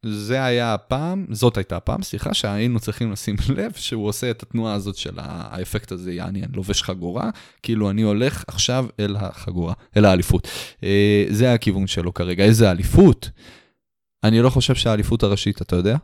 זה 0.05 0.43
היה 0.43 0.73
הפעם, 0.73 1.25
זאת 1.29 1.57
הייתה 1.57 1.77
הפעם, 1.77 2.03
סליחה, 2.03 2.33
שהיינו 2.33 2.79
צריכים 2.79 3.11
לשים 3.11 3.35
לב 3.57 3.71
שהוא 3.75 4.07
עושה 4.07 4.31
את 4.31 4.43
התנועה 4.43 4.73
הזאת 4.73 4.95
של 4.95 5.13
האפקט 5.17 5.91
הזה, 5.91 6.13
יעני, 6.13 6.43
אני 6.43 6.55
לובש 6.55 6.83
חגורה, 6.83 7.29
כאילו 7.63 7.89
אני 7.89 8.01
הולך 8.01 8.43
עכשיו 8.47 8.85
אל 8.99 9.15
החגורה, 9.15 9.73
אל 9.97 10.05
האליפות. 10.05 10.47
אה, 10.83 11.25
זה 11.29 11.53
הכיוון 11.53 11.87
שלו 11.87 12.13
כרגע. 12.13 12.43
איזה 12.43 12.71
אליפות? 12.71 13.29
אני 14.23 14.41
לא 14.41 14.49
חושב 14.49 14.75
שהאליפות 14.75 15.23
הראשית, 15.23 15.61
אתה 15.61 15.75
יודע? 15.75 15.97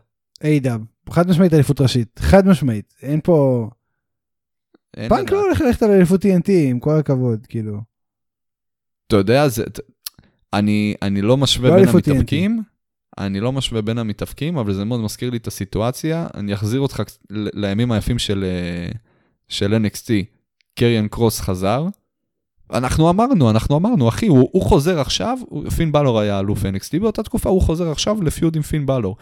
איי-דאב, 0.44 0.82
חד 1.10 1.30
משמעית 1.30 1.54
אליפות 1.54 1.82
ראשית, 1.82 2.20
חד 2.20 2.48
משמעית, 2.48 2.94
אין 3.02 3.20
פה... 3.24 3.70
פאנק. 5.10 5.32
לא 5.32 5.46
הולך 5.46 5.62
ללכת 5.62 5.84
על 5.84 5.92
אליפות 5.92 6.26
TNT, 6.26 6.52
עם 6.52 6.80
כל 6.80 7.00
הכבוד, 7.00 7.46
כאילו. 7.50 7.82
אתה 9.08 9.16
יודע, 9.16 9.48
זה, 9.48 9.64
אני, 10.54 10.96
אני 11.02 11.22
לא 11.22 11.38
משווה 11.38 11.70
לא 11.70 11.76
בין 11.76 11.88
המתאבקים, 11.88 12.64
אני 13.18 13.40
לא 13.40 13.52
משווה 13.52 13.82
בין 13.82 13.98
המתאבקים, 13.98 14.58
אבל 14.58 14.74
זה 14.74 14.86
מאוד 14.86 15.00
מזכיר 15.00 15.30
לי 15.30 15.38
את 15.38 15.48
הסיטואציה. 15.48 16.28
אני 16.34 16.54
אחזיר 16.54 16.80
אותך 16.80 17.04
לימים 17.30 17.92
היפים 17.92 18.20
של, 18.20 18.44
אה, 18.44 18.92
של 19.50 19.74
NXT. 19.86 20.10
קריאן 20.76 21.08
קרוס 21.08 21.40
חזר. 21.40 21.88
אנחנו 22.74 23.10
אמרנו, 23.10 23.50
אנחנו 23.50 23.78
אמרנו, 23.78 24.10
אחי, 24.10 24.28
הוא, 24.28 24.50
הוא 24.52 24.62
חוזר 24.62 25.00
עכשיו, 25.00 25.38
פין 25.76 25.92
בלור 25.92 26.20
היה 26.20 26.40
אלוף 26.40 26.64
NXT 26.64 27.00
באותה 27.02 27.24
תקופה, 27.24 27.50
הוא 27.50 27.62
חוזר 27.62 27.92
עכשיו 27.92 28.24
לפיוד 28.24 28.56
עם 28.56 28.62
פין 28.62 28.86
בלור. 28.86 29.16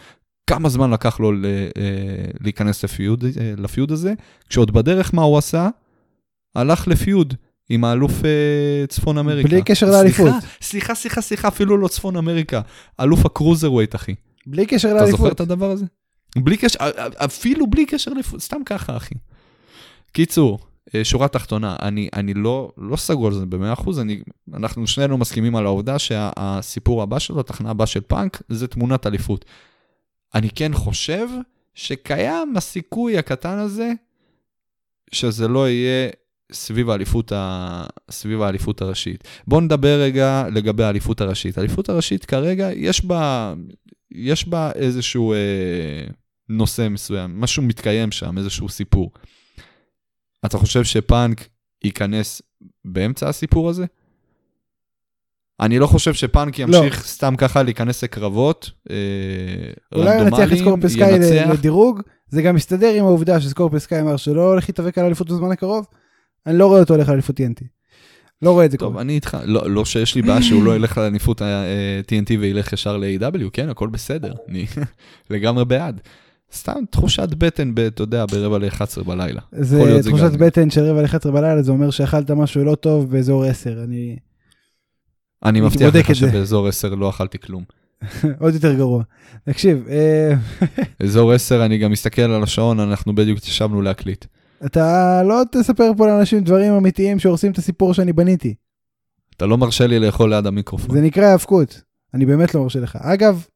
כמה 0.46 0.68
זמן 0.68 0.90
לקח 0.90 1.20
לו 1.20 1.32
ל, 1.32 1.44
אה, 1.46 2.30
להיכנס 2.40 2.84
לפיוד, 2.84 3.24
אה, 3.24 3.54
לפיוד 3.56 3.92
הזה? 3.92 4.14
כשעוד 4.48 4.70
בדרך 4.70 5.14
מה 5.14 5.22
הוא 5.22 5.38
עשה? 5.38 5.68
הלך 6.54 6.88
לפיוד 6.88 7.34
עם 7.68 7.84
האלוף 7.84 8.24
אה, 8.24 8.86
צפון 8.88 9.18
אמריקה. 9.18 9.48
בלי 9.48 9.62
קשר 9.62 9.90
לאליפות. 9.90 10.34
סליחה, 10.62 10.94
סליחה, 10.94 11.20
סליחה, 11.20 11.48
אפילו 11.48 11.78
לא 11.78 11.88
צפון 11.88 12.16
אמריקה. 12.16 12.60
אלוף 13.00 13.26
הקרוזר 13.26 13.72
ווייט, 13.72 13.94
אחי. 13.94 14.14
בלי 14.46 14.66
קשר 14.66 14.88
אתה 14.88 14.96
זוכר 14.96 15.04
לאליפות. 15.04 15.32
את 15.32 15.40
הדבר 15.40 15.70
הזה? 15.70 15.84
בלי 16.36 16.56
קשר, 16.56 16.78
אפילו 17.16 17.66
בלי 17.66 17.86
קשר 17.86 18.10
לאליפות, 18.10 18.40
סתם 18.40 18.64
ככה, 18.66 18.96
אחי. 18.96 19.14
קיצור, 20.12 20.58
אה, 20.94 21.04
שורה 21.04 21.28
תחתונה, 21.28 21.76
אני, 21.82 22.08
אני 22.12 22.34
לא, 22.34 22.72
לא 22.78 22.96
סגור 22.96 23.26
על 23.26 23.32
זה 23.34 23.46
במאה 23.46 23.72
אחוז, 23.72 23.98
אני, 23.98 24.22
אנחנו 24.54 24.86
שנינו 24.86 25.18
מסכימים 25.18 25.56
על 25.56 25.66
העובדה 25.66 25.98
שהסיפור 25.98 27.02
הבא 27.02 27.18
שלו, 27.18 27.40
התחנה 27.40 27.70
הבאה 27.70 27.86
של 27.86 28.00
פאנק, 28.00 28.42
זה 28.48 28.66
תמונת 28.66 29.06
אליפות. 29.06 29.44
אני 30.34 30.50
כן 30.50 30.74
חושב 30.74 31.28
שקיים 31.74 32.56
הסיכוי 32.56 33.18
הקטן 33.18 33.58
הזה, 33.58 33.92
שזה 35.12 35.48
לא 35.48 35.68
יהיה 35.68 36.10
סביב 36.52 36.90
האליפות, 36.90 37.32
ה... 37.32 37.84
סביב 38.10 38.42
האליפות 38.42 38.82
הראשית. 38.82 39.24
בואו 39.46 39.60
נדבר 39.60 40.00
רגע 40.00 40.44
לגבי 40.52 40.84
האליפות 40.84 41.20
הראשית. 41.20 41.58
האליפות 41.58 41.88
הראשית 41.88 42.24
כרגע, 42.24 42.68
יש 42.76 43.04
בה, 43.04 43.54
יש 44.10 44.48
בה 44.48 44.70
איזשהו 44.74 45.32
אה, 45.32 45.38
נושא 46.48 46.88
מסוים, 46.90 47.40
משהו 47.40 47.62
מתקיים 47.62 48.12
שם, 48.12 48.38
איזשהו 48.38 48.68
סיפור. 48.68 49.10
אתה 50.46 50.58
חושב 50.58 50.84
שפאנק 50.84 51.48
ייכנס 51.84 52.42
באמצע 52.84 53.28
הסיפור 53.28 53.68
הזה? 53.70 53.84
אני 55.60 55.78
לא 55.78 55.86
חושב 55.86 56.14
שפאנק 56.14 56.58
ימשיך 56.58 56.98
לא. 56.98 57.02
סתם 57.02 57.34
ככה 57.38 57.62
להיכנס 57.62 58.04
לקרבות 58.04 58.70
אה, 58.90 58.96
אולי 59.94 60.16
הוא 60.16 60.26
ינצח 60.26 60.52
את 60.52 60.58
סקורפיוס 60.58 60.92
סקאי 60.92 61.14
ינצח. 61.14 61.50
לדירוג, 61.52 62.00
זה 62.28 62.42
גם 62.42 62.54
מסתדר 62.54 62.94
עם 62.94 63.04
העובדה 63.04 63.40
שסקורפיוס 63.40 63.82
סקאי 63.82 64.00
אמר 64.00 64.16
שלא 64.16 64.48
הולך 64.48 64.68
להתאבק 64.68 64.98
על 64.98 65.04
אליפות 65.04 65.30
בזמן 65.30 65.50
הקרוב. 65.50 65.86
אני 66.46 66.58
לא 66.58 66.66
רואה 66.66 66.80
אותו 66.80 66.94
הולך 66.94 67.08
על 67.08 67.14
אליפות 67.14 67.40
TNT. 67.40 67.64
לא 68.42 68.50
רואה 68.50 68.64
את 68.64 68.70
זה 68.70 68.78
טוב, 68.78 68.90
קורה. 68.90 69.02
אני 69.02 69.14
איתך, 69.14 69.36
לא, 69.44 69.70
לא 69.70 69.84
שיש 69.84 70.14
לי 70.14 70.22
בעיה 70.22 70.42
שהוא 70.42 70.64
לא 70.64 70.76
ילך 70.76 70.98
לאליפות 70.98 71.42
ה-TNT 71.42 72.30
וילך 72.40 72.72
ישר 72.72 72.96
ל-AW, 72.96 73.50
כן, 73.52 73.68
הכל 73.68 73.88
בסדר, 73.88 74.34
אני 74.48 74.66
לגמרי 75.30 75.64
בעד. 75.64 76.00
סתם 76.54 76.84
תחושת 76.90 77.28
בטן, 77.38 77.72
אתה 77.86 78.02
יודע, 78.02 78.26
ברבע 78.26 78.58
ל-11 78.58 79.02
בלילה. 79.06 79.40
זה 79.52 80.00
תחושת. 80.04 80.32
בטן 80.32 80.70
של 80.70 80.80
רבע 80.80 81.02
ל-11 81.02 81.30
בלילה, 81.30 81.62
זה 81.62 81.72
אומר 81.72 81.90
שאכלת 81.90 82.30
משהו 82.30 82.64
לא 82.64 82.74
טוב 82.74 83.10
באזור 83.10 83.44
10. 83.44 83.84
אני 83.84 84.16
אני 85.44 85.60
מבטיח 85.60 85.94
לך. 85.94 86.14
שבאזור 86.14 86.68
10 86.68 86.94
לא 86.94 87.10
אכלתי 87.10 87.38
כלום. 87.38 87.64
עוד 88.40 88.54
יותר 88.54 88.74
גרוע. 88.74 89.02
תקשיב, 89.44 89.84
אה, 89.88 90.34
אזור 91.04 91.32
10, 91.32 91.64
אני 91.64 91.78
גם 91.78 91.90
מסתכל 91.90 92.22
על 92.22 92.42
השעון, 92.42 92.80
אנחנו 92.80 93.14
בדיוק 93.14 93.38
ישבנו 93.38 93.82
להקליט. 93.82 94.24
אתה 94.66 95.22
לא 95.22 95.42
תספר 95.52 95.90
פה 95.96 96.06
לאנשים 96.06 96.44
דברים 96.44 96.72
אמיתיים 96.72 97.18
שהורסים 97.18 97.52
את 97.52 97.58
הסיפור 97.58 97.94
שאני 97.94 98.12
בניתי. 98.12 98.54
אתה 99.36 99.46
לא 99.46 99.58
מרשה 99.58 99.86
לי 99.86 99.98
לאכול 99.98 100.34
ליד 100.34 100.46
המיקרופון. 100.46 100.94
זה 100.94 101.00
נקרא 101.00 101.24
האבקות. 101.24 101.82
אני 102.14 102.26
באמת 102.26 102.54
לא 102.54 102.62
מרשה 102.62 102.80
לך. 102.80 102.98
אגב, 103.00 103.46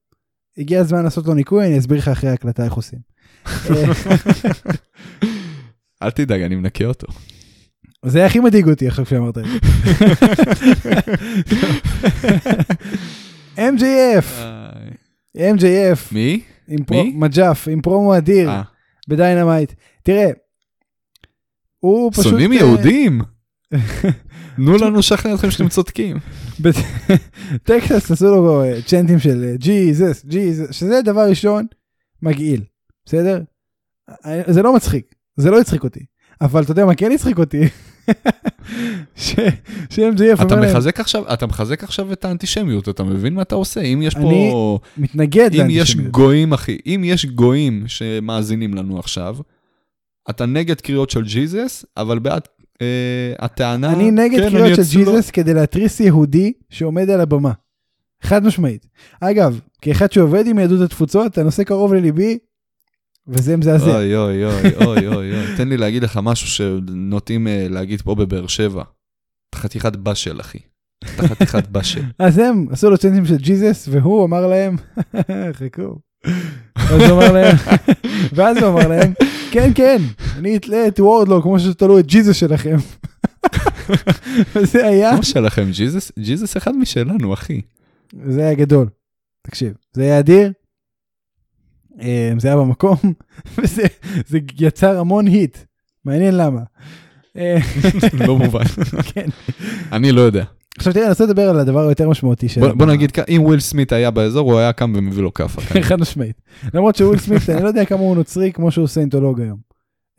הגיע 0.58 0.80
הזמן 0.80 1.04
לעשות 1.04 1.26
לו 1.26 1.34
ניקוי, 1.34 1.66
אני 1.66 1.78
אסביר 1.78 1.98
לך 1.98 2.08
אחרי 2.08 2.30
ההקלטה 2.30 2.64
איך 2.64 2.72
עושים. 2.72 2.98
אל 6.02 6.10
תדאג, 6.10 6.42
אני 6.42 6.56
מנקה 6.56 6.84
אותו. 6.84 7.06
זה 8.04 8.26
הכי 8.26 8.40
מדאיג 8.40 8.68
אותי 8.68 8.88
עכשיו 8.88 9.04
כשאמרת 9.04 9.38
את 9.38 9.44
זה. 9.44 9.50
MJF, 13.56 14.26
MJF, 15.36 16.12
מי? 16.12 16.40
מי? 16.90 17.12
מג'ף, 17.16 17.68
עם 17.70 17.80
פרומו 17.80 18.16
אדיר, 18.16 18.50
אה, 18.50 18.62
ב 19.08 19.15
Dynamite. 19.15 19.72
תראה, 20.02 20.30
הוא 21.86 22.12
פשוט... 22.12 22.24
שונאים 22.24 22.52
אה, 22.52 22.56
יהודים? 22.56 23.20
תנו 24.56 24.76
לנו 24.76 24.98
לשכנע 24.98 25.34
אתכם 25.34 25.50
שאתם 25.50 25.68
צודקים. 25.68 26.16
בטקסס 26.60 28.10
עשו 28.12 28.24
לו 28.26 28.62
אה, 28.62 28.82
צ'נטים 28.86 29.18
של 29.18 29.54
ג'יזוס, 29.58 30.24
ג'יזוס, 30.24 30.70
שזה 30.70 31.00
דבר 31.04 31.28
ראשון 31.28 31.66
מגעיל, 32.22 32.60
בסדר? 33.06 33.42
אה, 34.26 34.42
זה 34.46 34.62
לא 34.62 34.76
מצחיק, 34.76 35.14
זה 35.36 35.50
לא 35.50 35.60
הצחיק 35.60 35.84
אותי. 35.84 36.00
אבל 36.40 36.62
אתה 36.62 36.72
יודע 36.72 36.84
מה 36.84 36.94
כן 36.94 37.12
הצחיק 37.12 37.38
אותי? 37.38 37.62
ש-MJF 39.16 40.42
אתה 40.42 40.56
מחזק 40.56 41.00
עכשיו, 41.00 41.32
אתה 41.32 41.46
מחזק 41.46 41.84
עכשיו 41.84 42.12
את 42.12 42.24
האנטישמיות, 42.24 42.88
אתה 42.88 43.04
מבין 43.04 43.34
מה 43.34 43.42
אתה 43.42 43.54
עושה? 43.54 43.80
אם 43.80 44.02
יש 44.02 44.16
אני 44.16 44.48
פה, 44.52 44.78
מתנגד 44.96 45.50
אם 45.54 45.66
יש 45.70 45.78
לאנטישמיות. 45.78 46.12
גויים, 46.12 46.52
אחי, 46.52 46.78
אם 46.86 47.02
יש 47.04 47.26
גויים 47.26 47.84
שמאזינים 47.86 48.74
לנו 48.74 48.98
עכשיו, 48.98 49.36
אתה 50.30 50.46
נגד 50.46 50.80
קריאות 50.80 51.10
של 51.10 51.22
ג'יזוס, 51.22 51.84
אבל 51.96 52.18
בעד 52.18 52.42
אה, 52.82 53.32
הטענה... 53.38 53.92
אני 53.92 54.10
נגד 54.10 54.38
כן, 54.40 54.50
קריאות 54.50 54.78
אני 54.78 54.84
של 54.84 54.98
ג'יזוס 54.98 55.30
כדי 55.30 55.54
להתריס 55.54 56.00
יהודי 56.00 56.52
שעומד 56.70 57.10
על 57.10 57.20
הבמה. 57.20 57.52
חד 58.22 58.44
משמעית. 58.44 58.86
אגב, 59.20 59.60
כאחד 59.82 60.12
שעובד 60.12 60.46
עם 60.46 60.58
יהדות 60.58 60.80
התפוצות, 60.80 61.38
הנושא 61.38 61.64
קרוב 61.64 61.94
לליבי, 61.94 62.38
וזה 63.28 63.56
מזעזע. 63.56 63.96
אוי 63.96 64.16
אוי 64.16 64.44
אוי 64.44 64.74
אוי 64.86 65.06
אוי 65.06 65.34
אוי, 65.34 65.56
תן 65.56 65.68
לי 65.68 65.76
להגיד 65.76 66.02
לך 66.02 66.20
משהו 66.22 66.46
שנוטים 66.46 67.48
אה, 67.48 67.66
להגיד 67.70 68.02
פה 68.02 68.14
בבאר 68.14 68.46
שבע. 68.46 68.82
חתיכת 69.54 69.96
באשל, 69.96 70.40
אחי. 70.40 70.58
אתה 71.04 71.28
חתיכת 71.28 71.68
באשל. 71.72 72.02
אז 72.18 72.38
הם 72.38 72.66
עשו 72.70 72.90
לו 72.90 72.98
צ'נטים 72.98 73.26
של 73.26 73.36
ג'יזוס, 73.36 73.88
והוא 73.90 74.24
אמר 74.24 74.46
להם, 74.46 74.76
חכו. 75.58 75.98
אז 76.76 77.02
הוא 77.10 77.18
אמר 77.18 77.32
להם, 77.32 77.56
ואז 78.34 78.56
הוא 78.56 78.68
אמר 78.68 78.88
להם, 78.88 79.12
כן, 79.56 79.70
כן, 79.74 80.02
אני 80.36 80.56
אתלה 80.56 80.88
את 80.88 81.00
וורדלו 81.00 81.42
כמו 81.42 81.60
שתלו 81.60 81.98
את 81.98 82.06
ג'יזוס 82.06 82.36
שלכם. 82.36 82.76
וזה 84.56 84.86
היה, 84.86 85.12
מה 85.12 85.22
שלכם, 85.22 85.70
ג'יזוס? 85.70 86.12
ג'יזוס 86.18 86.56
אחד 86.56 86.76
משלנו, 86.76 87.34
אחי. 87.34 87.60
זה 88.26 88.40
היה 88.40 88.54
גדול. 88.54 88.88
תקשיב, 89.42 89.72
זה 89.92 90.02
היה 90.02 90.18
אדיר, 90.18 90.52
אה, 92.00 92.32
זה 92.38 92.48
היה 92.48 92.56
במקום, 92.56 92.96
וזה 93.58 93.82
זה 94.26 94.38
יצר 94.60 94.98
המון 94.98 95.26
היט, 95.26 95.58
מעניין 96.04 96.36
למה. 96.36 96.60
אה, 97.36 97.58
לא 98.26 98.38
מובן. 98.38 98.64
כן. 99.14 99.28
אני 99.92 100.12
לא 100.12 100.20
יודע. 100.20 100.44
עכשיו 100.78 100.92
תראה, 100.92 101.04
אני 101.04 101.10
רוצה 101.10 101.24
לדבר 101.24 101.42
על 101.48 101.58
הדבר 101.58 101.80
היותר 101.88 102.08
משמעותי 102.08 102.48
של... 102.48 102.72
בוא 102.72 102.86
נגיד, 102.86 103.12
אם 103.28 103.42
וויל 103.44 103.60
סמית 103.60 103.92
היה 103.92 104.10
באזור, 104.10 104.52
הוא 104.52 104.58
היה 104.58 104.72
קם 104.72 104.92
ומביא 104.96 105.22
לו 105.22 105.34
כאפה. 105.34 105.60
חד 105.88 106.00
משמעית. 106.00 106.40
למרות 106.74 106.96
שוויל 106.96 107.18
סמית, 107.18 107.50
אני 107.50 107.62
לא 107.62 107.68
יודע 107.68 107.84
כמה 107.84 108.00
הוא 108.00 108.16
נוצרי 108.16 108.52
כמו 108.52 108.70
שהוא 108.70 108.86
סיינטולוג 108.86 109.40
היום. 109.40 109.58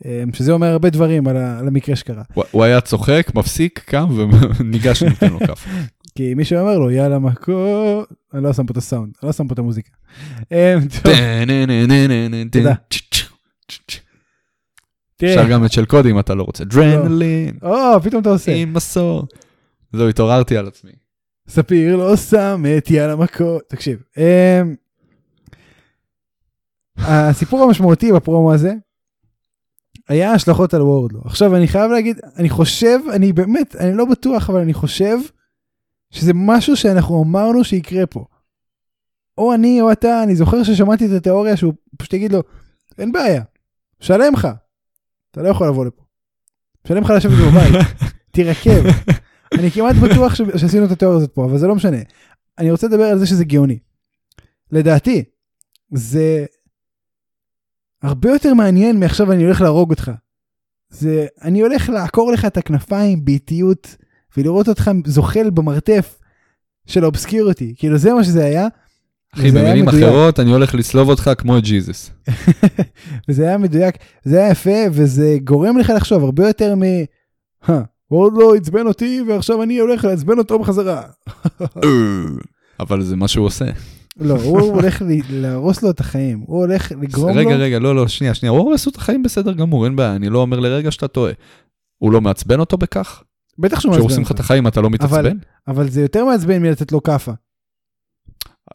אה, 0.06 0.22
שזה 0.32 0.52
אומר 0.52 0.66
הרבה 0.66 0.90
דברים 0.90 1.28
על 1.28 1.36
המקרה 1.68 1.96
שקרה. 1.96 2.22
הוא- 2.34 2.64
היה 2.64 2.80
צוחק, 2.80 3.30
מפסיק, 3.34 3.78
קם 3.86 4.06
וניגש 4.60 5.02
ונותן 5.02 5.28
לו 5.32 5.38
כאפה. 5.38 5.70
כי 6.16 6.34
מישהו 6.34 6.58
אומר 6.58 6.78
לו, 6.78 6.90
יאללה 6.90 7.18
מכות, 7.18 8.08
אני 8.34 8.42
לא 8.42 8.52
שם 8.52 8.66
פה 8.66 8.72
את 8.72 8.76
הסאונד, 8.76 9.12
אני 9.22 9.26
לא 9.26 9.32
שם 9.32 9.48
פה 9.48 9.54
את 9.54 9.58
המוזיקה. 9.58 9.90
תודה. 12.50 12.74
אפשר 15.24 15.48
גם 15.48 15.64
את 15.64 15.72
של 15.72 15.84
קודי 15.84 16.10
אם 16.10 16.18
אתה 16.18 16.34
לא 16.34 16.42
רוצה. 16.42 16.64
דרנלין, 16.64 17.54
או, 17.62 18.02
פתאום 18.02 18.22
אתה 18.22 18.30
עושה. 18.30 18.54
in 18.54 18.72
my 18.72 18.87
soul. 18.87 19.26
זהו, 19.92 20.08
התעוררתי 20.08 20.56
על 20.56 20.66
עצמי. 20.66 20.92
ספיר 21.48 21.96
לא 21.96 22.16
שם 22.16 22.64
את 22.78 22.90
יאללה 22.90 23.16
מכות. 23.16 23.62
תקשיב, 23.68 24.02
אמ, 24.16 24.74
הסיפור 26.96 27.62
המשמעותי 27.62 28.12
בפרומו 28.12 28.54
הזה 28.54 28.74
היה 30.08 30.32
השלכות 30.32 30.74
על 30.74 30.82
וורדלו. 30.82 31.20
עכשיו 31.24 31.56
אני 31.56 31.68
חייב 31.68 31.90
להגיד, 31.90 32.20
אני 32.36 32.48
חושב, 32.50 32.98
אני 33.12 33.32
באמת, 33.32 33.76
אני 33.76 33.96
לא 33.96 34.04
בטוח, 34.04 34.50
אבל 34.50 34.60
אני 34.60 34.74
חושב 34.74 35.16
שזה 36.10 36.32
משהו 36.34 36.76
שאנחנו 36.76 37.24
אמרנו 37.24 37.64
שיקרה 37.64 38.06
פה. 38.06 38.24
או 39.38 39.54
אני 39.54 39.80
או 39.80 39.92
אתה, 39.92 40.22
אני 40.22 40.36
זוכר 40.36 40.62
ששמעתי 40.62 41.06
את 41.06 41.10
התיאוריה 41.10 41.56
שהוא 41.56 41.72
פשוט 41.96 42.12
יגיד 42.12 42.32
לו, 42.32 42.42
אין 42.98 43.12
בעיה, 43.12 43.42
שלם 44.00 44.32
לך, 44.32 44.48
אתה 45.30 45.42
לא 45.42 45.48
יכול 45.48 45.68
לבוא 45.68 45.86
לפה. 45.86 46.02
שלם 46.88 47.02
לך 47.02 47.10
לשבת 47.10 47.32
בבית, 47.32 47.86
תירקב. 48.32 48.88
אני 49.52 49.70
כמעט 49.70 49.96
בטוח 49.96 50.34
ש... 50.34 50.40
שעשינו 50.56 50.86
את 50.86 50.90
התיאוריה 50.90 51.18
הזאת 51.18 51.30
פה, 51.34 51.44
אבל 51.44 51.58
זה 51.58 51.66
לא 51.66 51.74
משנה. 51.74 51.98
אני 52.58 52.70
רוצה 52.70 52.86
לדבר 52.86 53.04
על 53.04 53.18
זה 53.18 53.26
שזה 53.26 53.44
גאוני. 53.44 53.78
לדעתי, 54.72 55.24
זה 55.92 56.46
הרבה 58.02 58.30
יותר 58.30 58.54
מעניין 58.54 59.00
מעכשיו 59.00 59.32
אני 59.32 59.44
הולך 59.44 59.60
להרוג 59.60 59.90
אותך. 59.90 60.10
זה, 60.90 61.26
אני 61.42 61.60
הולך 61.60 61.88
לעקור 61.88 62.32
לך 62.32 62.44
את 62.44 62.56
הכנפיים 62.56 63.24
באיטיות, 63.24 63.96
ולראות 64.36 64.68
אותך 64.68 64.90
זוחל 65.06 65.50
במרתף 65.50 66.18
של 66.86 67.02
ה 67.02 67.08
obscurity. 67.08 67.74
כאילו 67.78 67.98
זה 67.98 68.14
מה 68.14 68.24
שזה 68.24 68.44
היה. 68.44 68.68
אחי, 69.34 69.50
במילים. 69.50 69.88
אחרות, 69.88 70.40
אני 70.40 70.50
הולך 70.50 70.74
לצלוב 70.74 71.08
אותך 71.08 71.30
כמו 71.38 71.58
את 71.58 71.62
ג'יזוס. 71.62 72.10
וזה 73.28 73.48
היה 73.48 73.58
מדויק, 73.58 73.96
זה 74.24 74.38
היה 74.38 74.50
יפה, 74.50 74.78
וזה 74.92 75.36
גורם 75.44 75.78
לך 75.78 75.92
לחשוב 75.96 76.24
הרבה 76.24 76.46
יותר 76.46 76.74
מ... 76.74 76.82
"הא, 77.62 77.80
הוא 78.08 78.24
עוד 78.24 78.32
לא 78.36 78.54
עצבן 78.54 78.86
אותי, 78.86 79.22
ועכשיו 79.28 79.62
אני 79.62 79.78
הולך 79.78 80.04
לעצבן 80.04 80.38
אותו 80.38 80.58
בחזרה. 80.58 81.02
אבל 82.80 83.02
זה 83.02 83.16
מה 83.16 83.28
שהוא 83.28 83.46
עושה. 83.46 83.64
לא, 84.16 84.34
הוא 84.34 84.60
הולך 84.60 85.02
להרוס 85.30 85.82
לו 85.82 85.90
את 85.90 86.00
החיים, 86.00 86.44
הוא 86.46 86.58
הולך 86.58 86.92
לגרום 86.92 87.38
רגע, 87.38 87.50
לו... 87.50 87.62
רגע, 87.64 87.78
לא, 87.78 87.96
לא, 87.96 88.08
שנייה, 88.08 88.34
שנייה, 88.34 88.50
הוא 88.50 88.60
הורס 88.60 88.86
לו 88.86 88.92
את 88.92 88.96
החיים 88.96 89.22
בסדר 89.22 89.52
גמור, 89.52 89.84
אין 89.84 89.96
בעיה, 89.96 90.16
אני 90.16 90.28
לא 90.28 90.38
אומר 90.38 90.60
לרגע 90.60 90.90
שאתה 90.90 91.08
טועה. 91.08 91.32
הוא 91.98 92.12
לא 92.12 92.20
מעצבן 92.20 92.60
אותו 92.60 92.76
בכך? 92.76 93.22
בטח 93.58 93.80
שהוא 93.80 93.92
כשהורסים 93.92 94.18
מעצבן 94.18 94.22
לך 94.22 94.30
את 94.30 94.32
אותו, 94.32 94.42
החיים 94.42 94.66
אתה 94.66 94.80
לא 94.80 94.90
מתעצבן? 94.90 95.36
אבל 95.68 95.88
זה 95.88 96.02
יותר 96.02 96.24
מעצבן 96.24 96.62
מלתת 96.62 96.92
לו 96.92 97.02
כאפה. 97.02 97.32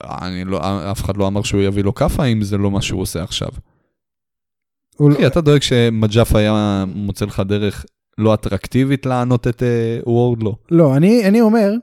אני 0.03 0.43
לא, 0.45 0.91
אף 0.91 1.03
אחד 1.03 1.17
לא 1.17 1.27
אמר 1.27 1.43
שהוא 1.43 1.61
יביא 1.61 1.83
לו 1.83 1.95
כאפה 1.95 2.25
אם 2.25 2.41
זה 2.41 2.57
לא 2.57 2.71
מה 2.71 2.81
שהוא 2.81 3.01
עושה 3.01 3.23
עכשיו. 3.23 3.49
הוא 4.95 5.09
לא- 5.09 5.15
אחי, 5.15 5.27
אתה 5.27 5.41
דואג 5.41 5.61
שמג'אף 5.61 6.35
היה 6.35 6.85
מוצא 6.95 7.25
לך 7.25 7.39
דרך 7.39 7.85
לא 8.17 8.33
אטרקטיבית 8.33 9.05
לענות 9.05 9.47
את 9.47 9.63
אה, 9.63 9.99
וורדלו? 10.05 10.55
לא, 10.71 10.97
אני 10.97 11.27
אני 11.27 11.41
אומר, 11.41 11.73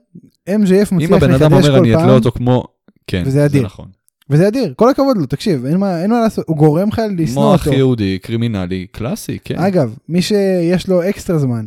MJF 0.48 0.92
אם 0.92 0.96
מצליח 0.96 1.10
הבן 1.10 1.34
אדם 1.34 1.52
לחדש 1.52 1.68
אומר 1.68 1.78
כל 1.78 1.84
אני 1.84 1.94
אתלה 1.94 2.06
פעם, 2.06 2.14
אותו 2.14 2.30
כמו... 2.30 2.64
כן, 3.06 3.22
וזה 3.26 3.30
זה 3.30 3.46
אדיר. 3.46 3.62
נכון. 3.62 3.88
וזה 4.30 4.48
אדיר, 4.48 4.74
כל 4.76 4.90
הכבוד 4.90 5.16
לו, 5.16 5.26
תקשיב, 5.26 5.66
אין 5.66 5.76
מה 5.76 6.02
אין 6.02 6.10
מה 6.10 6.20
לעשות, 6.20 6.44
הוא 6.48 6.56
גורם 6.56 6.88
לך 6.88 7.02
לשנוא 7.18 7.42
מוח 7.42 7.66
אותו. 7.66 7.76
יהודי, 7.76 8.18
קרימינלי, 8.18 8.86
קלאסי, 8.92 9.38
כן. 9.44 9.58
אגב, 9.58 9.96
מי 10.08 10.22
שיש 10.22 10.88
לו 10.88 11.08
אקסטרה 11.08 11.38
זמן, 11.38 11.66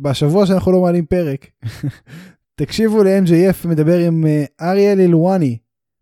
בשבוע 0.00 0.46
שאנחנו 0.46 0.72
לא 0.72 0.80
מעלים 0.80 1.06
פרק, 1.06 1.46
תקשיבו 2.60 3.02
ל-MJF 3.02 3.68
מדבר 3.68 3.98
עם 3.98 4.26
אה, 4.26 4.44
אריאל 4.60 5.00
אילואני 5.00 5.58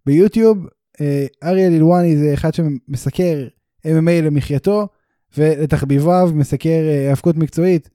ביוטיוב. 0.07 0.67
אה, 1.01 1.27
אריאל 1.45 1.73
אילואני 1.73 2.17
זה 2.17 2.35
אחד 2.35 2.55
שמסקר 2.55 3.47
MMA 3.87 4.23
למחייתו, 4.23 4.89
ולתחביביו 5.37 6.31
מסקר 6.35 6.69
אה, 6.69 7.09
האבקות 7.09 7.37
מקצועית, 7.37 7.91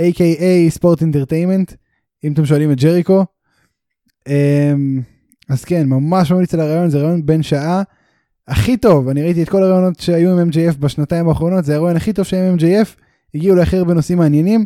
a.k.a 0.00 0.70
ספורט 0.70 1.00
אינטרטיימנט, 1.00 1.72
אם 2.24 2.32
אתם 2.32 2.44
שואלים 2.44 2.72
את 2.72 2.80
ג'ריקו. 2.80 3.24
אמ, 4.28 5.00
אז 5.48 5.64
כן, 5.64 5.88
ממש 5.88 6.32
ממליץ 6.32 6.54
על 6.54 6.60
הרעיון, 6.60 6.90
זה 6.90 6.98
רעיון 6.98 7.26
בן 7.26 7.42
שעה. 7.42 7.82
הכי 8.48 8.76
טוב, 8.76 9.08
אני 9.08 9.22
ראיתי 9.22 9.42
את 9.42 9.48
כל 9.48 9.62
הרעיונות 9.62 10.00
שהיו 10.00 10.40
עם 10.40 10.50
MJF 10.50 10.78
בשנתיים 10.78 11.28
האחרונות, 11.28 11.64
זה 11.64 11.76
הרעיון 11.76 11.96
הכי 11.96 12.12
טוב 12.12 12.24
שהיה 12.24 12.48
עם 12.50 12.56
MJF, 12.56 12.88
הגיעו 13.34 13.56
להכי 13.56 13.76
הרבה 13.76 13.94
נושאים 13.94 14.18
מעניינים, 14.18 14.64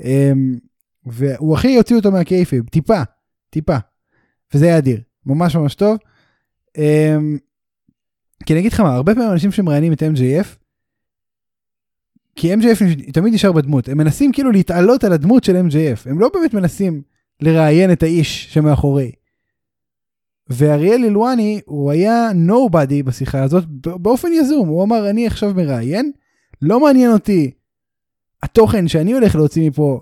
אמ, 0.00 0.58
והוא 1.06 1.54
הכי 1.56 1.76
הוציא 1.76 1.96
אותו 1.96 2.12
מהקייפיב, 2.12 2.64
טיפה, 2.68 3.02
טיפה, 3.50 3.76
וזה 4.54 4.66
היה 4.66 4.78
אדיר, 4.78 5.00
ממש 5.26 5.56
ממש 5.56 5.74
טוב. 5.74 5.98
אמ, 6.78 7.38
כי 8.46 8.52
אני 8.52 8.60
אגיד 8.60 8.72
לך 8.72 8.80
מה, 8.80 8.94
הרבה 8.94 9.14
פעמים 9.14 9.30
אנשים 9.30 9.52
שמראיינים 9.52 9.92
את 9.92 10.02
MJF, 10.02 10.63
כי 12.36 12.54
MJF 12.54 13.12
תמיד 13.12 13.34
נשאר 13.34 13.52
בדמות, 13.52 13.88
הם 13.88 13.98
מנסים 13.98 14.32
כאילו 14.32 14.52
להתעלות 14.52 15.04
על 15.04 15.12
הדמות 15.12 15.44
של 15.44 15.56
MJF, 15.56 16.10
הם 16.10 16.20
לא 16.20 16.30
באמת 16.34 16.54
מנסים 16.54 17.02
לראיין 17.40 17.92
את 17.92 18.02
האיש 18.02 18.54
שמאחורי. 18.54 19.12
ואריאל 20.50 21.04
אילואני 21.04 21.60
הוא 21.64 21.90
היה 21.90 22.30
nobody 22.48 23.02
בשיחה 23.04 23.42
הזאת 23.42 23.64
באופן 23.84 24.28
יזום 24.32 24.68
הוא 24.68 24.84
אמר 24.84 25.10
אני 25.10 25.26
עכשיו 25.26 25.54
מראיין 25.56 26.12
לא 26.62 26.80
מעניין 26.80 27.12
אותי 27.12 27.50
התוכן 28.42 28.88
שאני 28.88 29.12
הולך 29.12 29.36
להוציא 29.36 29.68
מפה 29.68 30.00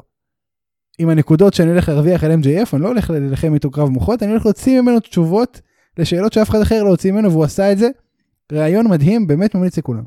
עם 0.98 1.08
הנקודות 1.08 1.54
שאני 1.54 1.70
הולך 1.70 1.88
להרוויח 1.88 2.24
על 2.24 2.32
MJF 2.32 2.68
אני 2.72 2.82
לא 2.82 2.88
הולך 2.88 3.10
להילחם 3.10 3.54
איתו 3.54 3.70
קרב 3.70 3.88
מוחות 3.88 4.22
אני 4.22 4.30
הולך 4.30 4.46
להוציא 4.46 4.80
ממנו 4.80 5.00
תשובות 5.00 5.60
לשאלות 5.98 6.32
שאף 6.32 6.50
אחד 6.50 6.60
אחר 6.60 6.82
לא 6.82 6.88
הוציא 6.88 7.12
ממנו 7.12 7.30
והוא 7.30 7.44
עשה 7.44 7.72
את 7.72 7.78
זה. 7.78 7.88
ראיון 8.52 8.88
מדהים 8.88 9.26
באמת 9.26 9.54
ממליץ 9.54 9.78
לכולם. 9.78 10.02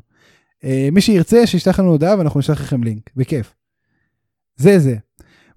אה, 0.64 0.88
מי 0.92 1.00
שירצה 1.00 1.46
שישלח 1.46 1.80
לנו 1.80 1.88
הודעה 1.88 2.18
ואנחנו 2.18 2.40
נשלח 2.40 2.60
לכם 2.60 2.84
לינק 2.84 3.10
בכיף. 3.16 3.54
זה 4.56 4.78
זה. 4.78 4.96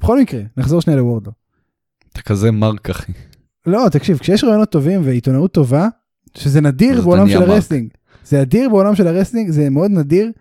בכל 0.01 0.19
מקרה 0.19 0.41
נחזור 0.57 0.81
שנייה 0.81 0.99
לוורדו. 0.99 1.31
אתה 2.13 2.21
כזה 2.21 2.51
מרק, 2.51 2.89
אחי. 2.89 3.11
לא, 3.65 3.85
תקשיב, 3.91 4.17
כשיש 4.17 4.43
רעיונות 4.43 4.71
טובים 4.71 5.01
ועיתונאות 5.03 5.51
טובה, 5.51 5.87
שזה 6.37 6.61
נדיר 6.61 7.01
בעולם 7.01 7.29
של. 7.29 7.41
ה 7.41 7.46
wrestling. 7.46 7.89
זה 8.25 8.41
אדיר 8.41 8.69
בעולם 8.69 8.95
של 8.95 9.07
ה 9.07 9.11
wrestling, 9.11 9.49
זה 9.49 9.69
מאוד 9.69 9.91
נדיר. 9.91 10.31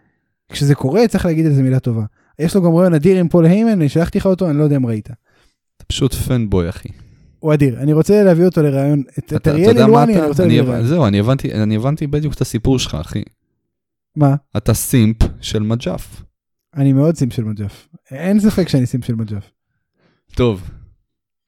כשזה 0.53 0.75
קורה 0.75 1.09
צריך 1.09 1.27
להגיד 1.27 1.47
על 1.47 1.53
זה 1.53 1.63
מילה 1.63 1.81
טובה. 1.81 2.05
יש 2.39 2.57
לו 2.57 2.63
גם 2.63 2.75
ריאיון 2.75 2.95
אדיר 2.95 3.19
עם 3.19 3.29
פול 3.29 3.47
היימן, 3.47 3.71
אני 3.71 3.89
שלחתי 3.89 4.19
לך 4.19 4.27
אותו, 4.27 4.51
אני 4.51 4.59
לא 4.59 4.65
יודע 4.65 4.77
אם 4.77 4.87
ראית. 4.87 5.11
אתה 5.77 5.85
פשוט 5.87 6.15
fanboy, 6.15 6.69
אחי. 6.69 6.89
הוא 7.39 7.55
אדיר, 7.55 7.79
אני 7.81 7.93
רוצה 7.93 8.23
להביא 8.23 8.45
אותו 8.45 8.63
לריאיון, 8.63 9.03
את, 9.19 9.49
אריאל 9.49 9.79
הלוואני 9.79 10.19
אני? 10.19 10.27
רוצה 10.27 10.43
להביא 10.43 10.63
לריאיון. 10.63 10.87
זהו, 10.87 11.07
אני 11.07 11.77
הבנתי 11.77 12.07
בדיוק 12.07 12.35
את 12.35 12.41
הסיפור 12.41 12.79
שלך, 12.79 12.95
אחי. 13.01 13.23
מה? 14.17 14.35
אתה 14.57 14.75
simp 14.75 15.17
של 15.41 15.63
מג'אף. 15.63 16.23
אני 16.77 16.93
מאוד 16.93 17.17
simp 17.17 17.33
של 17.33 17.45
מג'ף. 17.45 17.89
אין 18.11 18.41
ספק 18.41 18.69
שאני 18.69 18.87
simp 18.87 19.05
של 19.05 19.15
מג'ף. 19.15 19.51
טוב, 20.35 20.71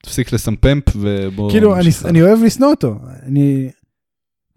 תפסיק 0.02 0.32
לסמפמפ 0.32 0.84
ובוא... 0.96 1.50
כאילו, 1.50 1.76
אני- 1.76 1.90
אני 2.04 2.22
אוהב 2.22 2.42
לשנוא 2.42 2.68
אותו. 2.70 2.98
אני... 3.22 3.70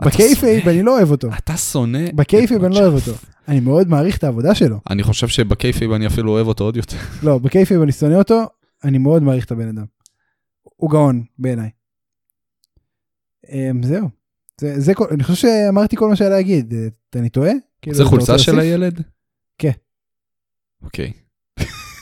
ב 0.06 0.14
kayfabe 0.14 0.68
אני 0.70 0.84
לא 0.84 0.98
אוהב 0.98 1.12
אותו. 1.12 1.28
אתה 1.38 1.58
שונא... 1.58 2.12
ב 2.16 2.22
kayfabe 2.22 2.64
אני 2.64 2.76
לא 2.76 2.80
אוהב 2.80 2.94
מג'אף. 2.94 3.08
אותו. 3.08 3.20
אני 3.48 3.60
מאוד 3.60 3.88
מעריך 3.88 4.18
את 4.18 4.24
העבודה 4.24 4.56
שלו. 4.56 4.80
אני 4.90 5.04
חושב 5.04 5.28
שב 5.28 5.47
kayfabe 5.47 5.92
אני 5.92 6.08
אפילו 6.08 6.32
אוהב 6.32 6.48
אותו 6.48 6.64
עוד 6.64 6.78
יותר. 6.78 6.98
לא, 7.24 7.38
ב 7.38 7.43
kayfabe 7.43 7.82
אני 7.82 7.92
שונא 7.92 8.16
אותו, 8.16 8.44
אני 8.84 8.98
מאוד 8.98 9.24
מעריך 9.24 9.46
את 9.46 9.52
הבן 9.52 9.68
אדם. 9.68 9.86
הוא 10.64 10.92
גאון 10.92 11.24
בעיניי. 11.40 11.70
אמ, 13.50 13.84
זהו. 13.84 14.10
זה, 14.62 14.80
זה 14.80 14.94
כל, 14.94 15.06
אני 15.12 15.24
חושב 15.24 15.36
שאמרתי 15.48 15.96
כל 15.96 16.10
מה 16.10 16.16
שהיה 16.16 16.30
להגיד. 16.30 16.74
אה, 16.74 16.88
אני 17.20 17.30
טועה? 17.30 17.52
כאילו, 17.84 17.98
זה 17.98 18.06
חולצה 18.06 18.40
של? 18.40 18.60
הילד? 18.60 19.02
כן. 19.58 19.72
אוקיי. 20.84 21.12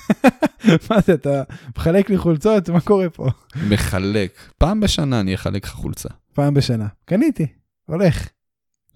מה 0.89 1.01
זה, 1.05 1.13
אתה 1.13 1.43
מחלק 1.77 2.09
לי 2.09 2.17
חולצות? 2.17 2.69
מה 2.69 2.82
קורה 2.82 3.09
פה? 3.09 3.27
מחלק. 3.69 4.39
פעם 4.57 4.79
בשנה 4.79 5.19
אני 5.19 5.36
אחלק 5.36 5.65
לך 5.65 5.71
חולצה. 5.71 6.09
פעם 6.34 6.53
בשנה. 6.53 6.88
קניתי, 7.05 7.47
הולך. 7.86 8.29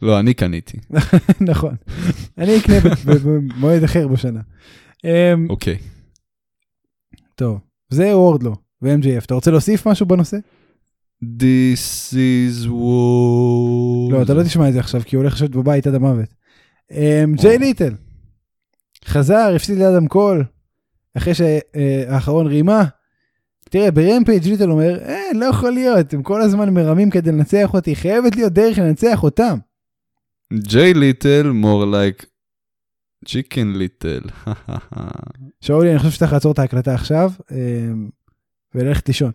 לא, 0.01 0.19
אני 0.19 0.33
קניתי. 0.33 0.77
נכון. 1.51 1.75
אני 2.37 2.57
אקנה 2.57 2.75
במועד 3.23 3.83
אחר 3.83 4.07
בשנה. 4.07 4.41
אמ, 5.03 5.47
אוקיי. 5.49 5.77
טוב, 7.35 7.59
זה 7.89 8.17
וורדלו 8.17 8.55
ו-MJF. 8.81 9.25
אתה 9.25 9.33
רוצה 9.33 9.51
להוסיף 9.51 9.87
משהו 9.87 10.05
בנושא? 10.05 10.37
This 11.23 12.13
is 12.13 12.65
war. 12.65 14.11
לא, 14.11 14.21
אתה 14.21 14.33
לא 14.33 14.43
תשמע 14.43 14.67
את 14.67 14.73
זה 14.73 14.79
עכשיו, 14.79 15.01
כי 15.05 15.15
הוא 15.15 15.23
הולך 15.23 15.33
לשבת 15.33 15.49
בבית 15.49 15.87
עד 15.87 15.95
המוות. 15.95 16.33
אמ, 16.91 17.35
ג'יי 17.35 17.57
ליטל. 17.57 17.93
חזר, 19.05 19.53
הפסיד 19.55 19.77
לאדם 19.77 20.07
קול. 20.07 20.43
אחרי 21.17 21.33
שהאחרון 21.33 22.47
רימה, 22.47 22.83
תראה, 23.69 23.91
ב 23.91 23.98
Rampage 23.98 24.47
ליטל 24.47 24.71
אומר, 24.71 24.99
אה, 25.01 25.21
לא 25.33 25.45
יכול 25.45 25.71
להיות, 25.71 26.13
הם 26.13 26.23
כל 26.23 26.41
הזמן 26.41 26.73
מרמים 26.73 27.09
כדי 27.09 27.31
לנצח 27.31 27.73
אותי, 27.73 27.95
חייבת 27.95 28.35
להיות 28.35 28.53
דרך 28.53 28.77
לנצח 28.77 29.23
אותם. 29.23 29.57
ג'יי 30.53 30.93
ליטל, 30.93 31.51
more 31.63 31.85
like 31.85 32.25
Chicken 33.25 33.73
Little. 33.73 34.21
שאולי, 35.61 35.91
אני 35.91 35.99
חושב 35.99 36.11
שצריך 36.11 36.33
לעצור 36.33 36.51
את 36.51 36.59
ההקלטה 36.59 36.93
עכשיו, 36.93 37.31
אה, 37.51 37.57
וללכת 38.75 39.07
לישון. 39.07 39.31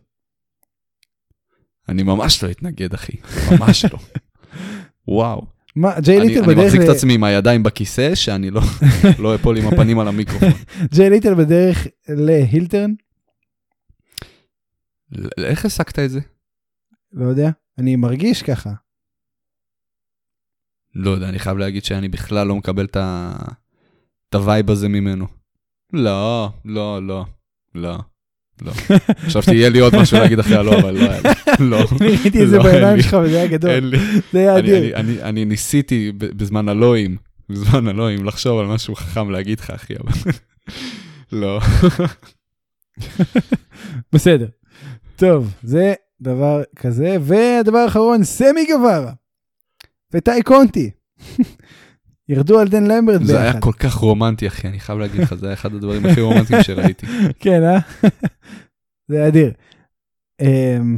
אני 1.88 2.02
ממש 2.02 2.44
לא 2.44 2.50
אתנגד, 2.50 2.94
אחי, 2.94 3.12
ממש 3.50 3.84
לא. 3.84 3.98
וואו. 5.08 5.59
מה, 5.76 6.00
ג'יי 6.00 6.18
אני 6.18 6.28
ליטל 6.28 6.44
אני 6.44 6.54
בדרך 6.54 6.64
מחזיק 6.64 6.80
את 6.84 6.88
עצמי 6.88 7.14
עם 7.14 7.24
הידיים 7.24 7.62
בכיסא, 7.62 8.14
שאני 8.14 8.50
לא 8.50 8.60
לא 9.18 9.34
אפול 9.34 9.58
עם 9.58 9.66
הפנים 9.66 9.98
על 9.98 10.08
המיקרופון. 10.08 10.48
ג'יי 10.94 11.10
ליטל 11.10 11.34
בדרך 11.34 11.86
ל 12.08 12.17
heel 12.17 12.50
turn, 12.50 12.92
איך 15.38 15.64
הסקת 15.64 15.98
את 15.98 16.10
זה? 16.10 16.20
לא 17.12 17.24
יודע, 17.24 17.50
אני 17.78 17.96
מרגיש 17.96 18.42
ככה. 18.42 18.70
לא 20.94 21.10
יודע, 21.10 21.28
אני 21.28 21.38
חייב 21.38 21.58
להגיד 21.58 21.84
שאני 21.84 22.08
בכלל 22.08 22.46
לא 22.46 22.56
מקבל. 22.56 22.84
את 22.84 24.34
ה 24.34 24.41
vibe 24.41 24.70
הזה 24.70 24.88
ממנו. 24.88 25.26
לא, 25.92 26.50
לא, 26.64 27.02
לא, 27.02 27.24
לא, 27.74 27.98
לא. 28.62 28.72
חשבתי 29.26 29.54
יהיה 29.54 29.68
לי 29.68 29.78
עוד 29.78 29.96
משהו 29.96 30.18
להגיד 30.18 30.38
אחרי 30.38 30.56
הלא, 30.56 30.78
אבל 30.78 30.94
לא 30.94 31.10
היה 31.10 31.20
לי. 31.20 31.30
לא. 31.70 31.78
ראיתי 32.00 32.42
את 32.44 32.48
זה 32.48 32.56
לא, 32.58 32.62
אין 32.62 32.72
בעיניים. 32.72 33.02
שלך 33.02 33.16
וזה 33.24 33.36
היה 33.38 33.46
גדול, 33.46 33.70
אין 33.70 33.88
לי. 33.88 33.98
זה 34.32 34.38
היה 34.38 34.58
אדיר. 34.58 34.96
אני- 35.00 35.44
ניסיתי 35.44 36.12
בזמן 36.16 36.68
הלואים, 36.68 37.16
בזמן 37.48 37.88
הלואים, 37.88 38.24
לחשוב 38.24 38.60
על 38.60 38.66
משהו 38.66 38.94
חכם 38.94 39.30
להגיד 39.30 39.60
לך, 39.60 39.70
אחי, 39.70 39.94
אבל... 39.96 40.32
לא. 41.32 41.60
בסדר. 44.12 44.46
טוב, 45.16 45.52
זה 45.62 45.94
דבר 46.20 46.62
כזה, 46.76 47.16
והדבר 47.20 47.78
האחרון, 47.78 48.24
סמי 48.24 48.66
גווארה 48.72 49.12
וטאי 50.14 50.42
קונטי. 50.42 50.90
ירדו 52.30 52.60
על 52.60 52.68
דן 52.68 52.84
למברט 52.86 53.22
זה 53.24 53.40
היה 53.40 53.46
ביחד. 53.46 53.60
כל 53.60 53.72
כך 53.72 53.94
רומנטי, 53.94 54.46
אחי, 54.46 54.68
אני 54.68 54.80
חייב 54.80 54.98
להגיד 54.98 55.20
לך, 55.20 55.34
זה 55.34 55.46
היה 55.46 55.54
אחד 55.54 55.74
הדברים 55.74 56.06
הכי 56.06 56.20
רומנטיים 56.20 56.62
שראיתי. 56.62 57.06
כן, 57.40 57.62
אה? 57.62 57.78
זה 59.08 59.16
היה 59.16 59.28
אדיר. 59.28 59.52
אמ, 60.40 60.96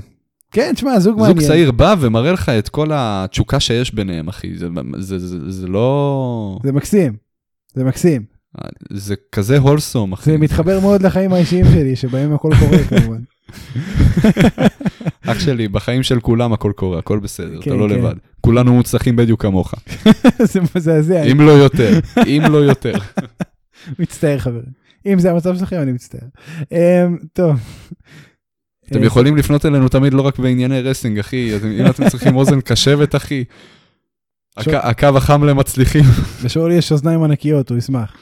כן, 0.51 0.72
תשמע, 0.74 0.99
זוג 1.01 1.18
מעניין. 1.18 1.39
זוג 1.39 1.49
צעיר 1.49 1.72
בא 1.72 1.95
ומראה 2.01 2.33
לך 2.33 2.49
את 2.49 2.68
כל 2.68 2.89
התשוקה 2.93 3.61
שיש 3.61 3.95
ביניהם, 3.95 4.28
אחי. 4.28 4.55
זה, 4.57 4.68
זה, 4.99 5.18
זה, 5.18 5.51
זה 5.51 5.66
לא... 5.66 6.59
זה 6.62 6.72
מקסים, 6.72 7.16
זה 7.74 7.85
מקסים. 7.85 8.22
זה 8.91 9.14
כזה 9.33 9.59
הולסום, 9.59 10.12
אחי. 10.12 10.30
זה 10.30 10.39
מתחבר 10.39 10.80
מאוד 10.80 11.03
לחיים 11.03 11.33
האישיים 11.33 11.64
שלי, 11.64 11.97
שבהם 11.97 12.35
הכל 12.35 12.51
קורה 12.61 12.78
כמובן. 12.91 13.22
אח 15.26 15.39
שלי, 15.41 15.68
בחיים 15.68 16.03
של 16.03 16.20
כולם 16.20 16.53
הכל 16.53 16.72
קורה, 16.76 16.99
הכל 16.99 17.18
בסדר, 17.18 17.61
כן, 17.62 17.70
אתה 17.70 17.78
לא 17.80 17.89
כן. 17.89 17.95
לבד. 17.95 18.14
כולנו 18.43 18.74
מוצלחים 18.74 19.16
בדיוק 19.16 19.43
כמוך. 19.43 19.74
זה 20.53 20.61
מזעזע, 20.76 21.22
אם 21.22 21.40
לא 21.40 21.51
יותר, 21.51 21.99
אם 22.26 22.43
לא 22.51 22.59
יותר. 22.59 22.95
מצטער 23.99 24.38
חברים. 24.38 24.82
אם 25.07 25.18
זה 25.18 25.30
המצב 25.30 25.57
שלכם, 25.57 25.76
אני 25.76 25.93
מצטער. 25.93 26.28
אמ, 26.72 27.18
טוב. 27.32 27.57
אתם 28.88 29.01
אה, 29.01 29.07
יכולים 29.07 29.36
לפנות 29.36 29.66
אלינו 29.66 29.88
תמיד 29.88 30.14
לא 30.14 30.22
רק 30.22 30.38
בענייני 30.38 30.80
רסינג, 30.80 31.18
אחי. 31.18 31.57
אם 31.80 31.86
אתם 31.86 32.09
צריכים 32.09 32.36
אוזן 32.36 32.61
קשבת, 32.61 33.14
אחי. 33.14 33.45
הקו 34.57 35.07
החם 35.16 35.45
למצליחים, 35.45 36.05
לשאולי 36.45 36.74
יש 36.74 36.93
אוזניים 36.93 37.22
ענקיות, 37.22 37.70
הוא 37.70 37.78
ישמח. 37.78 38.16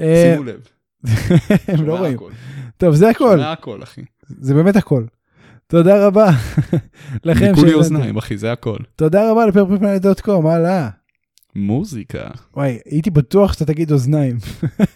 אה, 0.00 0.32
שימו 0.32 0.44
לב. 0.44 0.60
הם 1.68 1.86
לא 1.86 1.98
רואים. 1.98 2.18
טוב, 2.76 2.94
זה 2.94 3.10
הכל, 3.10 3.30
שומע 3.30 3.52
הכל, 3.52 3.82
אחי. 3.82 4.02
זה 4.40 4.54
באמת 4.54 4.76
הכל. 4.76 5.04
תודה 5.72 6.06
רבה 6.06 6.30
לכם. 7.24 7.44
ניקו 7.44 7.64
לי 7.64 7.70
שהאזנתם. 7.70 7.74
אוזניים, 7.74 8.16
אחי, 8.16 8.38
זה 8.38 8.52
הכל. 8.52 8.76
תודה 8.96 9.30
רבה 9.30 9.46
לפרפלפלנט.קום, 9.46 10.46
הלאה. 10.46 10.88
מוזיקה. 11.56 12.30
וואי, 12.56 12.78
הייתי 12.84 13.10
בטוח 13.10 13.52
שאתה 13.52 13.64
תגיד 13.64 13.92
אוזניים. 13.92 14.36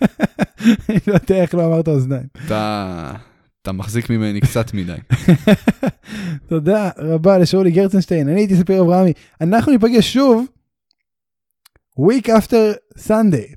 אני 0.89 0.99
לא 1.07 1.14
יודע 1.14 1.43
איך 1.43 1.55
לא 1.55 1.66
אמרת 1.66 1.89
אוזניים. 1.89 2.27
אתה... 2.47 3.12
אתה 3.62 3.72
מחזיק 3.72 4.11
ממני 4.11 4.41
קצת 4.41 4.74
מדי. 4.74 4.97
תודה 6.49 6.91
רבה 6.99 7.39
לשאולי 7.39 7.70
גרצנשטיין, 7.70 8.29
אני 8.29 8.41
הייתי 8.41 8.57
ספיר 8.57 8.83
אברהמי. 8.83 9.12
אנחנו 9.41 9.72
ניפגש 9.72 10.12
שוב, 10.12 10.47
week 12.01 12.27
after 12.27 12.99
Sunday. 12.99 13.57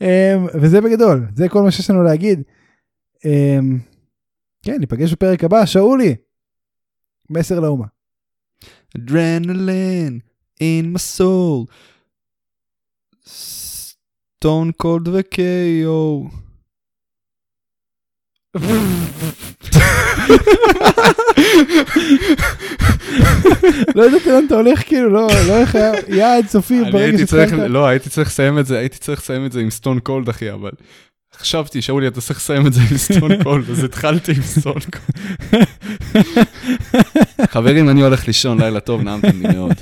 אמ, 0.00 0.46
וזה 0.54 0.80
בגדול, 0.80 1.26
זה 1.34 1.48
כל 1.48 1.62
מה 1.62 1.70
שיש 1.70 1.90
לנו 1.90 2.02
להגיד. 2.02 2.42
כן, 4.62 4.76
ניפגש 4.80 5.12
בפרק 5.12 5.44
הבא, 5.44 5.66
שאולי. 5.66 6.14
מסר 7.30 7.60
לאומה. 7.60 7.86
Adrenaline 8.98 10.20
in 10.62 10.94
my 10.94 11.18
soul. 11.18 11.66
Stone 13.24 14.72
cold 14.82 15.08
ו-KO. 15.08 16.30
לא 23.94 24.02
ידעתי 24.06 24.30
לאן 24.30 24.46
אתה 24.46 24.54
הולך, 24.54 24.82
כאילו, 24.86 25.10
לא, 25.10 25.28
לא 25.48 25.56
איך 25.60 25.74
היה 25.74 25.92
יעד 26.08 26.46
סופי 26.46 26.82
ברגע 26.92 27.18
שהתחלת. 27.18 27.70
לא, 27.70 27.86
הייתי 27.86 28.10
צריך 28.10 28.28
לסיים 28.28 28.58
את 28.58 28.66
זה, 28.66 28.78
הייתי 28.78 28.98
צריך 28.98 29.20
לסיים 29.20 29.46
את 29.46 29.52
זה 29.52 29.60
עם 29.60 29.70
סטון 29.70 30.00
קולד, 30.00 30.28
אחי, 30.28 30.52
אבל 30.52 30.70
חשבתי, 31.40 31.82
שאולי, 31.82 32.06
אתה 32.06 32.20
צריך 32.20 32.38
לסיים 32.38 32.66
את 32.66 32.72
זה 32.72 32.80
עם 32.90 32.96
סטון 32.96 33.42
קולד, 33.42 33.70
אז 33.70 33.84
התחלתי 33.84 34.32
עם 34.32 34.42
סטון 34.42 34.74
קולד. 34.74 35.66
חברים, 37.50 37.88
אני 37.88 38.02
הולך 38.02 38.26
לישון, 38.26 38.60
לילה 38.60 38.80
טוב, 38.80 39.02
נעמתם 39.02 39.42
לי 39.42 39.54
מאוד. 39.54 39.74